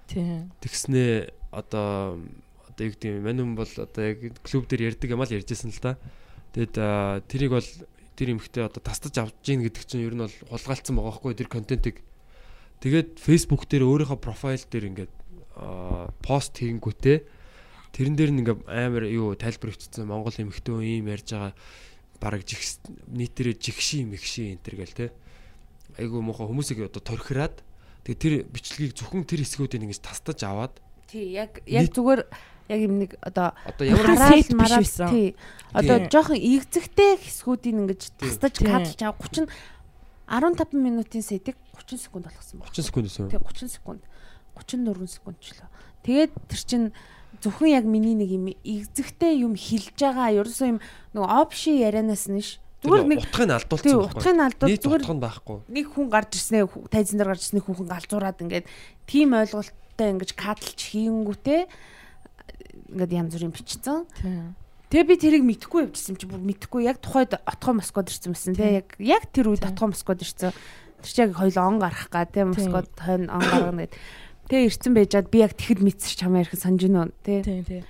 [0.08, 2.18] Тэгснээ одоо
[2.66, 5.36] одоо юу гэдэг юм мань хүн бол одоо яг клуб дээр ярьдаг юм аа л
[5.36, 6.00] ярьжсэн л да.
[6.56, 6.76] Тэгэд
[7.28, 7.70] тэрийг бол
[8.16, 11.52] тэр эмхтэй одоо тастаж авч гин гэдэг чинь ер нь бол хулгайлцсан байгаа байхгүй тэр
[11.52, 12.02] контентыг.
[12.80, 15.14] Тэгээд Facebook дээр өөрийнхөө профайл дээр ингээд
[16.24, 17.18] пост хийнгүүтээ
[17.91, 21.54] тэрэн дээр нь ингээд амар юу тайлбар өвчтсөн Монгол эмхтэй хүн ийм ярьж байгаа
[22.20, 25.07] бараг жигс нийтээрээ жигши мэгши энэ төр гэл те.
[25.97, 27.63] Айгу муухай хүмүүсийг одоо торхираад
[28.05, 30.77] тэгээ тэр бичлэгийг зөвхөн тэр хэсгүүдийг ингэж тастаж аваад
[31.10, 32.22] Тий яг яг зүгээр
[32.69, 35.10] яг юм нэг одоо одоо ямар сет биш байсан.
[35.10, 35.27] тий
[35.73, 39.49] одоо жоохон игзэгтэй хэсгүүдийг ингэж тастаж кадлж аваа 30
[40.30, 42.69] 15 минутын сетийг 30 секунд болгосон байна.
[42.69, 43.10] 30 секунд.
[43.34, 44.02] Тэгээ 30 секунд
[44.53, 45.69] 34 секунд ч лөө.
[46.06, 46.84] Тэгээд тэр чин
[47.41, 50.80] зөвхөн яг миний нэг юм игзэгтэй юм хилж байгаа ерөөсөө юм
[51.14, 54.07] нөгөө опши ярианаас нэш зүгээр нэг утгыг нь алдуулсан байхгүй.
[54.07, 54.34] утгыг
[54.72, 55.57] Нийт зүгээр утга нь байхгүй.
[55.68, 58.65] нэг хүн гарч ирснээ тайзан дээр гарч ирснээ хүүхэн галзуураад ингээд
[59.07, 61.61] тим ойлголттой ингэж кадлж хийнгүүтээ
[62.95, 64.07] ингээд янз бүрийн бичсэн.
[64.19, 64.56] Тийм.
[64.89, 68.81] Тэгээ би тэрийг мэдхгүй явжсэн чи бүр мэдхгүй яг тухайд отгоо Москвад ирсэн байсан тий
[68.81, 69.76] яг яг тэр үед Тийм.
[69.76, 70.49] отгоо Москвад ирсэн.
[71.03, 73.93] Тэр чи яг хоёул он гарах га тий Москвад хойно он гаргана гэд.
[74.49, 77.41] Тэгээ ирсэн байжгаад би яг тэгэхэд мэдсэж чамаа ярих санаж гинөө тий.
[77.45, 77.63] Тийм.
[77.69, 77.84] Тийм.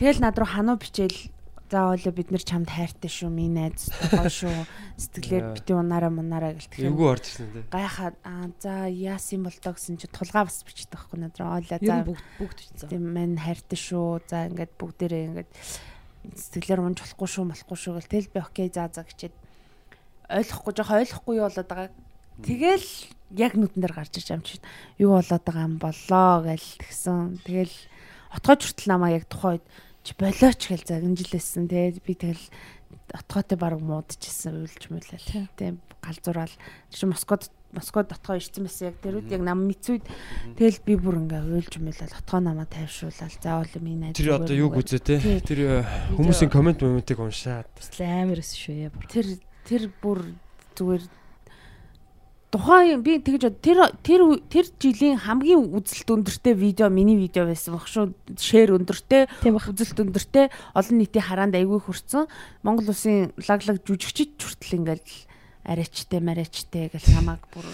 [0.00, 1.30] Тэгэл над руу хануу бичээл
[1.72, 4.52] заавал бид нар чамд хайртай шүү минь найз гоё шүү
[5.00, 7.64] сэтгэлээр бити унаараа мунаараа гэл тэгэхээр Эвгүй орж ирсэн тий.
[7.72, 11.64] гайхаад аа за яас юм бол доо гэсэн чи тулгаа бас бичдэг байхгүй над руу
[11.64, 12.88] Ер за бүгд бүгд бичсэн.
[12.92, 15.50] тийм мань хайртай шүү за ингээд бүгдээрээ ингээд
[16.36, 19.34] сэтгэлээр унж болохгүй шүү болохгүй шүү гэл тэл би окей за за гэчихэд
[20.28, 21.88] ойлгохгүй жоох ойлгохгүй юу болоод байгаа
[22.40, 22.88] Тэгэл
[23.36, 24.56] яг нүдэн дээр гарч ирж чи
[24.96, 27.44] юу болоод байгаа юм болоо гэл тэгсэн.
[27.44, 27.76] Тэгэл
[28.32, 29.64] отгой хүртэл намаа яг тухайд
[30.00, 32.44] чи болооч гэл загинжилсэн те би тэгэл
[33.12, 35.28] отгойтой баг муудчихсан уйлж мөлөл.
[35.56, 36.52] Тийм галзуурал
[36.90, 40.04] чи Москвад Москвад дотгоо ирсэн байсан яг тэр үед яг нам мэдсүйд
[40.58, 44.76] тэгэл би бүр ингээ уйлж мөлөл отгоо намаа тайвшруулаад заавал миний найз Тэр одоо юг
[44.76, 45.16] үзээ те.
[45.22, 45.40] Тий.
[45.40, 45.84] Тэр э,
[46.18, 47.70] хүмүүсийн комент моментыг уншаад
[48.02, 48.92] амар өс шүү яа.
[49.08, 50.36] тэр тэр бүр
[50.76, 51.04] зүгээр
[52.52, 54.20] тухайн би тэгж тэр тэр
[54.52, 58.12] тэр жилийн хамгийн үзэлт өндөртэй видео миний видео байсан баг шүү.
[58.36, 62.28] Шэр өндөртэй, үзэлт өндөртэй олон нийтийн хараанд айгүй хүрсэн.
[62.60, 65.10] Монгол улсын лаглаг жүжигчид хүртэл ингээл
[65.64, 67.64] арайчтай, марайчтай гэл намайг бүр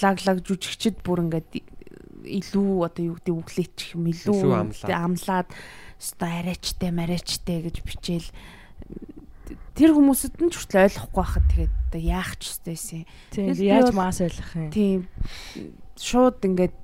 [0.00, 1.52] лаглаг жүжигчид бүр ингээд
[2.24, 4.56] илүү одоо юу гэдэг үглээчих юм илүү
[4.88, 5.48] амлаад
[6.00, 8.28] өстой арайчтай, марайчтай гэж бичээл
[9.76, 13.02] тэр хүмүүсэд нь ч хүртэл ойлгохгүй байхад тэгээд одоо яах ч ёстой байсан.
[13.32, 14.70] Тийм Тэгэл яаж маас ойлгох юм.
[14.70, 14.98] Тийм
[15.96, 16.76] шууд ингээд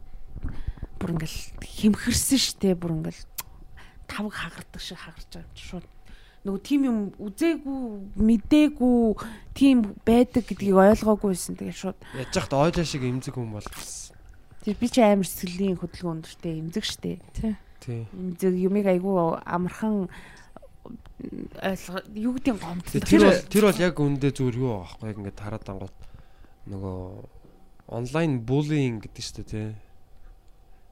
[0.98, 3.22] бүр ингээл химхэрсэн штэ бүр ингээл
[4.08, 5.86] тавг хагардаг шиг хагарч байгаа юм чи шууд
[6.44, 7.80] нөгөө тим юм үзээгүй
[8.20, 8.96] мдээгүй
[9.56, 14.12] тим байдаг гэдгийг ойлгоогүйсэн тэгээд шууд Яаж яхад ойлоо шиг эмзэг хүн бол бас.
[14.60, 17.16] тэр би чи амар сэтгэлийн хөдөлгөөн өндөртэй эмзэг штэ
[17.84, 18.04] Тий.
[18.12, 20.12] эмзэг юмыг айгүй амархан
[20.84, 25.40] ойлго юу гэдэг гомдлох Тэр бол тэр бол яг үндэ зүгээр юу байхгүй яг ингээд
[25.40, 25.96] хараад ангууд
[26.68, 26.98] нөгөө
[27.88, 29.68] онлайн буллинг гэдэг шүү дээ тий.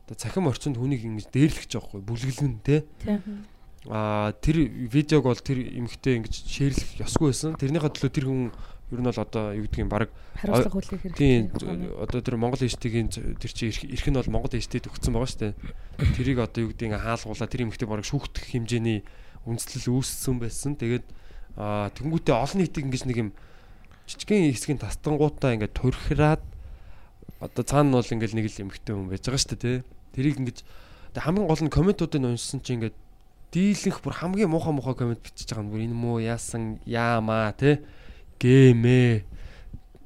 [0.09, 2.81] Одоо цахим орчинд хүнийг ингэж дээрлэх гэж байгаа байхгүй бүлгэлнэ тий.
[3.89, 7.57] Аа тэр видеог бол тэр эмэгтэй ингэж шеэрлэх ёсгүй байсан.
[7.57, 8.53] Тэрнийхээ төлөө тэр хүн
[8.93, 11.97] ер нь бол одоо юу гэдгийг баг Хариуцлага хүлээх тийм хэрэгтэй.
[11.97, 13.09] одоо тэр Монгол ээжтэйгийн
[13.41, 15.55] тэр чи эрх эрх нь бол Монгол ээжтэйд өгсөн байгаа шүү дээ.
[16.13, 19.01] Тэрийг одоо юу гэдгийг хаалгуулаа тэр эмэгтэй баг шүүхтэх хэмжээний
[19.47, 20.77] үндэслэл үүссэн байсан.
[20.79, 21.07] Тэгээд
[21.59, 23.31] аа тэнгуүтээ олон нийтийг ингэж нэг юм
[24.07, 26.43] жижигхэн хэсгийн тастангуудаа ингээд турхираад
[27.43, 29.79] одоо цаана нь бол ингээд нэг л эмэгтэй хүн байж байгаа шүү дээ тий.
[30.15, 30.59] Тэрийг ингэж
[31.19, 32.97] хамгийн гол нь комментуудыг уншсан чи ингээд
[33.53, 37.85] дийлэнх бүр хамгийн муухай муухай коммент бичиж байгаа нь бүр энэ муу яасан яамаа тий
[38.41, 39.29] гэмээ.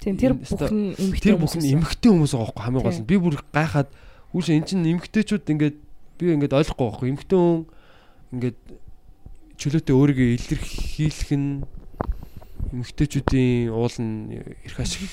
[0.02, 3.08] Тийм тэр бүхэн эмгтэй тэр бүхэн эмгтэй хүмүүс байгаа байхгүй хамгийн гол нь.
[3.08, 3.88] Би бүр гайхаад
[4.34, 5.76] үүш эн чинь эмгтэйчүүд ингээд
[6.18, 7.08] би ингээд ойлгохгүй байхгүй.
[7.14, 7.64] Эмгтэй хүн
[8.34, 8.58] ингээд
[9.56, 11.64] чөлөөтэй өөрийгөө илэрхийлэх нь
[12.72, 15.08] эмгтэйчүүдийн уул нь эрх ашиг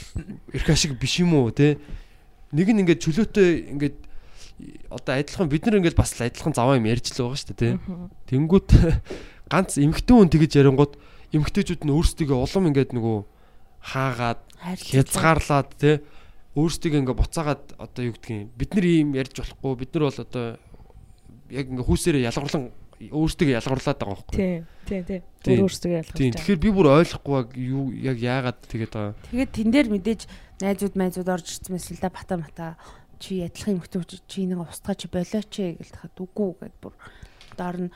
[0.51, 1.79] эрх ашиг биш юм уу те?
[2.51, 3.97] Нэг нь ингээд чөлөөтэй ингээд
[4.91, 7.61] одоо адилхан бид нар ингээд бас л адилхан заваа юм ярьж л байгаа шүү дээ
[7.61, 7.79] те?
[8.29, 8.69] Тэнгүүт
[9.53, 10.93] ганц эмгтэн хүн тэгэж ярингууд
[11.33, 13.17] эмгтээчүүд нь өөрсдөө улам ингээд нөгөө
[13.95, 14.41] хаагаад
[14.83, 16.01] хязгаарлаад те?
[16.57, 20.45] Өөрсдөө ингээд буцаагаад одоо юу гэдгийг бид нар ийм ярьж болохгүй бид нар бол одоо
[21.49, 22.69] яг ингээд хүүсээрээ ялгарлан
[23.11, 24.37] өөрсдөө ялгарлаад байгаа байхгүй.
[24.37, 25.21] Тийм тийм.
[25.43, 25.57] Тийм.
[25.59, 26.15] Өөр өөрсдөө ялгаж.
[26.15, 29.15] Тийм тэгэхээр би бүр ойлгохгүй яг юу яг яагаад тэгээд байгаа.
[29.31, 30.21] Тэгээд тэн дээр мэдээж
[30.63, 32.67] найзууд майзууд орж ирсэн мэс л да бата мата
[33.19, 36.93] чи ядлах юм хөтөв чи нэг устгаа чи болооч ээ гэл тахад үгүй гэд бүр
[37.59, 37.91] доор нь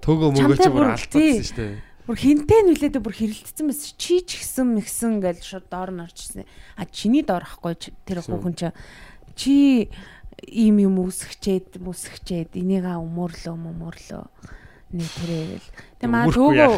[0.00, 1.32] Төгөө мөгөө чи Чамтай бүр алдсан тий.
[1.44, 1.76] шүү дээ.
[2.08, 6.16] бүр хинтээ нүлээдээ бүр хэрэлдсэн мэс чи ч гисэн мэгсэн гэл шууд доор нь орж
[6.16, 6.48] ирсэн.
[6.80, 8.68] А чиний доор ахгүй чи- тэр хүүхэн чи
[9.36, 9.54] чи
[10.48, 14.24] ийм юм үсгчээд мүсгчээд энийгээ өмөрлөө өмөрлөө
[14.96, 15.68] нэг тэрээ гэл.
[16.00, 16.70] Тэгээ маа төөгөө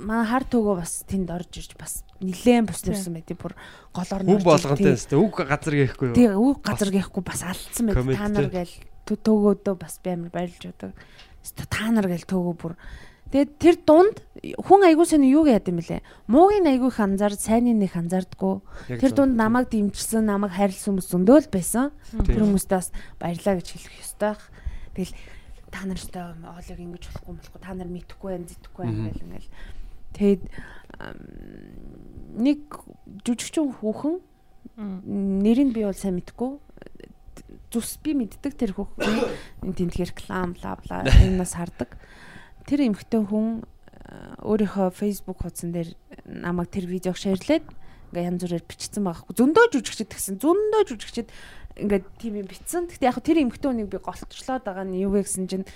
[0.00, 1.92] маа хар төөгөө бас тэнд орж ирж бас
[2.24, 3.52] нилээн бус төрсэн байдیں۔ бүр
[3.92, 5.20] голоор нь орж болгонтэй дээ.
[5.20, 6.16] Үг газар гээхгүй юу?
[6.16, 8.74] тий үг газар гээхгүй бас алдсан коммент та нар гээл
[9.04, 10.96] тө- төөгөөдөө бас би амар байдаг.
[11.44, 12.74] Өстө та нар гээл төөгөө бүр
[13.30, 16.02] Тэгээд тэр дунд хүн айгуу сони юу яад юм бэлээ.
[16.26, 18.98] Муугийн айгуу их анзаар, сайнны нэг анзаардггүй.
[18.98, 21.94] Тэр дунд намайг дэмжсэн, намайг хайрлсан хүмүүс зөндөө л байсан.
[22.10, 22.90] Тэр хүмүүстээ бас
[23.22, 24.44] баярлаа гэж хэлэх ёстой байх.
[24.98, 25.14] Тэгэл
[25.70, 29.54] та нар өстой оолыг ингэж болохгүй болохгүй та нар мэдхгүй байх, зэтгэхгүй байх гэл ингээл.
[30.10, 30.42] Тэгээд
[32.34, 32.60] нэг
[33.22, 34.18] жүжигчин хүүхэн
[35.46, 36.58] нэрийг би бол сайн мэдгүй
[37.70, 41.94] зүс би мэддэг тэр хүүхэн энэ тэнт реклам бла бла энэс хардаг.
[42.66, 43.46] Тэр эмхтэн хүн
[44.42, 45.94] өөрийнхөө фейсбુક хуудсан дээр
[46.26, 47.64] намайг тэр видеог шеэрлээд
[48.10, 49.34] ингээ янз бүрээр бичсэн байгаа хгүй.
[49.38, 50.36] Зөндөө жүжигчд гэсэн.
[50.42, 51.28] Зөндөө жүжигчд
[51.78, 52.90] ингээд тийм юм битсэн.
[52.90, 55.66] Гэхдээ яг тэр эмхтэн хүнийг би голтчлоод байгаа нь юу вэ гэсэн чинь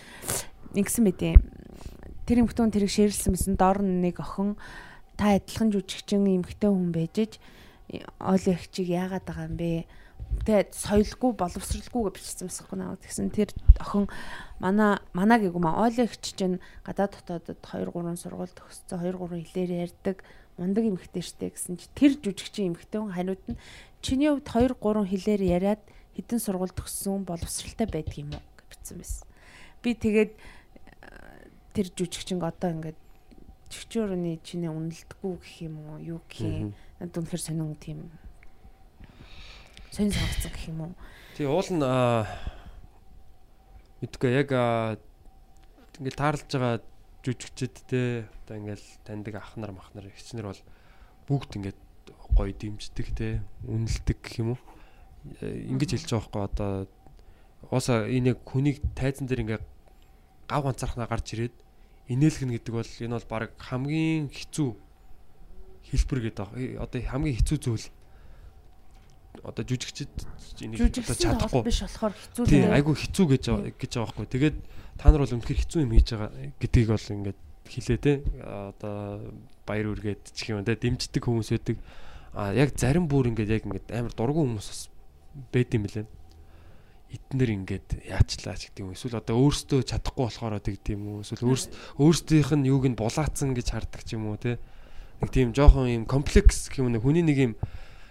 [0.75, 1.43] ингэсэн мэт юм.
[2.27, 4.59] Тэр эмхтэн тэрийг шеэрлсэн мэсэн доор нь нэг охин
[5.15, 7.33] та адилхан жүжигчин эмхтэн хүн байж иж
[8.19, 9.87] оол их чиг яагаад байгаа юм бэ?
[10.43, 12.99] Тэгээд соёлгүй боловсралгүй гэж бичсэн байсан наа.
[12.99, 14.11] Тэгсэн тэр охин
[14.59, 19.71] манай манай гээгүү маа их чинь гадаад дотоодод 2 3 сургууль төгссөн 2 3 хэлээр
[19.87, 20.27] ярьдаг
[20.59, 23.59] мундаг эмэгтэй штэ гэсэн чи тэр жүжигчин эмэгтэй хүн ханиуд нь
[24.05, 25.83] чиний хувьд 2 3 хэлээр яриад
[26.19, 29.27] хэдэн сургууль төгссөн боловсралтай байдаг юм уу гэж бичсэн байсан.
[29.81, 32.99] Би тэгээд э, тэр жүжигчин одоо ингээд
[33.73, 38.07] чигчүүрний чиний үнэлдэггүй гэх юм уу юу гэх юм Надад үнэхээр сонин тийм
[39.95, 40.93] сонин санагдсан гэх юм уу.
[41.39, 41.83] тий уул нь
[44.03, 44.99] мэдгүй яг аа,
[46.03, 46.83] ингээл таарлаж байгаа
[47.23, 50.63] жүжигчд те одоо ингээл таньдаг ах нар мах нар ихчнэр бол
[51.31, 51.81] бүгд ингээд
[52.35, 54.61] гоё дэмждэг те үнэлдэг гэх юм уу
[55.41, 56.73] Э, ингэж хэлж байгаа байхгүй одоо
[57.73, 59.61] ууса энэ яг хүнийг тайзан дээр ингээ
[60.45, 61.57] гав ганцаархнаа гарч ирээд
[62.13, 64.69] инээлгэн гэдэг бол энэ бол баг хамгийн хэцүү
[65.89, 66.49] хэлбэр гэдэг.
[66.61, 67.87] Э, Одоо хамгийн хэцүү зүйл
[69.43, 70.13] одоо жүжигчд
[70.63, 72.75] энийг одоо чадахгүй биш болохоор хэцүү тий дээ.
[72.79, 73.45] айгүй хэцүү гэж
[73.75, 74.27] гэж байгаа байхгүй.
[74.31, 74.57] Тэгээд
[75.01, 76.31] та нар бол үнэхээр хэцүү юм хийж байгаа
[76.63, 78.13] гэдгийг бол ингээд хэлээ те
[78.45, 79.35] одоо
[79.67, 81.77] баяр үргээд чих юм те дэмждэг хүмүүс байдаг.
[82.35, 84.83] А яг зарим бүр ингээд яг ингээд амар дургу хүмүүс бас
[85.51, 86.07] байд юм лээ.
[87.15, 88.95] Эднэр ингээд яачлаач гэдэг юм.
[88.95, 91.23] Эсвэл одоо өөрсдөө чадахгүй болохоор тэгд юм уу?
[91.23, 94.59] Эсвэл өөрс өөрсдийнх нь юуг нь булаацсан гэж хардаг ч юм уу те.
[95.23, 97.55] Нэг тийм жоохон юм комплекс гэх юм нэг хүний нэг юм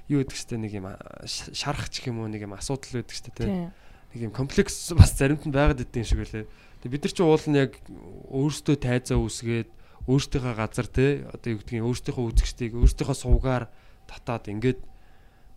[0.10, 0.88] юу гэдэг чтэй нэг юм
[1.28, 3.70] шарах ч юм уу нэг юм асуудал байдаг чтэй те Тийм.
[4.14, 6.46] нэг юм комплекс бас заримт нь байгаад идэв шиг үлээ.
[6.84, 7.72] Тэгээ бид нар чинь уул нь яг
[8.34, 9.70] өөрсдөө тайзаа үсгээд
[10.08, 13.72] өөрсдийнхөө газар те одоо юу гэдгийг өөрсдийнхөө үзэгчдийг өөрсдийнхөө сувгаар
[14.12, 14.80] татаад ингээд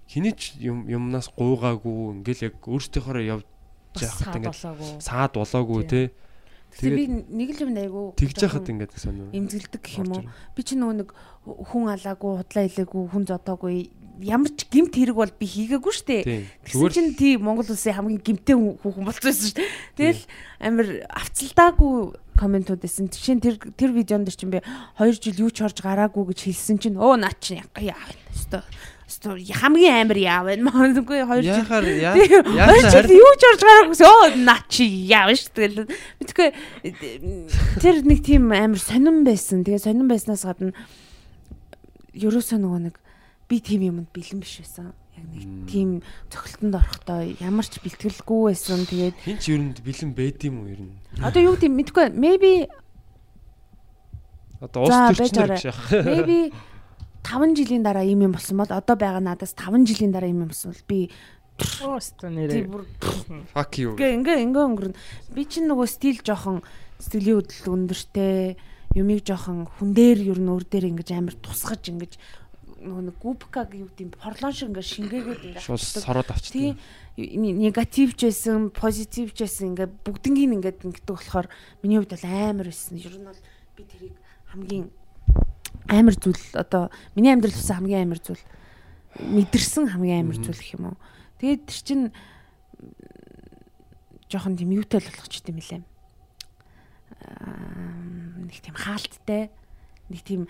[0.07, 3.47] хэний ч юм юмнаас гуугаагүй ингээл яг өөрсдийнхоороо явж
[3.99, 6.03] саад ингээд саад болоогүй те
[6.77, 9.31] Тэгсэн би нэг л юм айгу тэгж яхад ингээд гэсэн юм.
[9.33, 10.23] эмзэглдэг гэх юм уу.
[10.53, 11.09] Би чи нөгөө нэг
[11.47, 13.77] хүн алаагүй, худлаа илээгүй, хүн зодоогүй
[14.21, 16.25] ямар ч гимт хэрэг бол би хийгээгүй штэ.
[16.25, 16.45] Тийм.
[16.65, 19.69] Тэгсэн чинь тий Монгол улсын хамгийн гимтэй хүн болсон шүү дээ.
[19.97, 20.23] Тэгэл
[20.61, 23.09] амир авцалдаагүй комментууд байсан.
[23.13, 24.65] Жишээ нь тэр тэр видеонд чинь би
[25.01, 28.01] 2 жил юу ч орж гараагүй гэж хэлсэн чинь өө наа чи яа яа.
[28.33, 28.65] Өстө
[29.07, 30.67] өстө хамгийн амир яав байна.
[30.73, 35.89] Магадгүй 2 жил яхаар яа юу ч орж гараагүй өө наа чи яав ш тэгэл.
[36.21, 36.49] Мэдгүй
[37.81, 39.65] тэр нэг тийм амир сонирн байсан.
[39.65, 40.73] Тэгээ сонирн байснаас гадна
[42.17, 42.97] ерөөсөө нөгөө нэг
[43.49, 44.93] би тийм юмд бэлэн биш байсан.
[45.17, 45.89] Яг нэг тийм
[46.29, 48.85] цохилтонд орохдоо ямар ч бэлтгэлгүй байсан.
[48.85, 50.95] Тэгээд хин ч ер нь бэлэн байд юм уу ер нь.
[51.23, 52.69] одоо юу гэдэг мэдгүй maybe
[54.61, 55.85] Одоо За, төрчнөр гэж яах.
[56.05, 56.53] maybe
[57.27, 60.51] 5 жилийн дараа ийм юм болсон бол одоо байгаа надаас 5 жилийн дараа ийм юм
[60.53, 61.11] болсон бол би
[61.57, 62.69] тийм нэрээ.
[63.53, 63.97] Fuck you.
[63.97, 64.97] ингээ ингээ ингээ өнгөрнө.
[65.33, 66.61] Би чинь нөгөө стил жоохон
[67.01, 68.57] стилийн хөдөл өндөртэй
[68.97, 72.13] юмыг жоохон хүн дээр ер нь өөр дээр ингэж амар тусгаж ингэж
[72.77, 76.53] нөгөө нэг гүпкаг юу гэдэг юм порлон шиг ингээ шингээгээд ингээ Шууд сороод авчдаг.
[76.53, 76.77] Тийм
[77.17, 81.49] негатив ч байсан, позитив ч байсан ингээ бүгднгийн ингээд ингэдэг болохоор
[81.81, 83.01] миний хувьд бол амар байсан.
[83.01, 83.41] Ер нь бол
[83.73, 84.17] би тэрийг
[84.53, 84.93] хамгийн
[85.89, 88.45] амар зүйл одоо миний амьдрал тусан хамгийн амар зүйл
[89.17, 90.97] мэдэрсэн хамгийн амар зүйл гэх юм уу.
[91.41, 92.01] Тэгээд тэр чин
[94.29, 95.81] жоохон тийм юутай л болгоч юм лээ.
[97.25, 99.49] Аа нэг тийм хаалттай
[100.11, 100.43] нэг тийм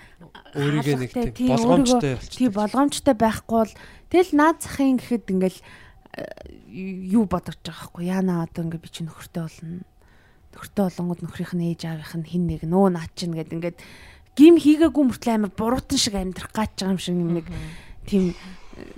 [0.55, 2.37] Өөрийгөө нэг тийм болгоомжтой болчихдог.
[2.37, 3.75] тий болгоомжтой байхгүй бол
[4.13, 5.61] тэгэл наад захын гэхэд ингээл
[7.13, 9.85] юу бодож байгаа хгүй яана одоо ингээ би чи нөхөртэй болно.
[10.53, 13.79] Нөхөртэй болонгод нөхрийнх нь ээж аавынх нь хин нэг нөө наад чинь гэд ингээд
[14.37, 17.47] гим хийгээгүй мөртлөө амар буруутан шиг амьдрах гаач байгаа юм шиг юм нэг
[18.05, 18.25] тийм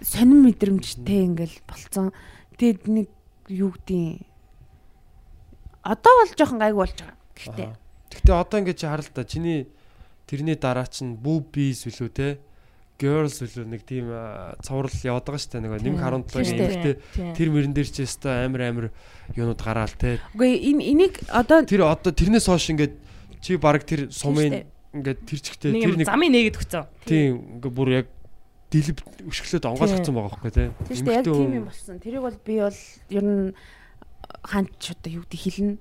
[0.02, 2.10] сонин мэдрэмжтэй ингээл болцсон
[2.58, 3.08] тэгэд нэг
[3.46, 4.26] юу гэдیں
[5.86, 7.16] одоо бол жоохон гайг болж байгаа.
[7.38, 7.70] Гэхдээ.
[8.10, 9.24] Гэхдээ одоо ингээд чи хараа л да.
[9.24, 9.70] Чиний
[10.28, 12.28] тэрний дараа чинь boobies үлээ те
[12.98, 16.68] girls үлээ нэг тийм а, цуврал яваад байгаа дээ нэг нэмэх 17-гийн Тийм шүү дээ.
[16.68, 17.32] эмэгтэй Тийм.
[17.38, 18.86] тэр мөрөн дээр ч өстой амар амар
[19.38, 22.94] юунууд гараал те үгүй энэ энийг одоо тэр одоо тэрнээс хойш ингээд
[23.40, 26.84] чи баг тэр сумын ингээд тэр чигтээ тэр нэг замын нээгээд өгцөө.
[27.06, 28.06] тийм ингээд бүр яг
[28.68, 28.98] дэлб
[29.30, 31.96] өшгөлөд онгойлгоцсон байгаа байхгүй те Тийм шүү дээ яг тийм юм болсон.
[32.02, 32.80] Тэрийг бол би бол
[33.14, 33.46] ер нь
[34.44, 35.76] ханч одоо юу гэдэг хэлнэ.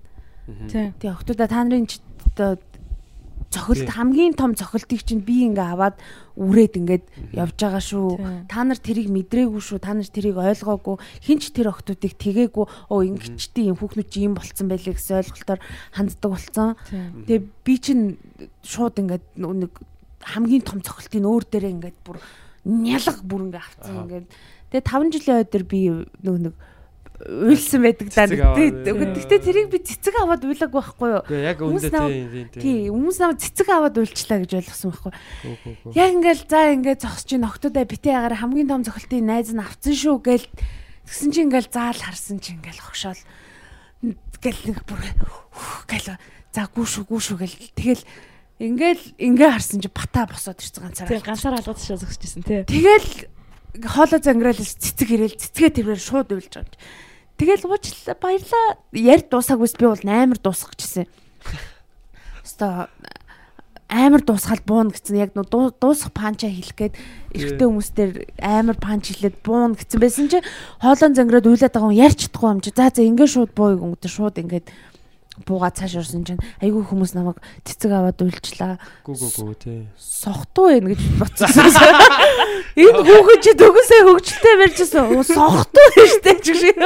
[0.71, 0.93] Тийм.
[1.01, 1.89] Тэгээ охтуудаа та нарын
[2.31, 2.55] одоо
[3.49, 5.95] цохилт хамгийн том цохилтыг чинь би ингээ аваад
[6.35, 8.07] үрээд ингээд явж байгаа шүү.
[8.51, 9.79] Та нар тэрийг мэдрээгүй шүү.
[9.79, 10.99] Та нар тэрийг ойлгоогүй.
[11.23, 12.65] Хинч тэр охтуудыг тэгээгүй.
[12.91, 15.59] Оо ингэчтэй юм хүүхнүүд чи юм болцсон байлээ гэсэн ойлголтоор
[15.95, 16.75] ханддаг болцсон.
[16.91, 17.23] Тийм.
[17.23, 18.03] Тэгээ би чинь
[18.67, 19.71] шууд ингээд нэг
[20.21, 22.19] хамгийн том цохилтын өөр дээрээ ингээд бүр
[22.67, 24.27] нялга бүр ингээ авцсан ингээд.
[24.75, 25.79] Тэгээ 5 жилийн өдөр би
[26.19, 26.55] нөгөө нэг
[27.25, 28.29] уйлсан байдаг даа.
[28.29, 28.85] Тэг-.
[28.85, 31.23] Гэхдээ тэрийг би цэцэг аваад уйлаагүй байхгүй юу?
[31.33, 35.13] Яг тийм Тий, хүмүүс намайг цэцэг аваад уйлчлаа гэж ойлгосон байхгүй.
[35.97, 39.97] Яг ингээл за ингээд зогсож чинь октодоо битээ ягаар хамгийн том цохилтын найз нь авцсан
[39.97, 40.47] шүү гээл
[41.09, 43.21] тэгсэн чинь ингээл заал харсан чинь ингээл хогшоол
[44.37, 46.21] гэл нэг бүр үх гээл
[46.53, 48.03] за гүү шүү гүү шүү гээл тэгэл
[48.61, 51.09] ингээл ингээ харсан чинь бата босоод ирсэн ганцаараа.
[51.17, 52.61] Тийм ганцаар алгад шаа зогсчихсэн тий.
[52.65, 53.09] Тэгэл
[53.85, 57.06] хоолой зангираал цэцэг ирээл цэцгээ тэрээр шууд уйлж байгаа юм.
[57.37, 58.81] Тэгэл уучлаа баярлаа.
[58.97, 61.05] Ярь дуусаагүйс би бол амар дуусах гэжсэн.
[62.41, 62.89] Өстой
[63.89, 65.15] амар дуусгаал буун гэсэн.
[65.15, 66.93] Яг дуусах панча хэлэх гээд
[67.37, 68.11] эрэгтэй хүмүүстээр
[68.41, 70.01] амар панч хэлээд буун гэсэн.
[70.01, 70.41] Байсан чи
[70.81, 72.71] хоолон зангираад уйлаад байгаа хүн ярьж чадахгүй юм чи.
[72.75, 74.67] За за ингээд шууд буу өнгөд шууд ингээд
[75.45, 79.85] буугаа цааш орсон чинь айгүй хүмүүс намайг цэцэг аваад уйлчлаа Гү гү гү тий.
[79.93, 81.51] сохтуу байна гэж бодсон.
[82.77, 85.05] Энэ хүүхэд чи төгөөсөө хөгжилтэй барьжсэн.
[85.29, 86.77] Сохтуу байна штэ ч шиг.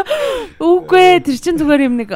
[0.60, 2.12] Үгүй ээ тэр чин зүгээр юм нэг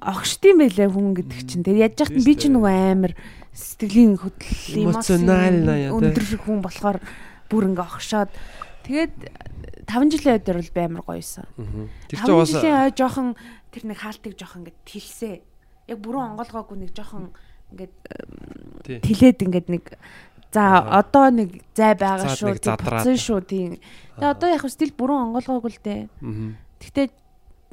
[0.00, 1.64] огшд юм байлаа хүн гэдэг чинь.
[1.64, 3.12] Тэр яаж яхад би чи нөгөө амар
[3.54, 6.08] сэтгэлийн хөдлөл Эмоционал наяа, тий.
[6.08, 6.98] өндөр хүн болохоор
[7.52, 8.30] бүр ингээ огшоод
[8.88, 9.14] тэгээд
[9.84, 11.44] 5 жилийн өдөр бол би амар гоёсэн.
[12.08, 13.28] Тэр 5 чинь ой жоохон
[13.74, 15.36] тэр нэг хаалтыг жоохон ингээ тэлсээ.
[15.90, 17.34] Яг бүрэн онгоолгоогүй нэг жоохон
[17.74, 17.94] ингээд
[19.02, 19.84] тэлээд ингээд нэг
[20.54, 20.62] за
[20.94, 23.70] одоо нэг зай байгаа шүү тийм шүү тийм.
[24.14, 26.02] Тэгээ одоо яг стил бүрэн онгоолгоогүй л дээ.
[26.78, 27.06] Гэхдээ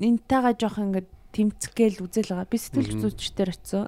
[0.02, 2.50] энтэйгээ жоох ингээд тэмцэх гээл үзэл байгаа.
[2.50, 3.86] Би сэтгэл зүйчдэр очив.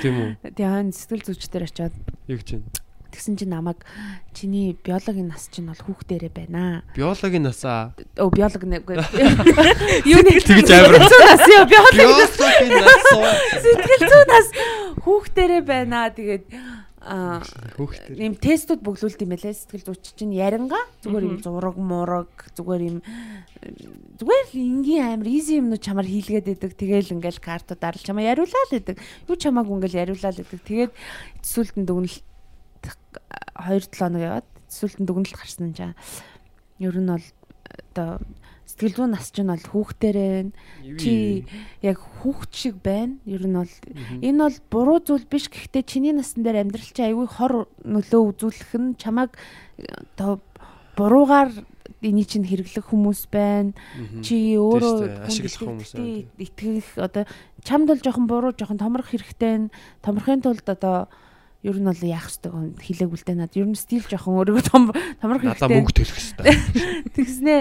[0.00, 0.54] Тийм үү?
[0.54, 1.94] Тэгээ сэтгэл зүйчдэр очиод
[2.30, 2.64] Яг чинь.
[3.12, 3.84] Тэгсэн чинь намайг
[4.32, 6.82] чиний биологийн нас чинь бол хүүхдэрэ байна.
[6.96, 7.92] Биологийн насаа.
[8.16, 10.98] Өө биолог нэг юу нэг Тэгж амар.
[10.98, 13.30] Нас ёо биологийн насаа.
[13.62, 14.48] сэтгэл зүйн нас
[15.04, 16.08] хүүхдэрэ байна.
[16.10, 16.44] Тэгээд
[17.02, 17.42] аа
[18.14, 22.98] ийм тестүүд бөглүүлд юм байлээ сэтгэл зүйч чинь яринга зүгээр юм зураг мураг зүгээр юм
[24.22, 28.64] зүгээр л энгийн амир изи юмнууд чамаар хийлгээд идэг тэгэл ингээл картууд арал чамаа яриулаа
[28.70, 30.92] л идэг юу чамааг ингээл яриулаа л идэг тэгээд
[31.42, 32.22] эцсүүлтэн дүгнэлт
[33.68, 35.92] 2 7 хоног яваад эцсүүлтэн дүгнэлт гарсан нь чаа
[36.82, 37.26] ер нь бол
[37.94, 38.18] одоо
[38.66, 40.50] сэтгэл зүйн нас чинь бол хүүхдэрээ
[40.96, 41.44] чи
[41.82, 43.20] яг хүүхд шиг байна.
[43.28, 43.74] Ер нь бол
[44.22, 45.52] Энэ бол буруу зүйл биш.
[45.52, 49.36] Гэхдээ чиний насн дээр амьдрал чи аягүй хор нөлөө үзүүлэх нь чамайг
[50.16, 50.40] одоо
[50.96, 51.52] буруугаар
[52.02, 53.76] эний чинь хэрэглэх хүмүүс байна.
[54.24, 56.26] Чи өөрөө ашиглах хүмүүс байна.
[56.40, 57.24] итгэх одоо
[57.62, 59.70] чамд бол жоохон буруу жоохон томрох хэрэгтэй
[60.00, 61.12] томрохын тулд одоо
[61.62, 64.90] ер нь бол яах ёстой хэлээг үлдээ над ер нь стил жоохон өөрийгөө том
[65.22, 65.76] томрох Надаа хэрэгтэй.
[65.78, 66.46] мөнгө төлөх хэрэгтэй.
[67.16, 67.60] Тэгснээ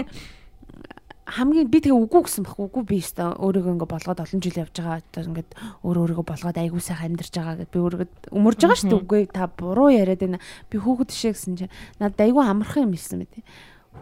[1.31, 4.75] хамгийн би тэгээ үгүй гэсэн баг үгүй би өстой өөрийгөө ингээ болгоод олон жил явж
[4.75, 4.99] байгаа.
[4.99, 5.51] Одоо ингээд
[5.87, 8.99] өөр өөрийгөө болгоод айгуу сайхан амьдарч байгаа гэд би өөрийгөө өмөрж байгаа шүү дээ.
[8.99, 10.43] Үгүй та буруу яриад байна.
[10.67, 11.73] Би хүүхэд тишээ гэсэн чинь
[12.03, 13.33] надад айгуу амархан юм хэлсэн мэт.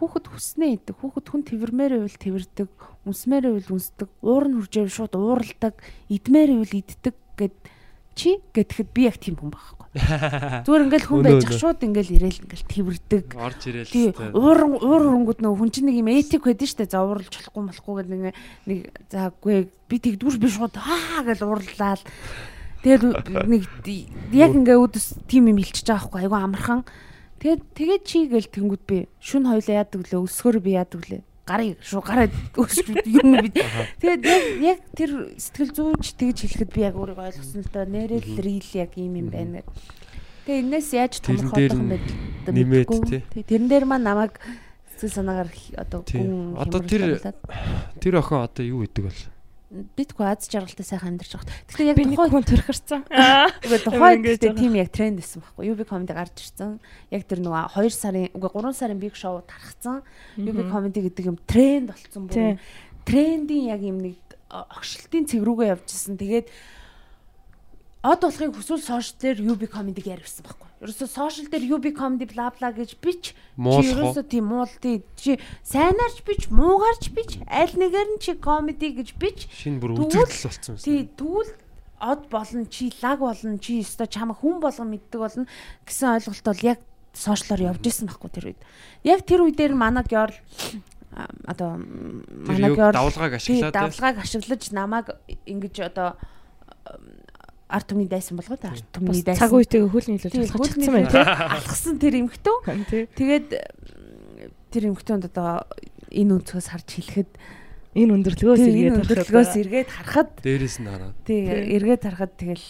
[0.00, 2.70] Хүүхэд хүснээ идэг хүүхэд хүн тэрмээр байвал тэрдэг
[3.06, 4.08] үнсмээр байвал үнсдэг.
[4.26, 5.74] Уур нь хуржээв шууд ууралдаг
[6.10, 7.56] идмээр байвал иддэг гэд
[8.14, 9.86] чи гэтгэхэд би яг тийм хүн байхгүй.
[10.66, 15.40] Зүгээр ингээл хүн байж шууд ингээл ирээл ингээл тэрдэг Орж ирээл Тий, уур уур хөрөнгүүд
[15.42, 16.86] нөгөө хүн чинь нэг юм этик байдаг штэ.
[16.90, 18.34] За уурлж болохгүй болохгүй гэдэг нэг
[18.70, 18.78] нэг
[19.10, 22.02] заагүй би тэгдүр би шууд аа гэж уурлаад
[22.86, 23.02] тэгээд
[23.50, 23.62] нэг
[24.30, 26.82] яг ингээ өдөс тим юм илчиж байгаа хгүй айгу амархан.
[27.42, 31.82] Тэгээд тэгээд чи гэл тэнгүүд би шүн хоёлаа яадаг лээ өсгөр би яадаг лээ гарыг
[31.82, 33.50] шуу гараад өсгөж юм би
[33.98, 34.22] тэгээд
[34.62, 38.94] яг тэр сэтгэл зүйч тэгж хэлэхэд би яг өөрийгөө ойлгосон л доо нэрэл рил яг
[38.94, 39.74] юм юм байна гэдэг.
[40.46, 41.98] Тэгээ энэс яаж томрох болох юм бэ?
[42.50, 42.88] Нэмээд,
[43.34, 43.42] тий.
[43.44, 44.38] Тэрэн дээр маань намайг
[44.96, 46.00] сэтгэл санаагаар одоо
[46.56, 47.18] Одоо тэр-
[48.00, 49.20] Тэр охин одоо юу идэг бол?
[49.70, 51.54] Битгүй аз жаргалтай сайхан амьдарч байгаа.
[51.70, 52.44] Гэхдээ яг Би тухайн хүн
[53.86, 54.58] тухайн ингэж гэхдээ байгаа.
[54.58, 55.64] тийм яг тренд байсан байхгүй.
[55.70, 56.70] UB comedy гарч ирсэн.
[57.14, 60.02] Яг тэр нөгөө 2 сарын үгүй 3 сарын big show тархсан.
[60.42, 62.58] UB comedy гэдэг юм тренд болцсон бүр.
[63.06, 64.18] Трендийн яг юм нэг
[64.50, 66.18] огшилтын цэг рүүгээ явжсэн.
[66.18, 66.46] Тэгээд
[68.02, 70.69] од болохыг хүсвэл сошиал дээр UB comedy ярьсан байхгүй.
[70.80, 75.36] Ерөөсө сошиал дээр UB comedy бла бла гэж бич Чи ерөөсө тийм муул тий чи
[75.60, 80.72] сайнаарч бич муугаарч бич аль нэгээр нь чи comedy гэж бич Шинэ бүр үзэгдэл болсон
[80.72, 80.80] юм.
[80.80, 81.52] тий тэгвэл
[82.00, 85.44] од болно чи лаг болно чи өстой чамаа хүн болгон мэддэг болно
[85.84, 86.80] гэсэн ойлголт бол яг
[87.12, 88.60] сошиалоор явж исэн байхгүй тэр үед.
[89.04, 90.32] Яг тэр үе дээр манай гёр
[91.12, 93.80] а, одоо манай юу гёр давлгааг ашиглаад тий.
[93.84, 95.12] давлгааг ашиглаж намайг
[95.44, 96.16] ингэж одоо
[97.70, 100.74] арт түмний дайсан болгоо та арт түмний дайсан Цаг үетэйг хөл нийлүүлж Тий, алхаж хөлний
[100.74, 101.24] чадсан байна тий.
[101.56, 102.58] алхсан тэр эмхтэн.
[103.14, 103.48] Тэгээд
[104.74, 105.64] тэр эмхтэнд одоо
[106.10, 107.30] энэ өнцгөөс харж хэлэхэд
[107.90, 111.14] Энэ ирээд энэ өндөрлөгөөс эргээд харахад Дээрээс нь хараад.
[111.26, 111.74] тий Тий.
[111.74, 112.66] эргээд харахад тэгэл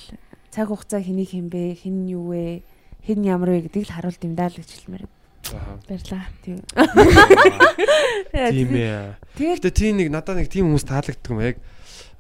[0.48, 2.64] цаг хугацаа хэнийг хэмбэ хэн нь юу вэ
[3.05, 5.05] хэн ямар вэ гэдгийг л харуулт юм даа л гэж хэлмээр.
[5.52, 5.77] Аа.
[5.89, 6.24] Баярлаа.
[6.40, 6.56] Тий.
[8.32, 9.16] Тийм ээ.
[9.36, 11.56] Тэгээд Гэтэ тийм нэг надад нэг тийм хүмүүс таалагддаг юм яг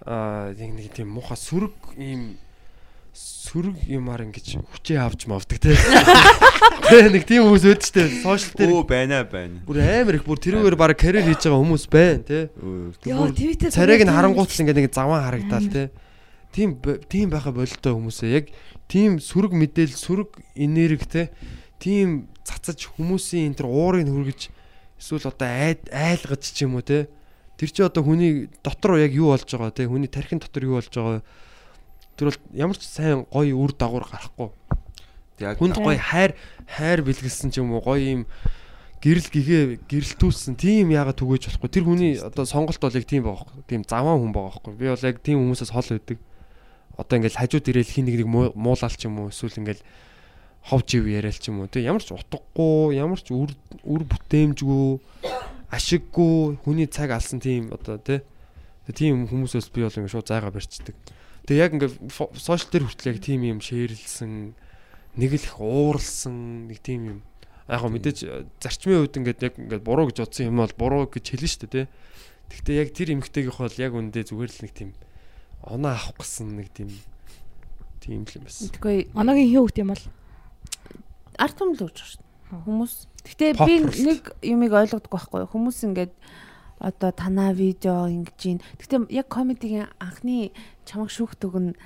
[0.04, 2.36] аа нэг нэг тийм муха сүрэг ийм
[3.50, 5.74] сүрэг юмар ингэж хүчээ авч мавдаг те.
[5.74, 9.58] Тэ нэг тийм хүмүүс өөд штэ сошиал дээр Өө байна байна.
[9.66, 12.38] бүр амар их бүр тэрүүгээр баг карьер хийж байгаа хүмүүс байна те.
[13.10, 15.90] Йоо Twitter Царайг нь харангуут л ингээд нэг заван харагдаал те.
[16.54, 16.78] Тийм
[17.10, 18.46] тийм байха бололтой хүмүүсээ яг
[18.86, 21.22] тийм сүрэг мэдээл сүрэг энерги те.
[21.82, 24.40] Тийм цацаж хүмүүсийн энэ төр уурыг хүргэж
[24.98, 25.50] эсвэл одоо
[25.90, 27.10] айлгаж ч юм уу те.
[27.58, 29.90] Тэр чи одоо хүний дотор яг юу болж байгаа те.
[29.90, 31.22] Хүний тархин дотор юу болж байгаа.
[32.20, 34.52] Тэр бол ямар ч сайн гоё үр дагавар гарахгүй.
[35.40, 36.36] Яг Хүнд гоё хайр
[36.68, 38.22] хайр бэлгэлсэн ч юм уу гоё юм
[39.00, 41.70] гэрэл гэгээ гэрэлтүүлсэн тийм яагаад түгэж болохгүй?
[41.72, 44.92] Тэр хүний одоо сонголт бол яг тийм байгаа байхгүй тийм заваан хүн байгаа байхгүй би
[44.92, 46.18] бол яг тийм хүмүүсээс хол өгдөг.
[47.00, 49.80] Одоо ингээл хажууд ирээл хин нэг нэг муу- муулаал ч юм уу эсвэл ингээл
[50.68, 51.72] хов жив яриал ч юм уу.
[51.72, 53.56] Тийм ямар ч утгагүй ямар ч үр
[53.88, 55.00] үр бүтээмжгүй
[55.72, 58.20] ашиггүй хүний цаг алсан тийм одоо тий
[58.92, 60.92] тийм хүмүүсээс би бол ингээд шууд зайгаа барьцдаг
[61.50, 61.94] тэгээ яг ингээд
[62.38, 64.54] сошиал дээр хүртэл яг тийм юм шеэрлсэн
[65.18, 67.18] нэг л их ууралсан нэг тийм юм
[67.66, 71.10] яг гоо мэдээж э, зарчмын үед ингээд яг ингээд буруу гэж бодсон юм бол буруу
[71.10, 71.86] гэж хэлнэ шүү дээ тий
[72.50, 74.90] Гэхдээ яг тэр эмгтээгийнх бол яг үндэ зүгээр л нэг тийм
[75.62, 76.90] оноо авах гэсэн нэг тийм
[78.02, 78.74] тийм л юм байсан.
[78.74, 80.04] Тэгэхгүй Оногийн хин хөвгт юм бол
[81.38, 82.62] арт түмэл өгч байгаа шүү дээ.
[82.66, 82.94] Хүмүүс.
[83.22, 85.46] Гэтэ Pop би нэг юмыг ойлгохгүй байхгүй.
[85.46, 86.12] Хүмүүс ингээд
[86.82, 88.58] одоо танаа видео ингэж гин.
[88.82, 90.50] Гэтэ яг комедигийн анхны
[90.90, 91.78] чамаг шүүхт өгн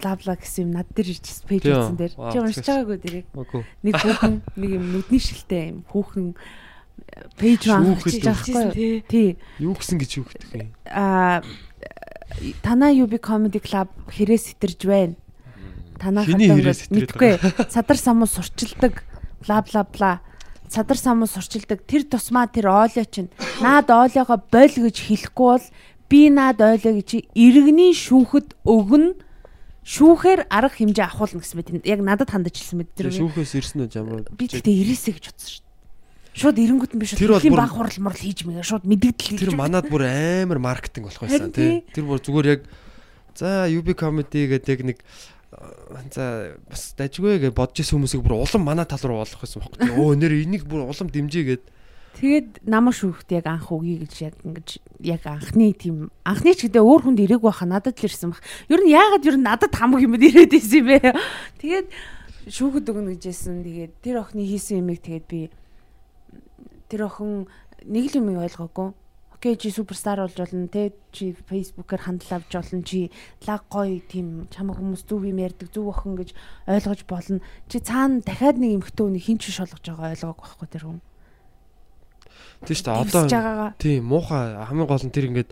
[0.00, 1.76] бла бла гэсэн юм над дээр ирж пэйж Тийм.
[1.78, 2.12] үзсэн дээр.
[2.16, 3.26] Чи уншиж байгаагүй дэрэг.
[3.84, 6.26] Нэг хүүхэн нэг юм нүдний шилтэй юм хүүхэн
[7.38, 9.04] пэйж Шүүхэд анхиж байгаа байхгүй.
[9.06, 9.28] тий.
[9.62, 10.68] Юу гэсэн гэж юу гэдэг юм.
[10.90, 11.44] Аа
[12.64, 15.14] танаа UB Comedy Club хэрэг сэтэрж байна.
[16.00, 17.32] Танаа Хэний хатан хэрэг гэж сэтэрээд мэдгүй.
[17.70, 19.04] Садар самуу сурчилдаг
[19.46, 20.12] бла бла бла.
[20.72, 23.30] Садар самуу сурчилдаг тэр тусмаа тэр оолё чинь
[23.60, 25.66] наад оолёогоо боль гэж хэлэхгүй бол
[26.12, 29.16] би наад оолё гэж иргэний шүүхэд өгнө
[29.82, 33.96] шүүхээр арга хэмжээ авахулна гэсэн мэт яг надад хандаж хэлсэн мэт Тэр шүүхээс ирсэн үү
[33.96, 35.70] ямар би тэгтээ ирээсэй гэж бодсон шүү дээ.
[36.32, 40.06] Шууд эренгүүт нь биш бүр- баг хурал мурал хийж мэгээ шууд мэддэл Тэр манад бүр
[40.06, 41.82] амар маркетинг болох байсан тий.
[41.90, 42.60] Тэр бүр зүгээр яг
[43.34, 44.98] за UB comedy гэдэг яг нэг
[46.14, 49.90] за бас дажгүй гэж бодож исэн хүмүүсийг бүр улам манай тал руу болох байсан тий.
[49.92, 51.64] Өө нэр энийг бүр улам дэмжээгээд
[52.12, 54.68] Тэгээд намаа шүүхт яг анх үгүй гэж яг ингэж
[55.00, 58.42] яг анхны тийм анхны ч гэдэг өөр хүнд ирээгүй байха надад л ирсэн баг.
[58.68, 61.16] Ер нь яагаад ер нь надад хамаг юмд ирээд исэн юм бэ?
[61.56, 61.88] Тэгээд
[62.52, 63.64] шүүхэд өгнө гэжсэн.
[63.64, 65.40] Тэгээд тэр охины хийсэн юмыг тэгээд би
[66.92, 67.48] тэр охин
[67.88, 68.92] нэг л юмыг ойлгоогүй.
[69.32, 73.10] Окей чи суперстар болж болно те чи фейсбүүкээр хандл авч болно чи
[73.48, 76.30] лаг гоё тийм чамаг хүмүүс зүв юм ярьдаг зүв охин гэж
[76.68, 77.40] ойлгож болно.
[77.66, 81.00] Чи цаана дахиад нэг эмхтэн үнийг хин ч шолгож байгаа ойлгоогүй байхгүй тэр хүн.
[82.66, 85.50] Тий шүү дээ одоо Дэвсэж байгаагаа тий муухай хамгийн гол нь тэр ингээд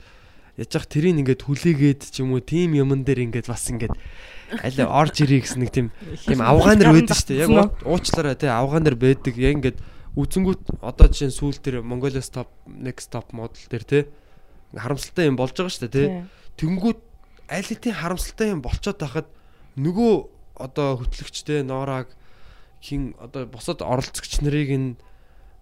[0.60, 3.94] яж ах тэрийг ингээд хүлээгээд ч юм уу тийм юмн дээр ингээд бас ингээд
[4.60, 5.86] аль орж ирээ гэсэн нэг тийм
[6.26, 7.42] тийм авгаан нар байдаг шүү дээ.
[7.46, 9.34] Яг уу- уучлаарай тий авгаан нар байдаг.
[9.38, 9.78] Яг ингээд
[10.18, 14.02] үзэнгүүт одоо жишээ сүүл дээр Mongolia stop next stop model дээр тий
[14.74, 16.08] харамсалтай юм болж байгаа шүү дээ тий.
[16.58, 16.98] Тэнгүүд
[17.46, 19.28] аль хэдийн харамсалтай юм болцоод байхад
[19.78, 20.14] нөгөө
[20.60, 22.10] одоо хөтлөгчтэй ноораг
[22.82, 24.88] хин одоо босоод оролцогч нарыг нь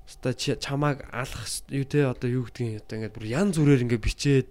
[0.09, 4.49] одоо чамааг алах юу те одоо юу гэдгийг одоо ингээд бүр ян зүрээр ингээд бичээд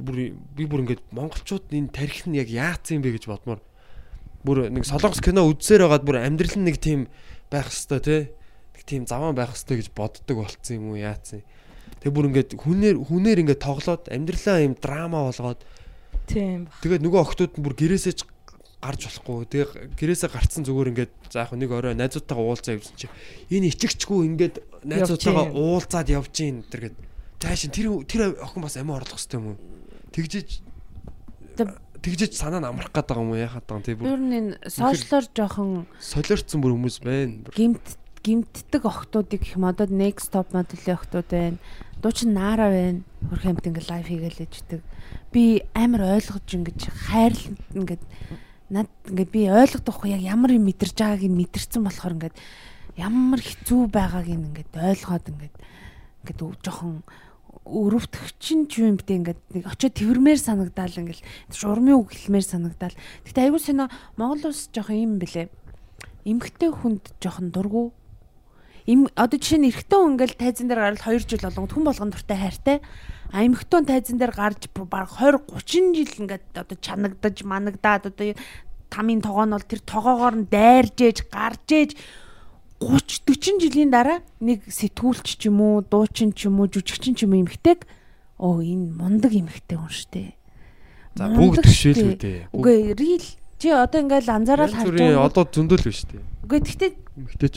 [0.00, 3.60] бүр би бүр ингээд монголчууд энэ тарих нь яг яатсан юм бэ гэж бодмоор.
[4.44, 7.12] Бүр нэг солонгос кино үзсээр байгаад бүр амьдрал нь нэг тийм
[7.52, 8.16] байх хэвээр те.
[8.74, 11.44] Нэг тийм заван байх хэвээр гэж боддог болцсон юм уу яатсан
[12.04, 15.64] тэг бүр ингээд хүнээр хүнээр ингээд тоглоод амьдралаа юм драма болгоод.
[16.28, 16.68] Тийм.
[16.84, 18.28] Тэгээд нөгөө охтууд нь бүр гэрээсээ ч
[18.84, 19.48] гарч болохгүй.
[19.48, 23.08] Тэгээ гэрээсээ гарцсан зүгээр ингээд за яг нэг орой найзуудтайгаа уулзаа явсан чи
[23.48, 26.96] энэ ичигчгүй ингээд найзуудтайгаа уулзаад явж гин тэргээд
[27.40, 29.58] цааш тэр тэр охин бас амиа орлох хэвтэй юм уу?
[30.12, 30.48] Тэгжиж
[31.56, 34.20] Тэг- тэгжиж санаа нь амрах гээд байгаа юм уу яхаад байгаа юм тий бүр Ер
[34.20, 37.48] нь энэ сошиалор жоохон солиорцсон бүр хүмүүс байна.
[37.56, 37.86] Гимт
[38.24, 41.58] гимтдэг охтуудыг гэх юм одоо next stop моделийн охтууд байна.
[42.00, 43.00] Дуучин Нара байна.
[43.28, 44.80] Хөрх амт ингээ лайв хийгээл ээждэг.
[45.32, 48.02] Би амар ойлгож ингэж хайрлан ингээд
[48.74, 52.36] над ингээ би ойлгохгүй яг ямар юм мэдэрж байгааг нь мэдэрсэн болохоор ингээд
[52.98, 55.54] ямар хэцүү байгааг нь ингээд ойлгоод ингээд
[56.26, 57.06] ингээд жоохон
[57.64, 62.98] өрөвтгчин ч юм бтэ ингээд нэг очиод тэрмээр санагдаал ингээл шурмын үг хэлмээр санагдаал.
[63.24, 63.88] Гэтэ айгуу сонио
[64.20, 65.48] Монгол улс жоохон юм бэлээ.
[66.28, 67.96] Эмхтэй хүнд жоохон дургу.
[68.84, 72.10] Им одоо жишээ нь эрэгтэй хүн ингээл тайзан дээр гараад 2 жил болгонд хүн болгон
[72.12, 72.76] дуртай хайртай.
[73.32, 78.36] А хүн тайзан дээр гарч баг 20 30 жил ингээд одоо чанагдаж манагдаад одоо
[78.94, 81.90] тамийн тогоо нь бол тэр тогоогоор нь дайрж ээж гарч ээж
[82.78, 87.26] 30 40 жилийн дараа нэг сэтгүүлч ч юм уу дуучин ч юм уу жүжигчин ч
[87.26, 87.82] юм эмхтэйг
[88.38, 90.34] оо энэ мундаг эмхтэй хүн штэ.
[91.14, 91.94] За бүгд штэ.
[91.94, 92.40] үү дээ.
[92.52, 93.26] Үгүй рил
[93.58, 95.24] чи одоо ингээл анзаараад харж байгаа.
[95.24, 96.22] одоо зөндөл биш дээ.
[96.44, 97.54] Үгүй гэхдээ Эмхтэйч.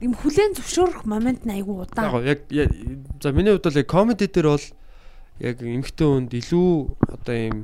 [0.00, 2.22] юм хүлэн зөвшөөрөх момент нь айгүй удаан.
[2.24, 2.72] яг яг-
[3.20, 4.66] за миний хувьд бол яг комеди дээр бол
[5.42, 6.70] яг эмхтэй хүнд илүү
[7.10, 7.58] одоо юм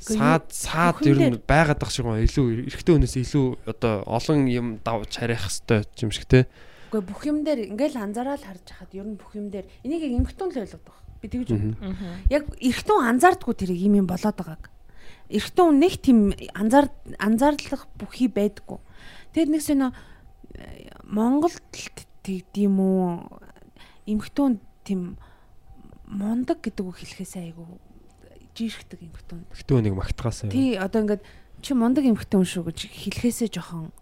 [0.00, 2.22] саад саад ер нь байгаад ах шиг байна.
[2.22, 6.46] Илүү эрэгтэй хүнээс илүү одоо олон юм давж харих хэвээр юм шиг те.
[6.88, 10.14] Үгүй бүх юм дээр ингээл анзаараад харж хахад ер нь бүх юм дээр энийг яг
[10.24, 11.04] эмхтэн л ойлгоод байгаа.
[11.18, 11.74] Би тэгж Мгм.
[12.30, 14.70] яг эрэгтэн анзаардгүй тэрийг юм юм болоод байгааг.
[15.28, 16.18] Эрэгтэн хүн нэг тийм
[16.54, 16.88] анзаар
[17.18, 18.78] анзаарлах бүхий байдаггүй.
[19.34, 19.90] Тэгэд нэг сонио
[20.54, 21.60] э, Монголд
[22.22, 23.04] тэгдэм үү?
[24.08, 24.56] Эмхтэн
[24.88, 25.20] тийм
[26.08, 27.76] мундаг гэдэг үг хэлэхээс айгу
[28.58, 29.46] жирэхдэг эмхтэн.
[29.54, 30.50] Гэтөө нэг магтахаас.
[30.50, 31.22] Тий одоо ингээд
[31.62, 33.94] чи мундаг эмхтэн шүү гэж хэлэхээсээ жоохон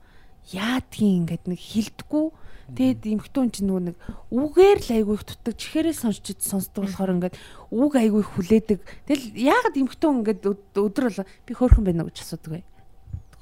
[0.48, 2.26] яадгийн ингээд нэг хилдэггүй
[2.66, 3.96] Тэгээд эмхтэн чинь нөгөө нэг
[4.34, 7.38] үгээр л айгүй дутдаг чихээрээ сонсч сонсдог болохоор ингээд
[7.70, 8.82] үг айгүй хүлээдэг.
[9.06, 10.42] Тэгэл яагаад эмхтэн ингээд
[10.74, 12.62] өдөр бол би хөөрхөн байна уу гэж асуудаг бай.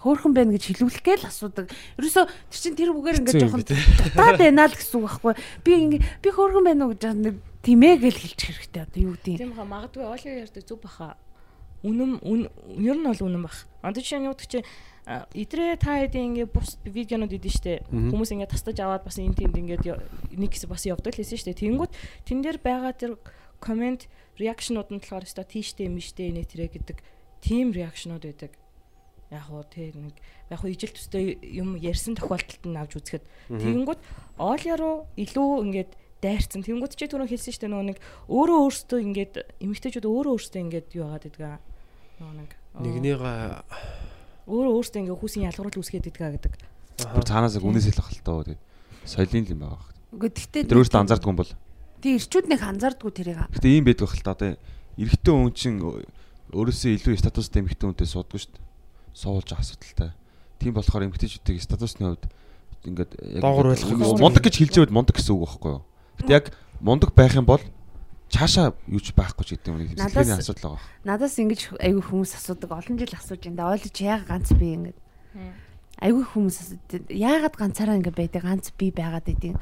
[0.05, 1.73] Хөөрхөн байна гэж хэлүүлэхгээ л асуудаг.
[1.97, 5.35] Ерөөсөө тэр чинь тэр үгээр ингээд жоохон дутаад байна л гэсэн үг байхгүй.
[5.65, 9.33] Би ингээд би хөөрхөн байна уу гэж нэг тимээ гэл хэлчих хэрэгтэй одоо юу гэдэг
[9.33, 9.41] юм.
[9.41, 11.17] Тийм хаа магадгүй оолын ярьдаг зүг баха.
[11.81, 12.21] Үнэм
[12.85, 13.65] ер нь бол үнэн бах.
[13.81, 14.61] Антч чинь юу гэдэг чи
[15.09, 19.57] идрээ та хэдийн ингээ бус видеонууд идэв штэ хүмүүс ингээ тастаж аваад бас энэ тэнд
[19.61, 19.85] ингээд
[20.33, 21.93] нэг хэсэг бас явдаг л байсан штэ тэнгүүд
[22.25, 23.21] тэн дээр байгаа тэр
[23.61, 24.09] комент
[24.41, 27.05] реакшнууд нь болохоор өстой тийштэй юм штэ нэ тэрэ гэдэг
[27.45, 28.57] тим реакшнууд байдаг
[29.35, 30.15] яг уу тий нэг
[30.49, 34.01] яг уу ижил төстэй юм ярьсан тохиолдолд нь авч үзэхэд тэнгүүд
[34.39, 35.91] оолья руу илүү ингээд
[36.23, 37.99] дайрцсан тэнгүүд чи түрүү хэлсэн штэ нөгөө нэг
[38.31, 41.43] өөрөө өөртөө ингээд эмэгтэйчүүд өөрөө өөртөө ингээд юу яагаад гэдэг
[42.23, 42.51] нөгөө нэг
[42.81, 43.95] нэгнийгээ
[44.49, 46.55] өөрөө өөртөө ингээ хүүсийн ялгаруул үүсгээд идэх гэдэг.
[47.13, 48.63] Бүр цаанаас үнээс хэлэх хальтаа тэгээд
[49.09, 49.83] соёлын юм байгаа.
[50.13, 51.53] Үгүй тэгтээ Тэр өөртөө анзаардгүй юм бол.
[52.05, 53.41] Тэг ирчүүд нэг анзаардгүй тэрийг.
[53.51, 54.51] Гэтэ ийм байдаг хальтаа одоо
[55.01, 55.81] эрэгтэй хүн чинь
[56.55, 58.65] өөрөөсөө илүү статустай эмэгтэй хүнтэй сууддаг шүү дээ.
[59.15, 60.13] Суулж асуудалтай.
[60.59, 62.27] Тийм болохоор эмэгтэйчүүдийн статусны хувьд
[62.85, 63.45] ингээд яг
[64.21, 65.83] мундаг гэж хэлж байвал мундаг гэсэн үг байхгүй юу?
[66.21, 66.47] Гэтэ яг
[66.83, 67.63] мундаг байх юм бол
[68.29, 70.85] цаашаа юуч байхгүй ч гэдэг юм нэг сэтгэлийн асуудал байгаа.
[71.07, 74.97] Надаас ингэж айгүй хүмүүс асуудаг олон жил асууж энэ ойлж яага ганц би ингэж
[76.03, 76.57] айгүй хүмүүс
[77.15, 79.55] яагаад ганцаараа ингэ байдаг ганц би байгаад байдیں۔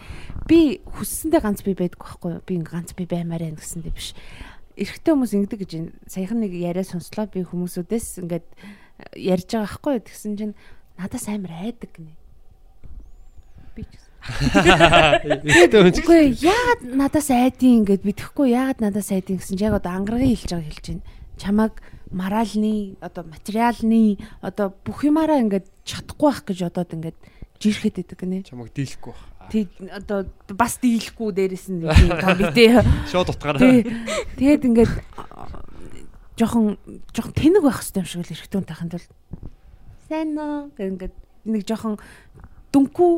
[0.48, 2.42] Би хүссэндээ ганц би байдаг байхгүй юу?
[2.42, 4.16] Би ингэ ганц би баймаар байна гэсэндээ биш.
[4.72, 5.72] Эрэгтэй хүмүүс ингэдэг гэж
[6.08, 8.48] саяхан нэг яриа сонслоо би хүмүүсүүдээс ингээд
[9.16, 10.54] ярьж байгаа байхгүй тэгсэн чинь
[10.98, 12.14] надаас амар айдаг гинэ.
[13.74, 19.98] Би ч Үгүй яагаад надаас айдин ингээд бидэхгүй яагаад надаас айдин гэсэн чинь яг одоо
[19.98, 21.02] ангаргийн хэлж байгааг хэлж байна.
[21.42, 21.82] Чамаг
[22.14, 27.18] моральны одоо материалны одоо бүх юмараа ингээд чадахгүй байх гэж одоод ингээд
[27.58, 28.46] жирэхэд идэг гинэ.
[28.46, 29.26] Чамаг дийлэхгүй байх.
[29.50, 32.78] Тэг одоо бас дийлэхгүй дээрээс нь том битээ.
[33.10, 33.58] Шууд утгаараа.
[34.38, 34.94] Тэгээд ингээд
[36.42, 36.74] жоохон
[37.14, 39.06] жоохон тэнэг байх хэрэгтэй юм шиг л эргэтүүн тахын тул
[40.10, 41.14] сайн нөө гэх ингээд
[41.46, 41.96] нэг жоохон
[42.74, 43.14] дүнкүү.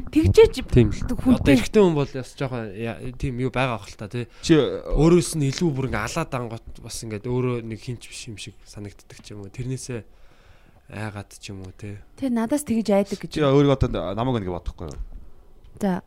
[0.00, 1.02] Тэгжээж тийм л.
[1.04, 2.72] одоо эрэгтэй хүн бол бас жоохон
[3.20, 4.24] тийм юу байгаа ах л та тий.
[4.40, 8.40] Чи өөрөөс нь илүү бүр ингээ алаад ангот бас ингээд өөрөө нэг хинч биш юм
[8.40, 9.52] шиг санагддаг ч юм уу.
[9.52, 10.00] Тэрнээсээ
[10.88, 12.00] айгаад ч юм уу тий.
[12.16, 15.00] Тэ надаас тэгж айдаг гэж чи өөрийгөө одоо намайг ингээ бодохгүй юу?
[15.84, 16.00] За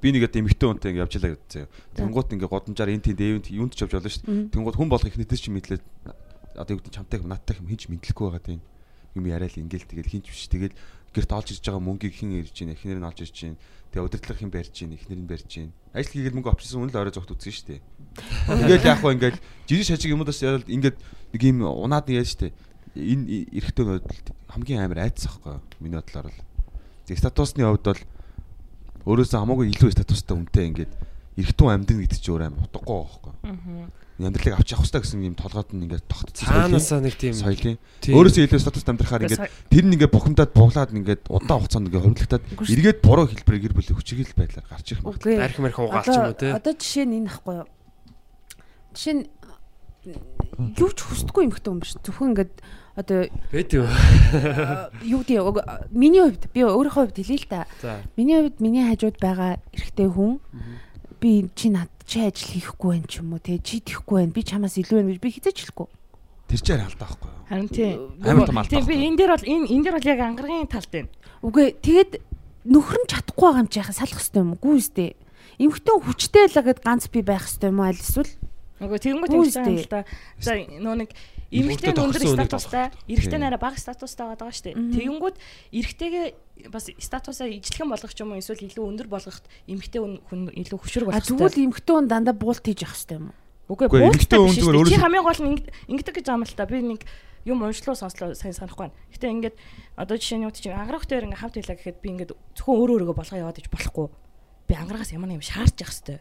[0.00, 1.66] би нэг одоо эмэгтэй хүнтэй ингээ явж ялаа гэдсэн.
[1.98, 4.52] Тэнгуут ингээ годамжаар энэ тийм дэвэнд юунд ч явж болно шүү дээ.
[4.54, 5.80] Тэнгуут хүн болох ихнээс чи мэдлээ.
[6.58, 8.60] Одоо юу гэдэг чамтай надтай хэм хинч мэдлэхгүй байгаа тийм.
[9.14, 10.46] Юм яриад ингээл тэгэл хинч биш.
[10.50, 10.76] Тэгэл
[11.14, 13.58] гэрт олж ирж байгаа мөнгийг хэн ирж байна эхнэр нь олж ирж байна
[13.90, 17.00] тэгээ удирдлага хэн барьж байна эхнэр нь барьж байна ажил хийгээд мөнгө авчихсан үнэ л
[17.00, 17.80] орой зогт үзсэн шүү дээ.
[18.52, 20.96] Ингээл яг хаа ингээл жижиг шажиг юмудаас ярил ингээд
[21.32, 22.52] нэг юм унаад нэг яаж шүү дээ
[22.98, 28.02] энэ эрэхтэй бодолд хамгийн амар айдас ахгүй миний бодлоор л статусны хувьд бол
[29.06, 30.92] өөрөөсөө хамаагүй илүү статустай хүнтэй ингээд
[31.38, 35.36] эрэхтэн амьдна гэдэг чинь өөр амар утгагүй байхгүй аа амьдралыг авч явах хэрэгтэй гэсэн юм
[35.38, 36.50] толгойд нь ингээд тогтцсон.
[36.50, 37.78] Цаанаасаа нэг тийм соёлын.
[38.02, 42.44] Өөрөөсөө илүү статус амьдрахаар ингээд тэр нь ингээд бухимдаад буглаад ингээд удаан хугацаанд ингээд хөрөнгөлтөд
[42.66, 45.38] эргээд буруу хэлбэрээр гэр бүлийн хүчрхийл байдлаар гарч ирэх юм.
[45.38, 46.50] Арх марх угаалч юм уу те.
[46.50, 47.68] Одоо жишээ нь энэ ахгүй юу?
[48.98, 49.24] Жишээ нь
[50.82, 51.94] юу ч хүсдэггүй юм хтэн юм биш.
[52.02, 52.54] Зөвхөн ингээд
[52.98, 53.86] одоо бэт юу
[55.06, 57.70] юу гэдэг миний хувьд би өөрийнхөө хувьд хэлээ л та.
[58.18, 60.42] Миний хувьд миний хажууд байгаа эрэгтэй хүн
[61.22, 64.42] би чи над чи ажил хийхгүй байх ч юм уу те чи тийхгүй байх би
[64.42, 65.88] чамаас илүү байна гэж би хизээч хэлэхгүй.
[66.50, 67.42] Тэр чинь алдаа байхгүй юу?
[67.46, 67.94] Харин тийм.
[68.26, 68.74] Амар том алдаа.
[68.74, 71.10] Тийм би энэ дээр бол энэ энэ дээр бол яг ангаргийн талд байна.
[71.46, 72.12] Үгүй тэгээд
[72.66, 74.62] нөхөр нь чадахгүй байгаа юм чи яхаа салах хэрэгтэй юм уу?
[74.64, 75.10] Гүү үстэй.
[75.62, 77.86] Эмхтэн хүчтэй л гэд ганц би байх хэрэгтэй юм уу?
[77.86, 78.32] Аль эсвэл
[78.78, 80.06] Нөгөө тэгэнгүүт юм шиг юм л да.
[80.38, 81.10] За нөө нэг
[81.48, 84.76] Эрэгтэй нь өндөр статустай, эрэгтэй нараа бага статустай байгаа шүү дээ.
[84.76, 85.36] Тэгэнгүүт
[85.72, 86.26] эрэгтэйгээ
[86.68, 91.16] бас статусаа ижлэхэн болгох юм уу эсвэл илүү өндөр болгоход эмэгтэй хүн илүү хөшрөг болох.
[91.16, 93.36] А тэгвэл эмэгтэй хүн дандаа буулт хийж явах хэрэгтэй юм уу?
[93.72, 94.92] Үгүй буулттай биш шүү дээ.
[94.92, 95.56] Чи хамгийн гол нь
[95.88, 96.68] ингэдэг гэж аамал та.
[96.68, 97.08] Би нэг
[97.48, 98.96] юм уншлуу сонслоо сайн санахгүй байна.
[99.08, 99.56] Гэтэ ингээд
[99.96, 103.08] одоо жишээ нь юу чи ангарах дээр ингээд хавт хэлээ гэхэд би ингээд зөвхөн өөрөө
[103.08, 104.08] өөрийгөө болгоо яваад иж болохгүй.
[104.68, 106.20] Би ангарагаас ямар юм шаарч явах хэрэгтэй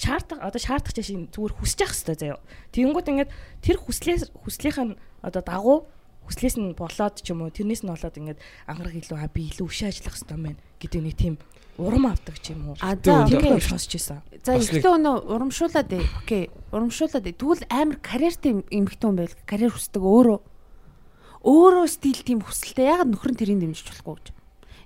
[0.00, 2.40] шаардах одоо шаардах чинь зүгээр хүсэж явах хэрэгтэй заяа.
[2.72, 5.78] Тэгэнгүүт ингээд тэр хүслээс хүслийнх нь одоо дагуу
[6.24, 9.68] хүслээс нь болоод ч юм уу тэрнээс нь болоод ингээд ангараг илүү а би илүү
[9.68, 11.34] өшөө ажиллах хэрэгтэй юм байна гэдэг нэг тийм
[11.76, 12.76] урам авдаг ч юм уу.
[12.80, 14.24] А за тийм сонсч байсан.
[14.40, 16.04] За ихтэй өнөө урамшуулаад ээ.
[16.24, 16.48] Окей.
[16.72, 17.36] Урамшуулаад ээ.
[17.36, 19.36] Тэгвэл амар карьертэй эмэгтэй хүн байл.
[19.44, 20.38] Карьер хүсдэг өөрөө
[21.44, 22.88] өөрөө стил тийм хүсэлтэй.
[22.88, 24.26] Ягаад нөхөр нь тэрийг дэмжиж болохгүй гэж.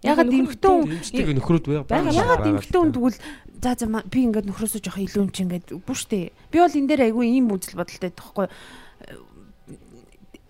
[0.04, 1.80] Ягаад эмхтэн хүн нөхрүүд бай.
[1.88, 3.18] Байгаа л Ягаад байгаа эмхтэн хүн тэгвэл
[3.64, 6.36] за за би ингээд нөхрөөсөө жоох илүү юм чи ингээд бүр штэ.
[6.52, 8.46] Би бол энэ дээр айгүй ийм үзэл бодолтой байхгүй.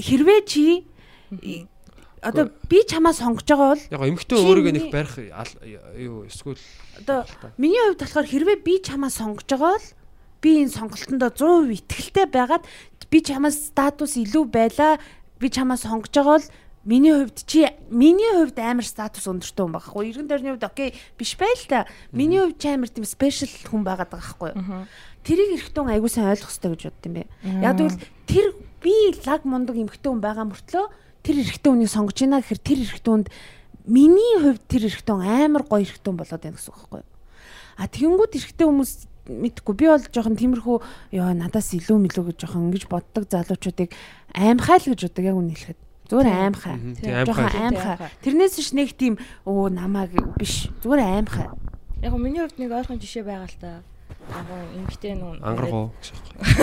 [0.02, 0.64] Хэрвээ чи
[2.24, 5.14] одоо би чамаа сонгож байгаа бол Яг эмхтэн Чи өөрийгөө нэг барих
[6.00, 6.58] юу эсвэл
[6.98, 7.28] одоо
[7.60, 9.86] миний хувьд болохоор хэрвээ би чамаа сонгож байгаа бол
[10.40, 12.64] би энэ сонголтондоо 100% итгэлтэй байгаад
[13.12, 14.98] би чамаас статус илүү байлаа
[15.38, 16.46] би чамаа сонгож байгаа бол
[16.84, 20.04] миний хувьд чи миний хувьд амар статус өндөртэй хүн байгаа хгүй.
[20.12, 21.86] Эргэн тойрны хувьд окей биш байл та.
[22.12, 24.52] Миний хувьд чи амар тийм спешиал хүн байгаад байгаа хгүй.
[25.24, 27.24] Тэрийг эргэтэн айгуу сайн ойлгох хэрэгтэй гэж бодд юм бэ.
[27.64, 28.46] Яг тэгвэл тэр
[28.84, 28.94] би
[29.24, 30.86] лаг мундаг эмхтэн хүн байгаа мөртлөө
[31.24, 33.28] тэр эргэтэн хүнийг сонгож байна гэхээр тэр эргэтэн хүнд
[33.88, 37.02] миний хувьд тэр эргэтэн амар гоё эргэтэн болоод байна гэсэн үг байхгүй
[37.76, 38.92] А тэгэнгүүт эрэгтэй хүмүүс
[39.26, 39.74] мэдхгүй.
[39.74, 40.76] Би бол жоохон тиймэрхүү
[41.18, 43.90] ёо надаас илүү мэлүү гэж жоохон ингэж боддог залуучуудыг
[44.30, 45.24] аимхай л гэж боддог.
[45.26, 47.96] Яг үнэ хэлэхэд зүгээр аимхай жоохон аимхай.
[48.20, 49.16] тэрнээс ш нэг тийм
[49.48, 51.48] өө намааг биш зүгээр аимхай
[52.04, 53.80] Яг миний хувьд нэг ойрхон жишээ байгаа л та.
[54.28, 55.40] Яг гоо эмгтэй нүүн.
[55.40, 55.88] байна.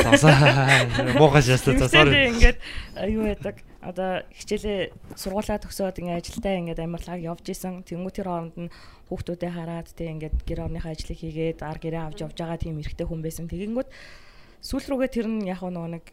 [0.05, 0.85] Засаа
[1.17, 2.29] муухай шаста за sorry.
[2.29, 2.61] Ингээд
[3.09, 7.81] юу яадаг одоо хичээлээ сургуулаа төгсөөд ингээд ажилдаа ингээд амарлаг явж исэн.
[7.81, 8.69] Тэнгүү тэр хооронд нь
[9.09, 13.09] хүүхдүүдээ хараад тэг ингээд гэр орныхаа ажлыг хийгээд ар гэрээ авч явж байгаа тийм эрэгтэй
[13.09, 13.49] хүн байсан.
[13.49, 13.89] Тэгэнгүүт
[14.61, 16.05] сүүл рүүгээ тэр нь яг нэг нэг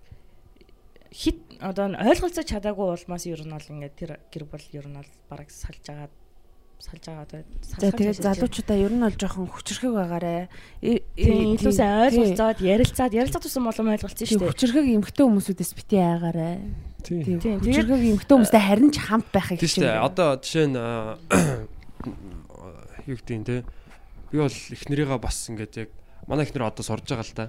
[1.13, 5.11] хит одоо ойлголцож чадаагүй улмаас ер нь бол ингээд тэр гэр бол ер нь бол
[5.31, 6.13] бараг салж агаад
[6.79, 10.47] салж байгаа одоо за тэгээд залуучуудаа ер нь бол жоохон хүчрхэг байгаарэ
[10.79, 12.23] Э- э- тийм илүү сайн тий.
[12.23, 14.51] ойлголцоод ярилцаад ярилцаад тусан болом ойлголцсон тийм шүү дээ.
[14.55, 16.49] хүчрхэг эмхтэй хүмүүсүүдээс бити айгаарэ
[17.03, 17.23] Тийм.
[17.27, 20.07] тийм Тийм, хүчрхэг эмхтэй хүмүүстэй харин ч хамт байхыг Тийм шүү дээ.
[20.07, 20.77] Одоо жишээ нь
[23.09, 23.65] юу гэдэг юм те.
[24.31, 25.91] Би бол эхнэрийгээ бас ингээд яг
[26.29, 27.47] манай эхнэр одоо сурж байгаа л да.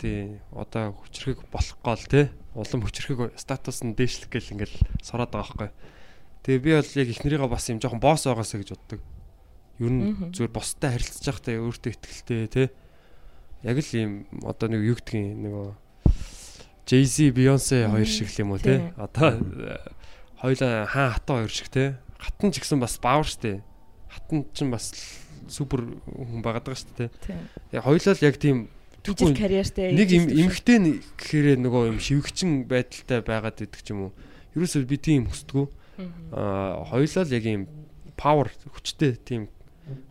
[0.00, 0.40] Тий.
[0.52, 2.28] Одоо хүчрхэг болох гол те.
[2.52, 5.70] Улам хүчрхэг статус нь дээшлэх гэл ингээд сороод байгаа байхгүй.
[6.44, 9.00] Тэгээ би бол яг эхнэрийгээ бас юм жоохон босс байгаасаа гэж боддог.
[9.80, 12.64] Ер нь зүгээр бостой харилцаж байхдаа өөртөө ихтэй те.
[13.64, 15.68] Яг л юм одоо нэг юу гэдгийг нөгөө
[16.84, 18.92] Jay-Z, Beyoncé хоёр шиг л юм уу те.
[19.00, 19.78] Одоо э,
[20.40, 21.96] хоёлаа хаан хатаа хоёр шиг те.
[22.20, 23.64] Хатан ч гэсэн бас баавар штэ.
[24.12, 24.92] Хатан ч бас
[25.48, 27.36] супер хүн байгаад байгаа штэ те.
[27.72, 28.68] Яг хоёлаа л яг тийм
[29.04, 30.78] Жижиг карьертэй нэг юм эмхтэй
[31.16, 34.12] гэхээр нөгөө юм шивгчин байдалтай байгаад идэх ч юм уу.
[34.56, 35.66] Ерөөсөө би тийм хүсдэггүй.
[36.36, 37.64] Аа хоёлаа л яг юм
[38.20, 39.48] power хүчтэй тийм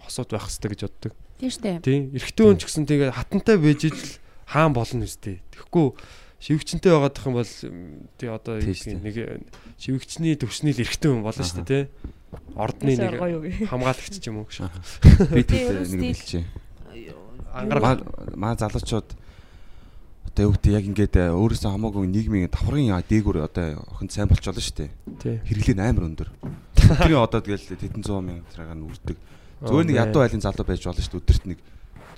[0.01, 1.13] хосууд байх хэрэгтэй гэж боддог.
[1.39, 2.01] тийм штэ Тийм.
[2.17, 5.39] Эрэгтэй хүн ч гэсэн тэгээ хатантай байж ижил хаан болно үстэй.
[5.53, 5.87] Тэгэхгүй
[6.41, 7.53] шивгчэнтэй байгаад тах юм бол
[8.17, 9.39] тий одоо шүү нэг э,
[9.79, 11.83] шивгчний төвшний л эрэгтэй хүн болно шүү дээ тий.
[12.55, 14.67] Ордны нэг хамгаалагч ч юм уу гэж.
[15.31, 16.43] Би Тэр нэг хэлчихье.
[17.53, 19.09] Ангараг Маа залуучууд
[20.29, 24.61] одоо юу гэдэг яг ингээд э, өөрөөсөө хамаагүй нийгмийн давхрын дээгүүр одоо охин сайн болчихлоо
[24.61, 24.89] шүү дээ.
[25.73, 26.29] нь амар өндөр.
[26.75, 29.17] Тэрийн одоо тэгэл тэдэн 100 мянган цагаар нь үрдэг.
[29.65, 31.21] Зүгээр нэг ядуу айлын залуу байж болно шүү дээ.
[31.25, 31.59] Өдөрт нэг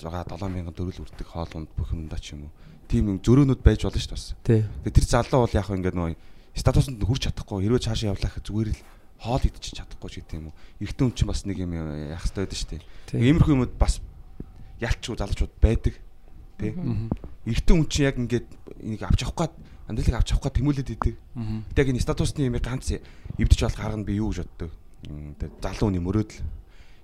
[0.03, 2.53] 6 7 мянган төгрөл үрдэг хоолунд бүх юмдаа ч юм уу.
[2.91, 4.67] Тийм юм зөрөөнүүд байж болно шүү дээ.
[4.85, 6.15] Тэгээ тэр залуу бол яг хөө ингээд нөгөө
[6.51, 8.81] статусанд хүрч чадахгүй хэрвээ цаашаа явлаа гэхэд зүгээр л
[9.23, 10.57] хоол идчих чадахгүй ч гэдэг юм уу.
[10.83, 13.21] Эрэгтэй хүн чинь бас нэг юм яах хэрэгтэй байдаг шүү дээ.
[13.21, 14.01] Иймэрхүү юмуд бас
[14.81, 15.95] ялчгүй залуучууд байдаг.
[16.57, 16.73] Тэ.
[17.45, 18.47] Эрэгтэй хүн чинь яг ингээд
[18.81, 19.53] энийг авч авах гээд
[19.87, 21.15] амьдралыг авч авах гээд тэмүүлээд идэг.
[21.37, 21.59] Мгм.
[21.73, 22.97] Тэг энэ статусны юм ганц
[23.37, 24.71] эвдэж болох арга нь би юу гэж боддог.
[25.09, 26.41] М, тэ залуу хүний мөрөөдөл.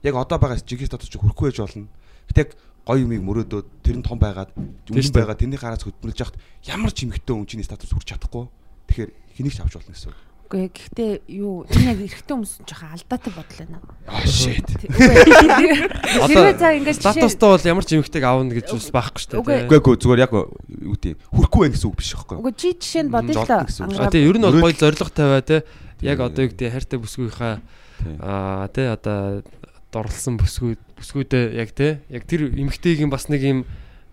[0.06, 1.90] Яг одоо байгаа жигээ статус чи хүрхгүй байж болно.
[2.30, 2.52] Гэтэ яг
[2.88, 6.38] гоё юмыг мөрөөдөөд тэр нь том байгаад өмнө байгаа тэрний гараас хөдөлмөрлж яхад
[6.70, 8.48] ямар ч эмэгтэй хүн чиний статус хүрч чадахгүй.
[8.88, 10.20] Тэгэхээр хэнийг ч авч болно гэсэн үг.
[10.48, 14.64] Үгүй гэхдээ юу энэ яг эрэгтэй хүмүүс жоохон алдаатай бодол байна Аа shit.
[14.88, 19.68] Хэрвээ за жишээ статустай бол ямар ч эмэгтэйг аавна гэж бас байхгүй шүү дээ.
[19.68, 23.04] Үгүй эгүй зүгээр яг юу гэдэг хүрхгүй байх гэсэн үг биш байхгүй үгүй чи жишээ
[23.04, 24.00] нь бодё л Жолтон та гэсэн үг.
[24.00, 25.58] А тий ер нь бол гоё зориг тавиа те.
[26.00, 27.54] Яг одоо юу гэдэг хайртай бүсгүйхаа
[28.00, 28.18] Тийм.
[28.24, 29.44] аа тий одоо
[29.92, 32.00] дорлсон бүсгүй бүсгүүдээ яг те.
[32.08, 33.60] Яг тэр эмэгтэйгийн бас нэг юм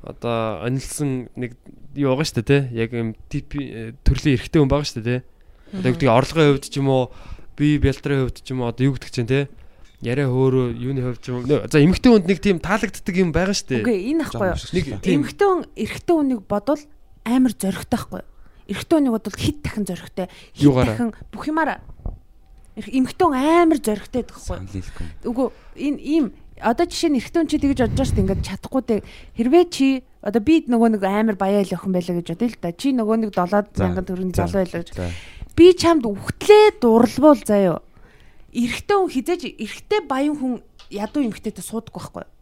[0.02, 1.55] одоо онилсан нэг
[1.94, 2.59] юу байгаа шүү дээ те.
[2.74, 3.55] Яг юм тип
[4.02, 5.34] төрлийн эрэгтэй хүн байгаа шүү дээ те.
[5.75, 7.11] Одоо юу гэдэг орлогын хувьд ч юм уу
[7.59, 9.49] би бэлтрийн хувьд ч юм уу одоо юу гэдэг чинь те.
[10.05, 11.43] Яриа хөөрөө юуны хувьд ч юм.
[11.49, 13.83] За эмэгтэй хүнд нэг тийм таалагддаг юм байгаа шүү дээ.
[13.83, 16.83] үгүй энэ ахгүй юу Нэг тийм эмэгтэй хүн эрэгтэй хүнийг бодвол
[17.25, 18.31] амар зоригтой хгүй юу
[18.69, 20.93] эрэгтэй хүнийг бодвол хит дахин зоригтой хит Юугаараа?
[20.93, 21.79] дахин бүх юмараа
[22.77, 25.31] эмэгтэй хүн амар зоригтой гэдэг хгүй юу.
[25.31, 25.47] Үгүй
[25.79, 26.25] энэ ийм
[26.61, 29.01] одоо жишээ нь эрэгтэй хүн чи тэгж бодож шүү дээ ингээд чадахгүй дээ
[29.41, 29.87] хэрвээ чи
[30.23, 33.17] одоо би нөгөө нэг амар баяа л охин байлаа гэж бодъё л да чи нөгөө
[33.25, 33.83] нэг 70 За.
[33.89, 34.47] мянган төгрөгийн За.
[34.47, 34.91] залуу байлаа гэж.
[35.56, 37.82] Би чамд үхтлээ дурлбуул заяо
[38.55, 40.52] эрэгтэй хүн хизээж эрэгтэй баян хүн
[40.90, 42.35] ядуу эмэгтэйтэй суудаг байхгүй юу?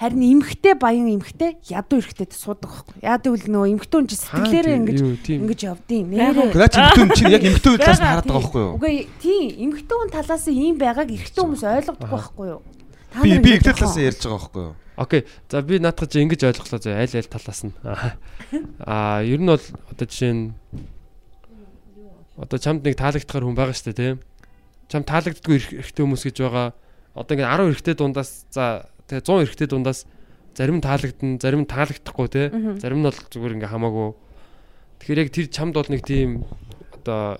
[0.00, 3.04] Харин эмхтэй баян эмхтэй ядуу эрэхтэй суудаг байхгүй.
[3.04, 4.98] Яа гэвэл нөгөө эмхтэн чи сэтгэлээрээ ингэж
[5.30, 8.74] ингэж явдیں۔ Нэрээ Наач эмхтэн чинь яг эмхтэн талаас нь хараад байгаа байхгүй юу?
[8.80, 12.60] Үгүй тийм эмхтэн талаас нь ийм байгааг эрэгтэй хүмүүс ойлгодоггүй байхгүй юу?
[13.20, 14.74] Би би эмхтэн талаас нь ярьж байгаа байхгүй юу?
[14.96, 15.22] Окей.
[15.48, 17.72] За би наадах чи ингэж ойлголоо зөө аль аль талаас нь.
[18.84, 20.56] Аа ер нь бол одоо жишээ нь
[22.40, 24.16] одоо чамд нэг таалагдахаар хүн байгаа шүү дээ тийм.
[24.88, 26.68] Чам таалагддаггүй эрх- эрэгтэй хүмүүс гэж байгаа.
[27.14, 30.00] Одоо ингэ 10 эрэгтэй дундаас за тэгээ 100 эрэгтэй дундаас
[30.56, 32.46] зарим таалагдана, зарим таалагдахгүй тий.
[32.48, 32.80] Мгм.
[32.80, 34.08] Зарим нь бол зүгээр ингээ хамаагүй.
[35.04, 36.44] Тэгэхээр яг тэр чамд бол нэг тийм
[36.96, 37.38] одоо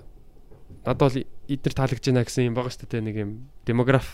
[0.84, 1.16] надад бол
[1.50, 3.30] эдгээр таалагдж байна гэсэн юм байгаа шүү дээ нэг юм
[3.66, 4.08] демограф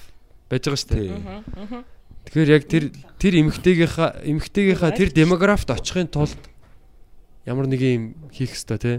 [0.48, 1.84] байж байгаа шүү дээ.
[2.26, 2.84] Тэгэхээр яг тэр
[3.20, 6.34] тэр эмгтээгийнхаа эмгтээгийнхаа тэр демографт очихын тулд
[7.46, 8.02] ямар нэг юм
[8.34, 8.92] хийх хэвээр те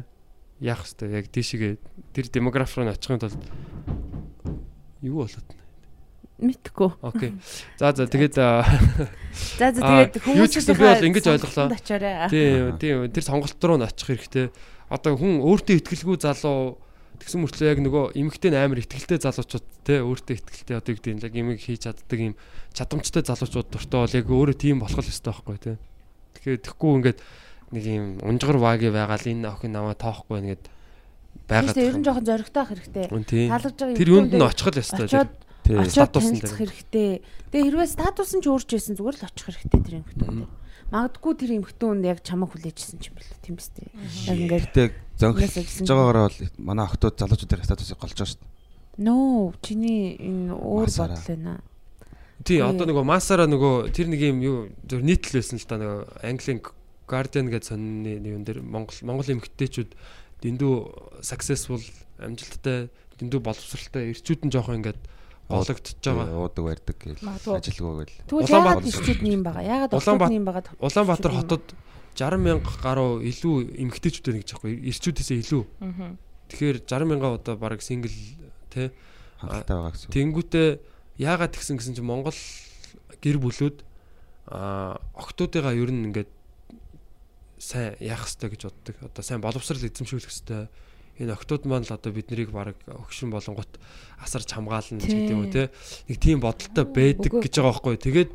[0.60, 1.78] яах хэвээр яг тийшээ
[2.14, 3.42] тэр демограф руу очихын тулд
[5.02, 5.66] юу болоод байна.
[6.38, 6.90] Мэдхгүй.
[7.02, 7.34] Окей.
[7.82, 11.74] За за тэгээд За за тэгээд гэсэн би бол ингэж ойлголоо.
[12.30, 14.54] Тийм тийм тэр сонголт руу н очих хэрэгтэй.
[14.90, 16.78] Одоо хүн өөртөө ихтгэлгүй залуу
[17.18, 21.24] тэгсэн мөртлөө яг нөгөө эмгтэй амар ихтгэлтэй залуучууд те өөртөө ихтгэлтэй одоо юу гэдэг нь
[21.26, 22.34] яг эмийг хийж чаддаг юм
[22.78, 25.74] чадамжтай залуучууд дуртай бол яг өөрөө тийм болох л ёстой байхгүй те.
[26.38, 27.20] Тэгэхээр тэгэхгүй ингээд
[27.72, 30.64] нэг юм унжгар вааги байгаа л энэ охин намаа тоохгүй нэгэд
[31.48, 31.76] байгаад.
[31.76, 33.06] Тэгээд ер нь жоохон зоригтой ах хэрэгтэй.
[33.08, 35.08] Таалагдж байгаа Тэр юунд нь очих л ёстой.
[36.32, 36.72] танилцах дээр.
[36.72, 37.10] хэрэгтэй.
[37.52, 40.48] Тэгээ хэрвээ статус нь ч өөрч байсан зүгээр л очих хэрэгтэй тэр эмхтэн.
[40.88, 43.92] Магадгүй тэр эмхтэн яг чамаг хүлээжсэн юм бэл тийм биз дээ.
[44.32, 44.84] Яг ингээд Гэтэ
[45.20, 45.84] зөнгөж Ясагсан.
[45.92, 48.56] байгаагаар бол манай охтууд залуучуудын статусыг голж байгаа шүү дээ.
[49.04, 51.60] нөө чиний энэ өөр бодол байна.
[52.48, 54.58] Тий, одоо нөгөө масаараа нөгөө тэр нэг юм юу
[54.88, 56.60] зөв нийтлэл байсан л да нөгөө Английн
[57.08, 59.92] Guardian гэдэг сонины нэг юм дээр Монгол Монгол эмэгтэйчүүд
[60.44, 60.74] дэндүү
[61.24, 61.82] successful
[62.20, 65.00] амжилттай дэндүү боловсралтай эрчүүд нь жоохон ингээд
[65.48, 66.28] гологдож байгаа.
[66.36, 67.56] Уудаг барьдаг Магадгүй.
[67.56, 68.16] ажилгүй гэл.
[68.28, 69.64] Тэгвэл Улаанбаатар- яагаад ирчүүд юм байгаа?
[69.64, 70.64] Яагаад Улаанбаатар- октод юм байгаа?
[70.84, 71.66] Улаанбаатар хотод
[72.18, 73.56] 60 мянга гаруй илүү
[73.88, 75.64] эмэгтэйчүүд байна гэж аахгүй эрчүүдээсээ илүү.
[76.52, 78.12] Тэгэхээр 60 мянга одоо баг сингл
[78.74, 78.92] тий
[79.40, 80.10] Хангалттай байгаа гэсэн.
[80.12, 80.68] Тэнгүүтээ
[81.24, 82.36] яагаад тэгсэн гэсэн чинь Монгол
[83.22, 83.78] гэр бүлүүд
[84.52, 86.32] а октоодыгаа ер нь ингээд
[87.58, 88.96] сайн яах хэвээр гэж боддог.
[89.02, 90.70] Одоо сайн боловсрал эзэмшүүлэх хэвээр
[91.18, 93.82] энэ октод маань л одоо бид нарыг баг өгшин болонгот
[94.22, 95.74] асарч хамгаална гэдэг юм уу те.
[96.06, 97.98] Нэг тийм бодолтой байдаг гэж байгаа байхгүй.
[97.98, 98.32] Тэгээд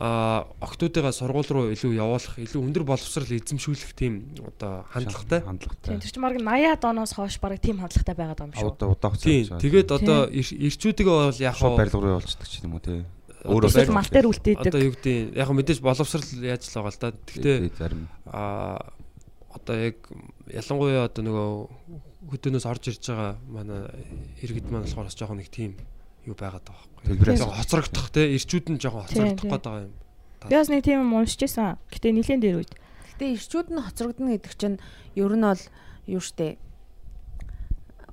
[0.00, 5.44] а октоодыгаа сургууль руу илүү явуулах, илүү өндөр боловсрал эзэмшүүлэх тийм одоо хандлагатай.
[5.44, 5.92] Хандлагатай.
[5.92, 8.72] Тийм тэр чинь баг 80-аад оноос хойш баг тийм хандлагатай байгаад байгаа юм шүү.
[8.72, 9.60] Удаа удаа Тийм.
[9.60, 13.04] Тэгээд одоо эрчүүдигээ бол яг барилга руу явуулчихдаг ч юм уу тий.
[13.42, 14.70] Өөрөө мал дээр үлдээдэг.
[14.70, 17.08] одоо юу гэдэг яг мэдээж боловсрал яаж л байгаа л да.
[17.10, 18.08] Гэхдээ Тий, зарим.
[18.26, 18.94] а
[19.50, 19.96] одоо яг
[20.46, 21.48] ялангуяа одоо нөгөө
[22.30, 23.80] хөдөөнөөс орж ирж байгаа манай
[24.42, 25.74] иргэд маань болохоор бас жоохон нэг тийм
[26.22, 27.36] юу байгаад байгаа байхгүй.
[27.36, 29.94] Жоохон хоцрогдох те эрчүүд нь жоохон хоцрогдох гээд байгаа юм.
[30.46, 31.78] Би бас нэг тийм юм уншиж байсан.
[31.90, 32.72] Гэтэ нилээн дээр үед.
[33.14, 34.78] Гэтэ ирчүүд нь хоцрогдно гэдэг чинь
[35.18, 35.62] ер нь бол
[36.06, 36.62] юу штэ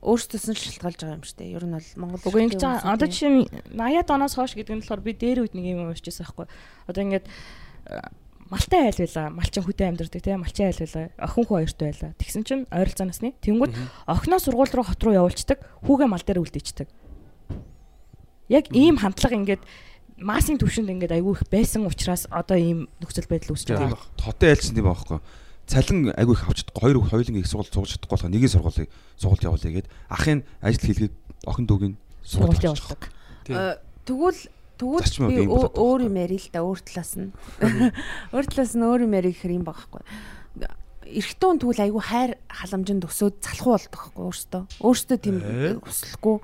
[0.01, 1.43] өөрсдөөс нь шалтгаалж байгаа юм штэ.
[1.51, 2.61] Ер нь бол Монгол Уг ингэж.
[2.63, 3.43] Одоо хүмүүсийн- жишээ нь
[3.75, 6.47] 80-аад оноос хойш гэдэг нь болохоор би дээр үед нэг юм байсан байхгүй.
[6.87, 7.99] Одоо ингээд э,
[8.49, 9.29] малтай айл байла.
[9.29, 11.09] Малчин хөдөө амьдардаг тийм малчин айл байла.
[11.19, 12.07] Охин хүү хоёрт байла.
[12.17, 13.33] Тэгсэн чинь ойролцоо насны.
[13.43, 13.73] Тэнгүүд
[14.07, 15.59] охиноо сургууль руу хот руу явуулцдаг.
[15.85, 16.87] Хүүгээ мал дээр үлдээчдэг.
[18.49, 19.63] Яг ийм хандлага ингээд
[20.17, 24.01] массын төвшөнд ингээд айгүй их байсан учраас одоо ийм нөхцөл байдал Тийм байгаа.
[24.17, 25.19] Хотын айлсан тийм байхгүй.
[25.69, 26.81] Цалин айгүй их авч чадахгүй.
[26.81, 28.89] Хоёр хоёулын их сургууль суулж чадахгүй болохоор нэгийн сургуулийг
[29.21, 31.13] суулж явуулъя гээд ахын ажил хийлгээд
[31.45, 33.13] охин дүүгийн сургууль явуулдаг.
[33.53, 33.77] Э,
[34.09, 34.41] Тэгвэл
[34.81, 37.29] тэгвэл би өөр юм ярил л да өөр талаас нь.
[38.33, 40.03] Өөр талаас нь өөр юм ярих хэрэг юм байгаа хгүй.
[41.09, 44.63] Эрэгтэй хүн тэгвэл айгүй хайр халамжинд өсөөд залхуу болдог хгүй өөртөө.
[44.81, 45.77] Өөртөө тийм Ээ?
[45.85, 46.37] хүсэлгүй.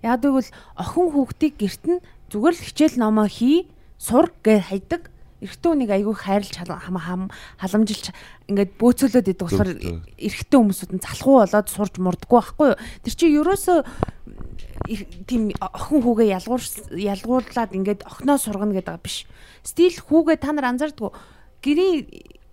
[0.00, 0.50] Яг тэгвэл
[0.80, 2.00] охин хүүхдийг гэрт нь
[2.32, 3.68] зүгээр л хичээл номоо хий,
[4.00, 5.12] сур гэж хайдаг.
[5.40, 7.22] Эрэгтэй хүнийг айгүй хайрлж хам хам
[7.56, 8.12] халамжилж
[8.48, 9.70] ингээд бөөцөлөөд идэг болохоор
[10.20, 12.80] эрэгтэй хүмүүсүүд нь залхуу болоод сурж мурдаггүй байхгүй юу.
[13.08, 13.78] Тэр чинь ерөөсөө
[15.24, 16.62] тийм охин хүүгээ ялгуур
[16.92, 19.24] ялгуулад ингээд охиноо сургана гэдэг биш.
[19.64, 21.10] Стил хүүгээ та нар анзаардгүй.
[21.64, 22.04] Гэрийн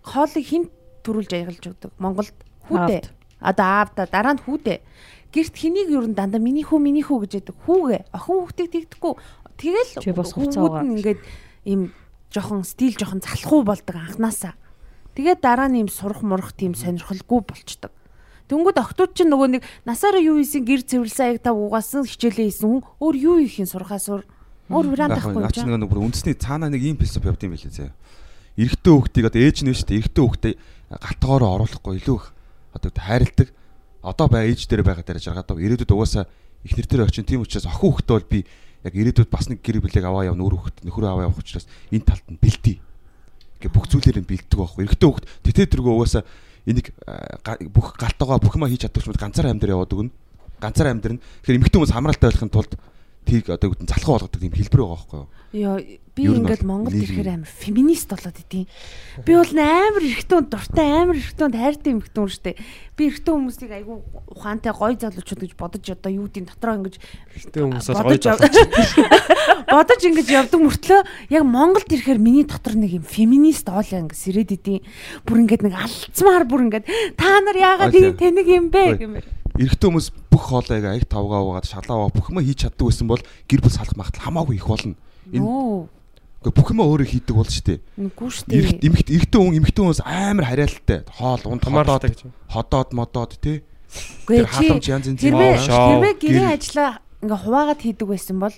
[0.04, 0.64] хоолыг хэн
[1.04, 1.92] төрүүлж аягалж өгдөг?
[2.00, 2.36] Монголд
[2.68, 3.04] хүүтэй.
[3.44, 4.84] Одоо аавда дараа нь хүүтэй.
[5.32, 7.58] Гэрт хэнийг юу н дандаа миний хүү миний хүү гэж яддаг.
[7.68, 9.14] Хүүгээ охин хүүхдийг тэгдэхгүй.
[9.58, 11.20] Тэгэл Чи хүүгүүд нь ингээд
[11.68, 11.82] ийм
[12.34, 14.54] жоохон стил жоохон залхуу болдог анханасаа.
[15.16, 17.92] Тэгээд дараа нь ийм сурах мурах тийм сонирхолгүй болчдөг.
[18.48, 22.68] Дөнгөд октод чинь нөгөө нэг насаараа юу хийсэн гэр цэвэрлсэн аяг та угаасан хичээлээ хийсэн
[22.70, 24.24] хүн өөр юу хийхин сурахаа сур.
[24.72, 27.76] Өөр вариант байхгүй юм нэг нэг бүр үндэсний цаанаа нэг ийм философи явд юм билээ
[27.76, 27.92] зэ.
[28.56, 30.00] Эрэгтэй хүүхдийг одоо ээж нь шүү дээ.
[30.00, 30.54] Эрэгтэй хүүхдээ
[30.96, 32.26] галтгоороо оруулахгүй илүү их
[32.72, 33.50] одоо хайрладаг.
[34.04, 36.28] Одоо бай ээж дээр байгаа дээр жаргаад ирээдүйд угаасаа
[36.64, 38.40] их нэр дээр очин тийм учраас охин хүүхдээ бол би
[38.88, 42.08] яг ирээдүйд бас нэг гэр бүлийг аваа явна өөр хүүхэд нөхрөө аваа явах учраас энэ
[42.08, 42.78] талд нь бэлдээ.
[43.60, 44.82] Ингээ бүх зүйлээр нь бэлддэг байхгүй.
[44.88, 46.24] Эрэгтэй хүүхэд тэтэ тэргөө угаасаа
[46.68, 46.88] энийг
[47.72, 50.12] бүх галтайгаа бүх юма хийж чаддаг ч ганцаар амьдар яваад өгнө.
[50.64, 51.22] Ганцаар амьдарна.
[51.44, 52.74] Тэгэхээр эмэгтэй хүмүүс хамралтай байхын тулд
[53.28, 55.28] тийг одоо үүдэн залхуу болгодог тийм хэлбэр байгаа байхгүй юу?
[55.48, 55.78] Йоо
[56.18, 58.68] би ингээд Монголд ирэхээр амар феминист болоод идэв.
[59.24, 62.52] Би бол амар эрэгтэй хүн дуртай амар эрэгтэй хүн хайртай эмэгтэй хүн штэ.
[62.98, 63.96] Би эрэгтэй хүмүүсийг айгүй
[64.34, 68.34] ухаантай гоё залуучууд гэж бодож одоо юу гэдэг дотроо ингэж Эрэгтэй хүмүүс бол бодож гоё
[68.34, 68.44] яв-
[69.78, 71.00] бодож ингэж явдаг мөртлөө
[71.32, 74.84] яг Монголд ирэхээр миний дотор нэг юм феминист оолаа ингэ сэрээд идэв.
[75.24, 79.28] Бүр ингээд нэг алдсмаар бүр ингээд та нар яагаад ийм тэнэг юм бэ гэмээр.
[79.58, 83.22] Эрэгтэй хүмүүс бүх хоолойг аяг тавгаа уугаад шалаа уугаа бүх юм хийж чаддаг байсан бол
[83.50, 84.96] гэр бүл салах магадл хамаагүй их болно.
[85.34, 85.90] Энэ.
[86.46, 87.80] Гэхдээ бүх юм өөрөө хийдэг бол шүү дээ.
[87.98, 88.88] Үгүй шүү Эрэгт дээ.
[88.88, 91.00] эмэгт эрэгтэй хүн эмэгтэй хүмүүс амар хараалтай.
[91.10, 92.20] Хоол унд ходоод гэж.
[92.54, 93.58] ходоод модоод тий.
[94.30, 96.92] Үгүй Тэр халамж янз янз Хэрвээ шоу, хэрвээ гэрээ гэр- ажиллаа
[97.26, 98.56] ингээ хуваагаад хийдэг байсан бол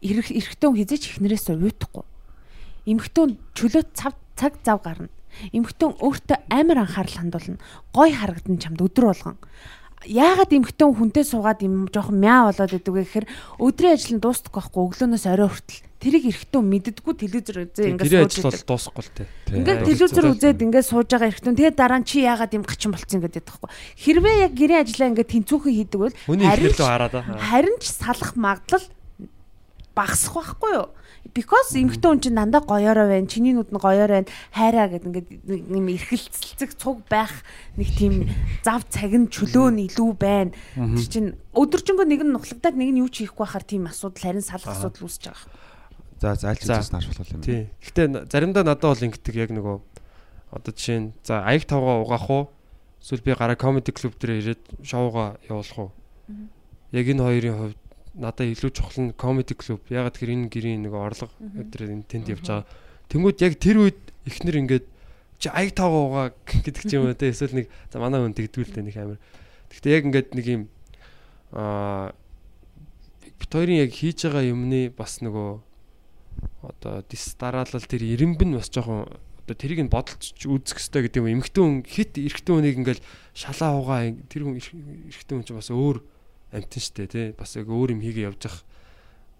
[0.00, 2.04] эрэг эрэгтэй хүн хизээч ихнэрээс уйтахгүй.
[2.86, 5.10] Эмэгтэй хүн чөлөө цав цаг зав гарна.
[5.50, 7.58] Эмэгтэй хүн өөртөө амар анхаарал хандуулна.
[7.92, 9.36] Гой харагдан чамд өдөр болгон.
[10.08, 13.26] Яагаад эмэгтэй хүн хүнтэй суугаад юм жоохон мяа болоод идэг вэ гэхээр
[13.60, 15.84] өдрийн ажил нь дуустахгүй байхгүй өглөөнөөс орой хүртэл.
[16.00, 19.28] Тэрийг эрэгтэй хүн мэддэггүй телевизээр үзээ ингээ Гэрээ сууж ажил бол дуусахгүй л тээ.
[19.60, 19.88] Ингээд Тийм.
[19.92, 21.52] телевизээр үзээд ингээд сууж байгаа эрэгтэй.
[21.52, 23.70] Тэгээд дараа нь чи яагаад юм гачин болцсон ингээд яддаг хгүй.
[24.00, 26.16] Хэрвээ яг гэрээ ажиллаа ингээд тэнцүүхэн хийдэг бол
[27.36, 28.86] харин ч салах магадлал
[29.92, 30.88] багасах байхгүй юу?
[31.30, 33.28] Because эмэгтэй хүн чинь дандаа гоёороо байна.
[33.30, 34.30] Чиний нүд нь гоёор байна.
[34.50, 37.44] Хайраа гэд ингээд юм эрхэлцэлцэг цуг байх
[37.76, 38.26] нэг тийм
[38.66, 40.50] зав цаг нь чөлөө нь илүү байна.
[40.74, 44.42] Тэр чинь өдөржингөө нэг нь нухлагдаад нэг нь юу ч хийхгүй байхаар тийм асуудал харин
[44.42, 45.46] салах асуудал үүсэж байгаа.
[46.20, 46.80] За зайлч За.
[46.80, 47.40] үзээс нааш болох юм.
[47.46, 47.70] Тий.
[47.80, 49.76] Гэтэ заримдаа надад бол ингэдэг яг нөгөө
[50.50, 52.44] одоо жишээ нь за аяг тавгаа угаах уу?
[53.00, 55.90] Эсвэл би гараа комеди клуб дээр ирээд шоуга явуулах уу?
[56.92, 57.80] Яг энэ хоёрын хувьд
[58.14, 59.82] надад илүү чухал нь комеди клуб.
[59.86, 62.66] Ягаад гэхээр энэ гэрийн нөгөө орлого өдрөө энэ тэнд явж байгаа.
[63.10, 64.86] Тэнгүүд яг тэр үед ихнэр ингээд
[65.38, 68.74] чи аяг тавгаа угаа гэдэг ч юм уу те эсвэл нэг за манай хүн тэгдгүүл
[68.74, 69.18] тэ нэг амир.
[69.70, 70.62] Гэхдээ яг ингээд нэг юм
[71.54, 72.12] аа
[73.38, 75.50] бит хоёрын яг хийж байгаа юмны бас нөгөө
[76.66, 79.08] одоо дис дараалал тэр ирэмб нь бас жоохон
[79.46, 81.32] одоо тэрийг нь бодолч үзэх хэрэгтэй гэдэг юм.
[81.40, 86.04] Эмэгтэй хүн хит эрэгтэй хүнийг ингээл шалаа угаа тэр хүн эрэгтэй хүн чинь бас өөр
[86.52, 87.26] амтэн штэ тий.
[87.34, 88.58] Бас яг өөр юм хийгээ явж ах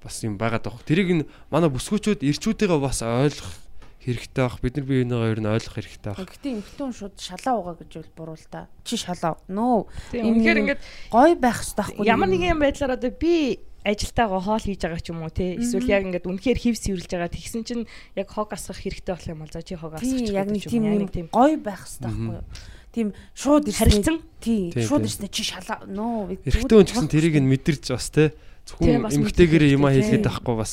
[0.02, 0.62] бас юм байгаа.
[0.86, 3.52] Тэрийг нь манай бүсгүүчүүд ирчүүдтэйгээ бас ойлгох
[4.00, 4.56] хэрэгтэй байх.
[4.64, 6.24] Бид нар бие бинийгаа ер нь ойлгох хэрэгтэй байх.
[6.24, 8.72] Гэхдээ эмэгтэй хүн шууд шалаа угаа гэж бол буруу л та.
[8.84, 9.36] Чи шалаа.
[9.52, 9.90] Нөө.
[10.16, 10.80] Үнэхээр ингээд
[11.12, 12.06] Гой байх хэрэгтэй байхгүй.
[12.08, 16.04] ямар нэгэн байдлаар одоо би ажилтаагаа хоол хийж байгаа ч юм уу те эсвэл яг
[16.04, 19.64] ингээд үнэхээр хевс сэрүүлж байгаа тэгсэн чинь яг хог асгах хэрэгтэй болох юм бол за
[19.64, 22.44] чи хог асгах Тийм ч яг нэг тийм гой байх хэрэгтэй байхгүй юу?
[22.90, 24.20] Тийм шууд ирсэн.
[24.40, 25.86] Тийм шууд ирсэн чи шалаа.
[25.86, 26.42] Нөө.
[26.42, 28.34] Эрэгтэй хүн ч гэсэн тэрийг нь мэдэрч бас те
[28.78, 30.72] Тийм, зөвхөн юма хэрэгтэй, хийлгээд байхгүй бас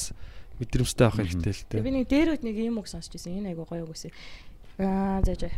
[0.60, 1.82] мэдрэмжтэй авах хэрэгтэй л те.
[1.82, 4.12] би нэг дээр үт нэг юм үг сонсч байсан энэ айгу гоё үг гэсэн
[4.82, 5.50] аа за за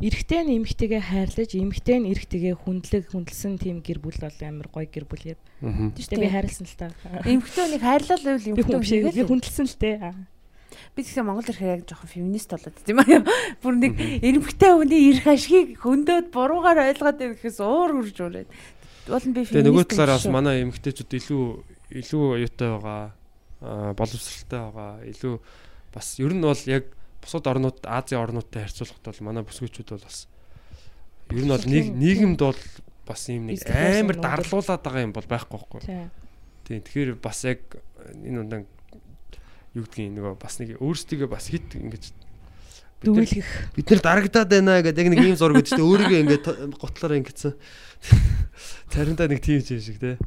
[0.00, 4.88] эрэгтэй нь эмэгтэйгээ хайрлаж эмэгтэй нь эрэгтэйгээ хүндлэг хүндэлсэн тийм гэр бүл бол амар гоё
[4.88, 5.44] гэр бүл гэдэг.
[5.60, 5.92] Аа.
[5.92, 6.88] Тэгтээ би хайрлсан л та.
[7.28, 9.90] Эмэгтэй хүнийг хайрлал байвал эмэгтэй биш би хүндэлсэн л те.
[10.00, 10.16] Аа.
[10.96, 13.22] Би тэгсэн Монгол ирэхээр яг жоохон феминист болоод тийм аа.
[13.62, 18.50] Бүр нэг эмэгтэй хүний эрх ашгийг хөндөд буруугаар ойлгоод байх гэхээс уур үрж үрээд.
[19.06, 21.44] Бол нь би Тэгээ нөгөө феминист талаараа бас манай эмэгтэйчүүд илүү
[21.90, 23.02] илүү оюутай байгаа,
[23.62, 25.34] аа, боловсралтай байгаа, илүү
[25.94, 26.84] бас ер нь бол яг
[27.22, 30.26] бусад орнууд Азийн орнуудтай харьцуулахад бол манай бүсгүйчүүд бол бас
[31.30, 32.60] ер нь бол нэг нийгэмд бол
[33.06, 35.80] бас юм нэг амар дарлуулаад байгаа юм бол байхгүй байхгүй.
[35.86, 36.08] Тийм.
[36.64, 37.60] Тийм тэгэхээр бас яг
[38.22, 38.64] энэ ундаан
[39.74, 42.10] юу гэдгийг нөгөө бас нэг өөрсдийгөө бас хит ингэж
[43.00, 43.72] Дүүлгэх.
[43.78, 47.56] бид нар дарагдаад байна гэдэг яг нэг ийм зураг чинь өөрийгөө ингээд готлороо ингэсэн.
[48.92, 50.20] Заримдаа нэг тийм ч юм шиг те.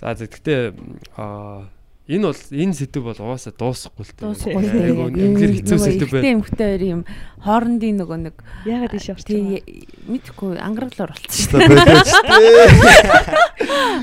[0.00, 0.72] За гэхдээ
[1.20, 1.68] аа
[2.08, 4.24] энэ бол энэ сэдв бол угаасаа дуусахгүй л те.
[4.24, 4.72] дуусахгүй Тийм.
[4.72, 4.84] тийм.
[4.88, 6.32] Айгу үнэхээр хэцүү сэдв байна.
[6.32, 7.02] эмэгтэй хоёр юм
[7.44, 9.60] хоорондын нөгөө нэг Яагаад ийш орчих тий вэ?
[10.08, 12.54] мэдхгүй ангараглаар болчихсон шүү дээ.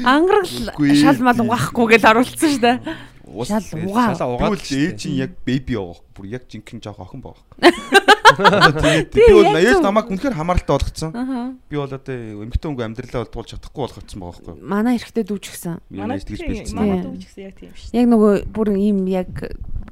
[0.02, 2.78] Ангарагл шал мал угаахгүй гэж оруулсан шүү дээ.
[3.32, 4.14] Ус Шал угаа.
[4.16, 6.00] Шалаа угаад Тэгвэл ээж чинь яг беби байгаа.
[6.16, 7.46] Бүр яг жинхэнэ жоох охин байгаа.
[9.12, 11.12] Тий, Би бол ээж намайг үнэхээр хамааралтай болгоцсон.
[11.68, 14.56] Би бол одоо эмэгтэй хүн амьдралаа бол туулж чадахгүй болгоцсон байгаа байхгүй.
[14.64, 15.80] Манай эрэхтэй дүүч гисэн.
[15.92, 16.76] Манай тэгж бэлдсэн.
[16.80, 17.04] манай Тийм.
[17.12, 17.92] дүү ч гэсэн яг тийм шүү.
[17.92, 19.32] Яг нөгөө бүр ийм яг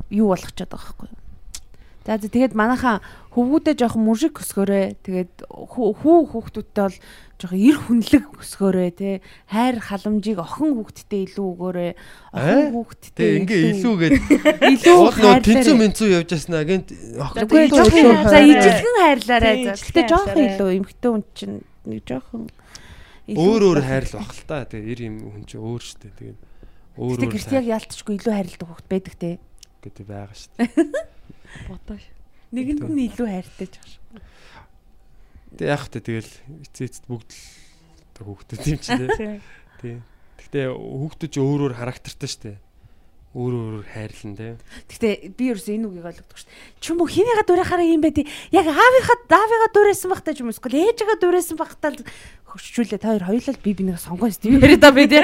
[0.07, 1.10] юу болгочод байгаа байхгүй.
[2.07, 3.03] За тэгээд манайхаа
[3.36, 4.98] хөвгүүдээ жоохон мужик өсгөөрэй.
[5.03, 6.98] Тэгээд хүү хүү хүүхдүүдтэй бол
[7.40, 9.16] жоохон эр хүнлэг өсгөөрэй тий.
[9.48, 11.91] Хайр халамжийг охин хүүхдтэй илүү өгөөрэй.
[12.36, 12.72] Охин Э?
[12.76, 14.16] хүүхдтэй Тэгээ ингээ илүү гээд
[14.60, 15.44] илүү хайрлаарай.
[15.48, 19.57] тэнцүү мэнцүү явж яснаа гэнт жоохон илүү за ижилхэн хайрлаарай.
[19.72, 20.52] За гэтээ жоохон хайрлаарай.
[20.52, 21.57] илүү эмхтэн хүн чинь
[21.88, 22.44] нэг жоохон
[23.30, 24.68] өөр өөр хайрлах бах л та.
[24.68, 26.11] Тэгээ эр юм хүн чинь өөр штэ.
[26.20, 26.36] Тэгээ
[26.99, 29.32] өөр өөр гэрт яг яалтчгүй илүү хайрладаг хүүхд байдаг те.
[29.80, 30.70] гэдэг байгаа шүү дээ.
[31.72, 32.03] Бодоош.
[32.52, 34.20] Нэгэнд нь илүү хайртай ч шүү.
[35.57, 36.31] Тэг яах вэ тэгэл
[36.69, 39.39] эцээ эцэд бүгд л хүүхдүүд юм чи тий.
[39.81, 39.95] Тий.
[40.39, 42.57] Гэхдээ хүүхдүүд ч өөр өөр характертай шүү дээ.
[43.30, 44.53] Өөр өөр хайрлан тий.
[44.89, 46.49] Гэтэ би ерөөсөө энэ үгийг ойлгодог шүү.
[46.81, 50.81] Чүм үү хинийга дуурайхаараа юм байдیں۔ Яг аавынхаа даавыгаа дуурайсан бахтай ч юм уу эсвэл
[50.81, 52.01] ээжигээ дуурайсан бахтаа л
[52.55, 54.57] хөшчүүлээ та хоёр хоёулаа би бинийг сонгоё шүү.
[54.57, 55.21] Яриад байгаа би тий.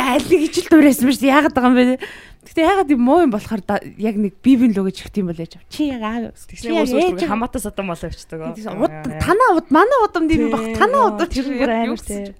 [0.00, 1.28] Аль нэг ижил дуурайсан шүү.
[1.28, 1.98] Яагаад байгаа юм бэ?
[2.42, 5.30] Гэтэ яагаад юм муу юм болохоор да- яг нэг би бин л өгөж ихт юм
[5.30, 5.62] бол яажав.
[5.70, 6.34] Чи яг аав.
[6.34, 8.56] Тэгснэ уус уус хамаатай садам болоо явчихдаг.
[8.58, 8.90] Уд
[9.22, 12.34] танаа уд манай удам дим бах танаа удам тэр бүр амар тий.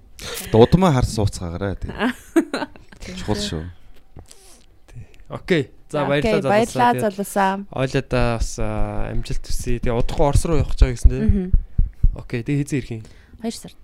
[0.51, 1.91] Дуудмаа харс сууцгаагаарай тий.
[3.15, 3.63] Чухал шүү.
[5.29, 5.71] Окей.
[5.89, 7.11] За Окей, баярлалаа Баярлалаа залуусаа.
[7.11, 7.53] залуусаа.
[7.71, 9.77] Ойлоо бас аа, амжилт хүсье.
[9.79, 11.21] Тэгээ удахгүй Орос руу явах гэж байгаа гэсэн тий.
[11.21, 11.47] Мгм.
[12.17, 12.41] Окей.
[12.43, 13.03] Тэгээ хэзээ ирэх юм?
[13.43, 13.77] 2 сард.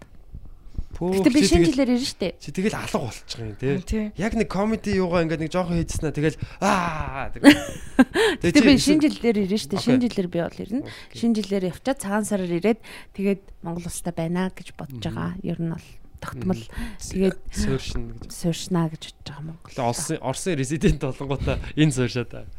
[0.99, 2.27] Гэтэ би шинэ тэгэл- жилээр ирнэ штэ.
[2.43, 4.11] Чи тэгэл алга болчих юм тий.
[4.19, 7.55] Яг нэг комеди юугаа ингээд нэг жоохон хийжснэ тэгэл аа тэгээ.
[8.43, 9.79] Гэтэ би шинэ жилээр ирнэ штэ.
[9.79, 10.83] Шинэ жилээр би бол ирнэ.
[11.15, 12.83] Шинэ жилээр явчаад цагаан сараар ирээд
[13.15, 15.39] тэгээд Монгол улстай байна гэж бодож байгаа.
[15.39, 15.87] Ер нь бол
[16.19, 16.63] тогтмол
[16.99, 18.31] тэгээд сууршин гэж.
[18.35, 19.71] сууршнаа гэж бодож байгаа Монгол.
[19.71, 22.51] Тэгээ Орсын резидент болгонгуудаа энэ сууршаад байгаа.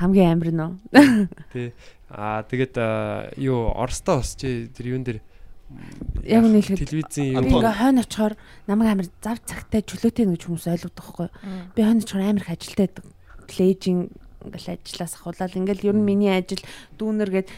[0.00, 0.72] Хамгийн амир нөө.
[1.52, 1.76] Тий.
[2.08, 2.80] Аа тэгээд
[3.44, 5.20] юу Оростой бас чи тэр юун дээр
[6.24, 8.34] Яг үнэ хэлэхэд телевизийн би юу ингээ хойно очихоор
[8.66, 11.28] намайг амир зав цагтай чөлөөтэй нэг хүмүүс ойлгодог байхгүй.
[11.76, 13.04] Би хойно очихоор амир их ажилтай байдаг.
[13.44, 14.08] Плейжинг
[14.44, 16.64] ингээл ажиллаас ахуулаад ингээл ер нь миний ажил
[16.96, 17.48] дүүнер гээд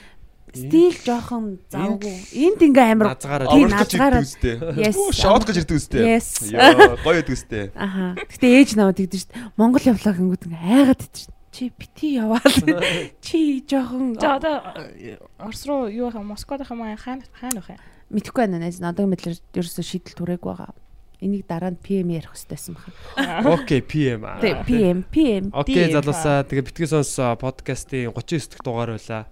[0.57, 2.17] стил жоохон завгүй.
[2.33, 4.33] Энд ингээ амир назгаараа гэж.
[4.79, 4.97] Yes.
[5.13, 6.03] Шот гэж ирдэг үстэй.
[6.17, 6.29] Yes.
[6.49, 7.65] Йоо, гоё идэг үстэй.
[7.77, 8.17] Аха.
[8.17, 9.33] Гэтэ ээж наваад тэгдэж шít.
[9.59, 11.29] Монгол явлаа гингүүд ингээ айгаад идэж.
[11.57, 12.57] Чи бити яваал.
[13.25, 17.77] Чи жоохон За одоо э, Орос руу юу хаа Москвад хаа маа хаана хаана вэ?
[18.13, 18.71] Мэдхгүй байна нэ.
[18.81, 20.75] Надад мэдлэр ерөөсө шийдэл түрээгүй байгаа.
[21.17, 23.49] Энийг дараа нь PM ярих хэрэгтэй байсан байна.
[23.57, 24.21] Окей, PM.
[24.29, 24.37] аа.
[24.37, 25.45] Тэг PM PM.
[25.49, 29.25] Окей, залуусаа тэгээ битгий сонс подкастын 39 дахь дугаар байлаа.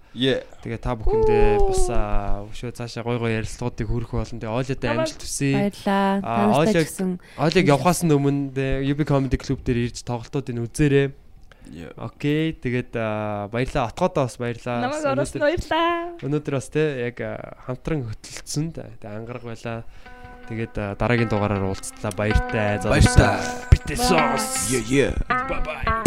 [0.65, 1.85] Тэгээ та бүхэндээ бас
[2.49, 5.53] өшөө цаашаа гой гой ярилцлагуудыг хүргэх болон тэгээ ойлоотой амжилт хүсье.
[5.53, 6.09] Баярлаа.
[6.09, 10.57] Аа, Та нартай ойлоо- ч гэсэн Ойлыг явахаас өмнө UB Comedy Club дээр ирж тоглолтуудыг
[10.65, 11.07] үзээрэй.
[11.97, 13.89] Окей, тэгээд аа, баярлаа.
[13.89, 14.77] Отгоодоо бас баярлаа.
[14.81, 15.41] Намайг Бас Орос өнөөдөр-
[16.55, 17.17] бас те яг
[17.65, 18.65] хамтран хөтөлсөн.
[18.73, 19.83] Тэгээ ангараг байла.
[20.45, 22.77] Тэгээд дараагийн дугаараар уулзтлаа баяртай.
[22.85, 23.41] Баяртай.
[23.73, 24.69] Битээ сос.
[24.69, 25.13] Е е.
[25.27, 26.04] Бай бай.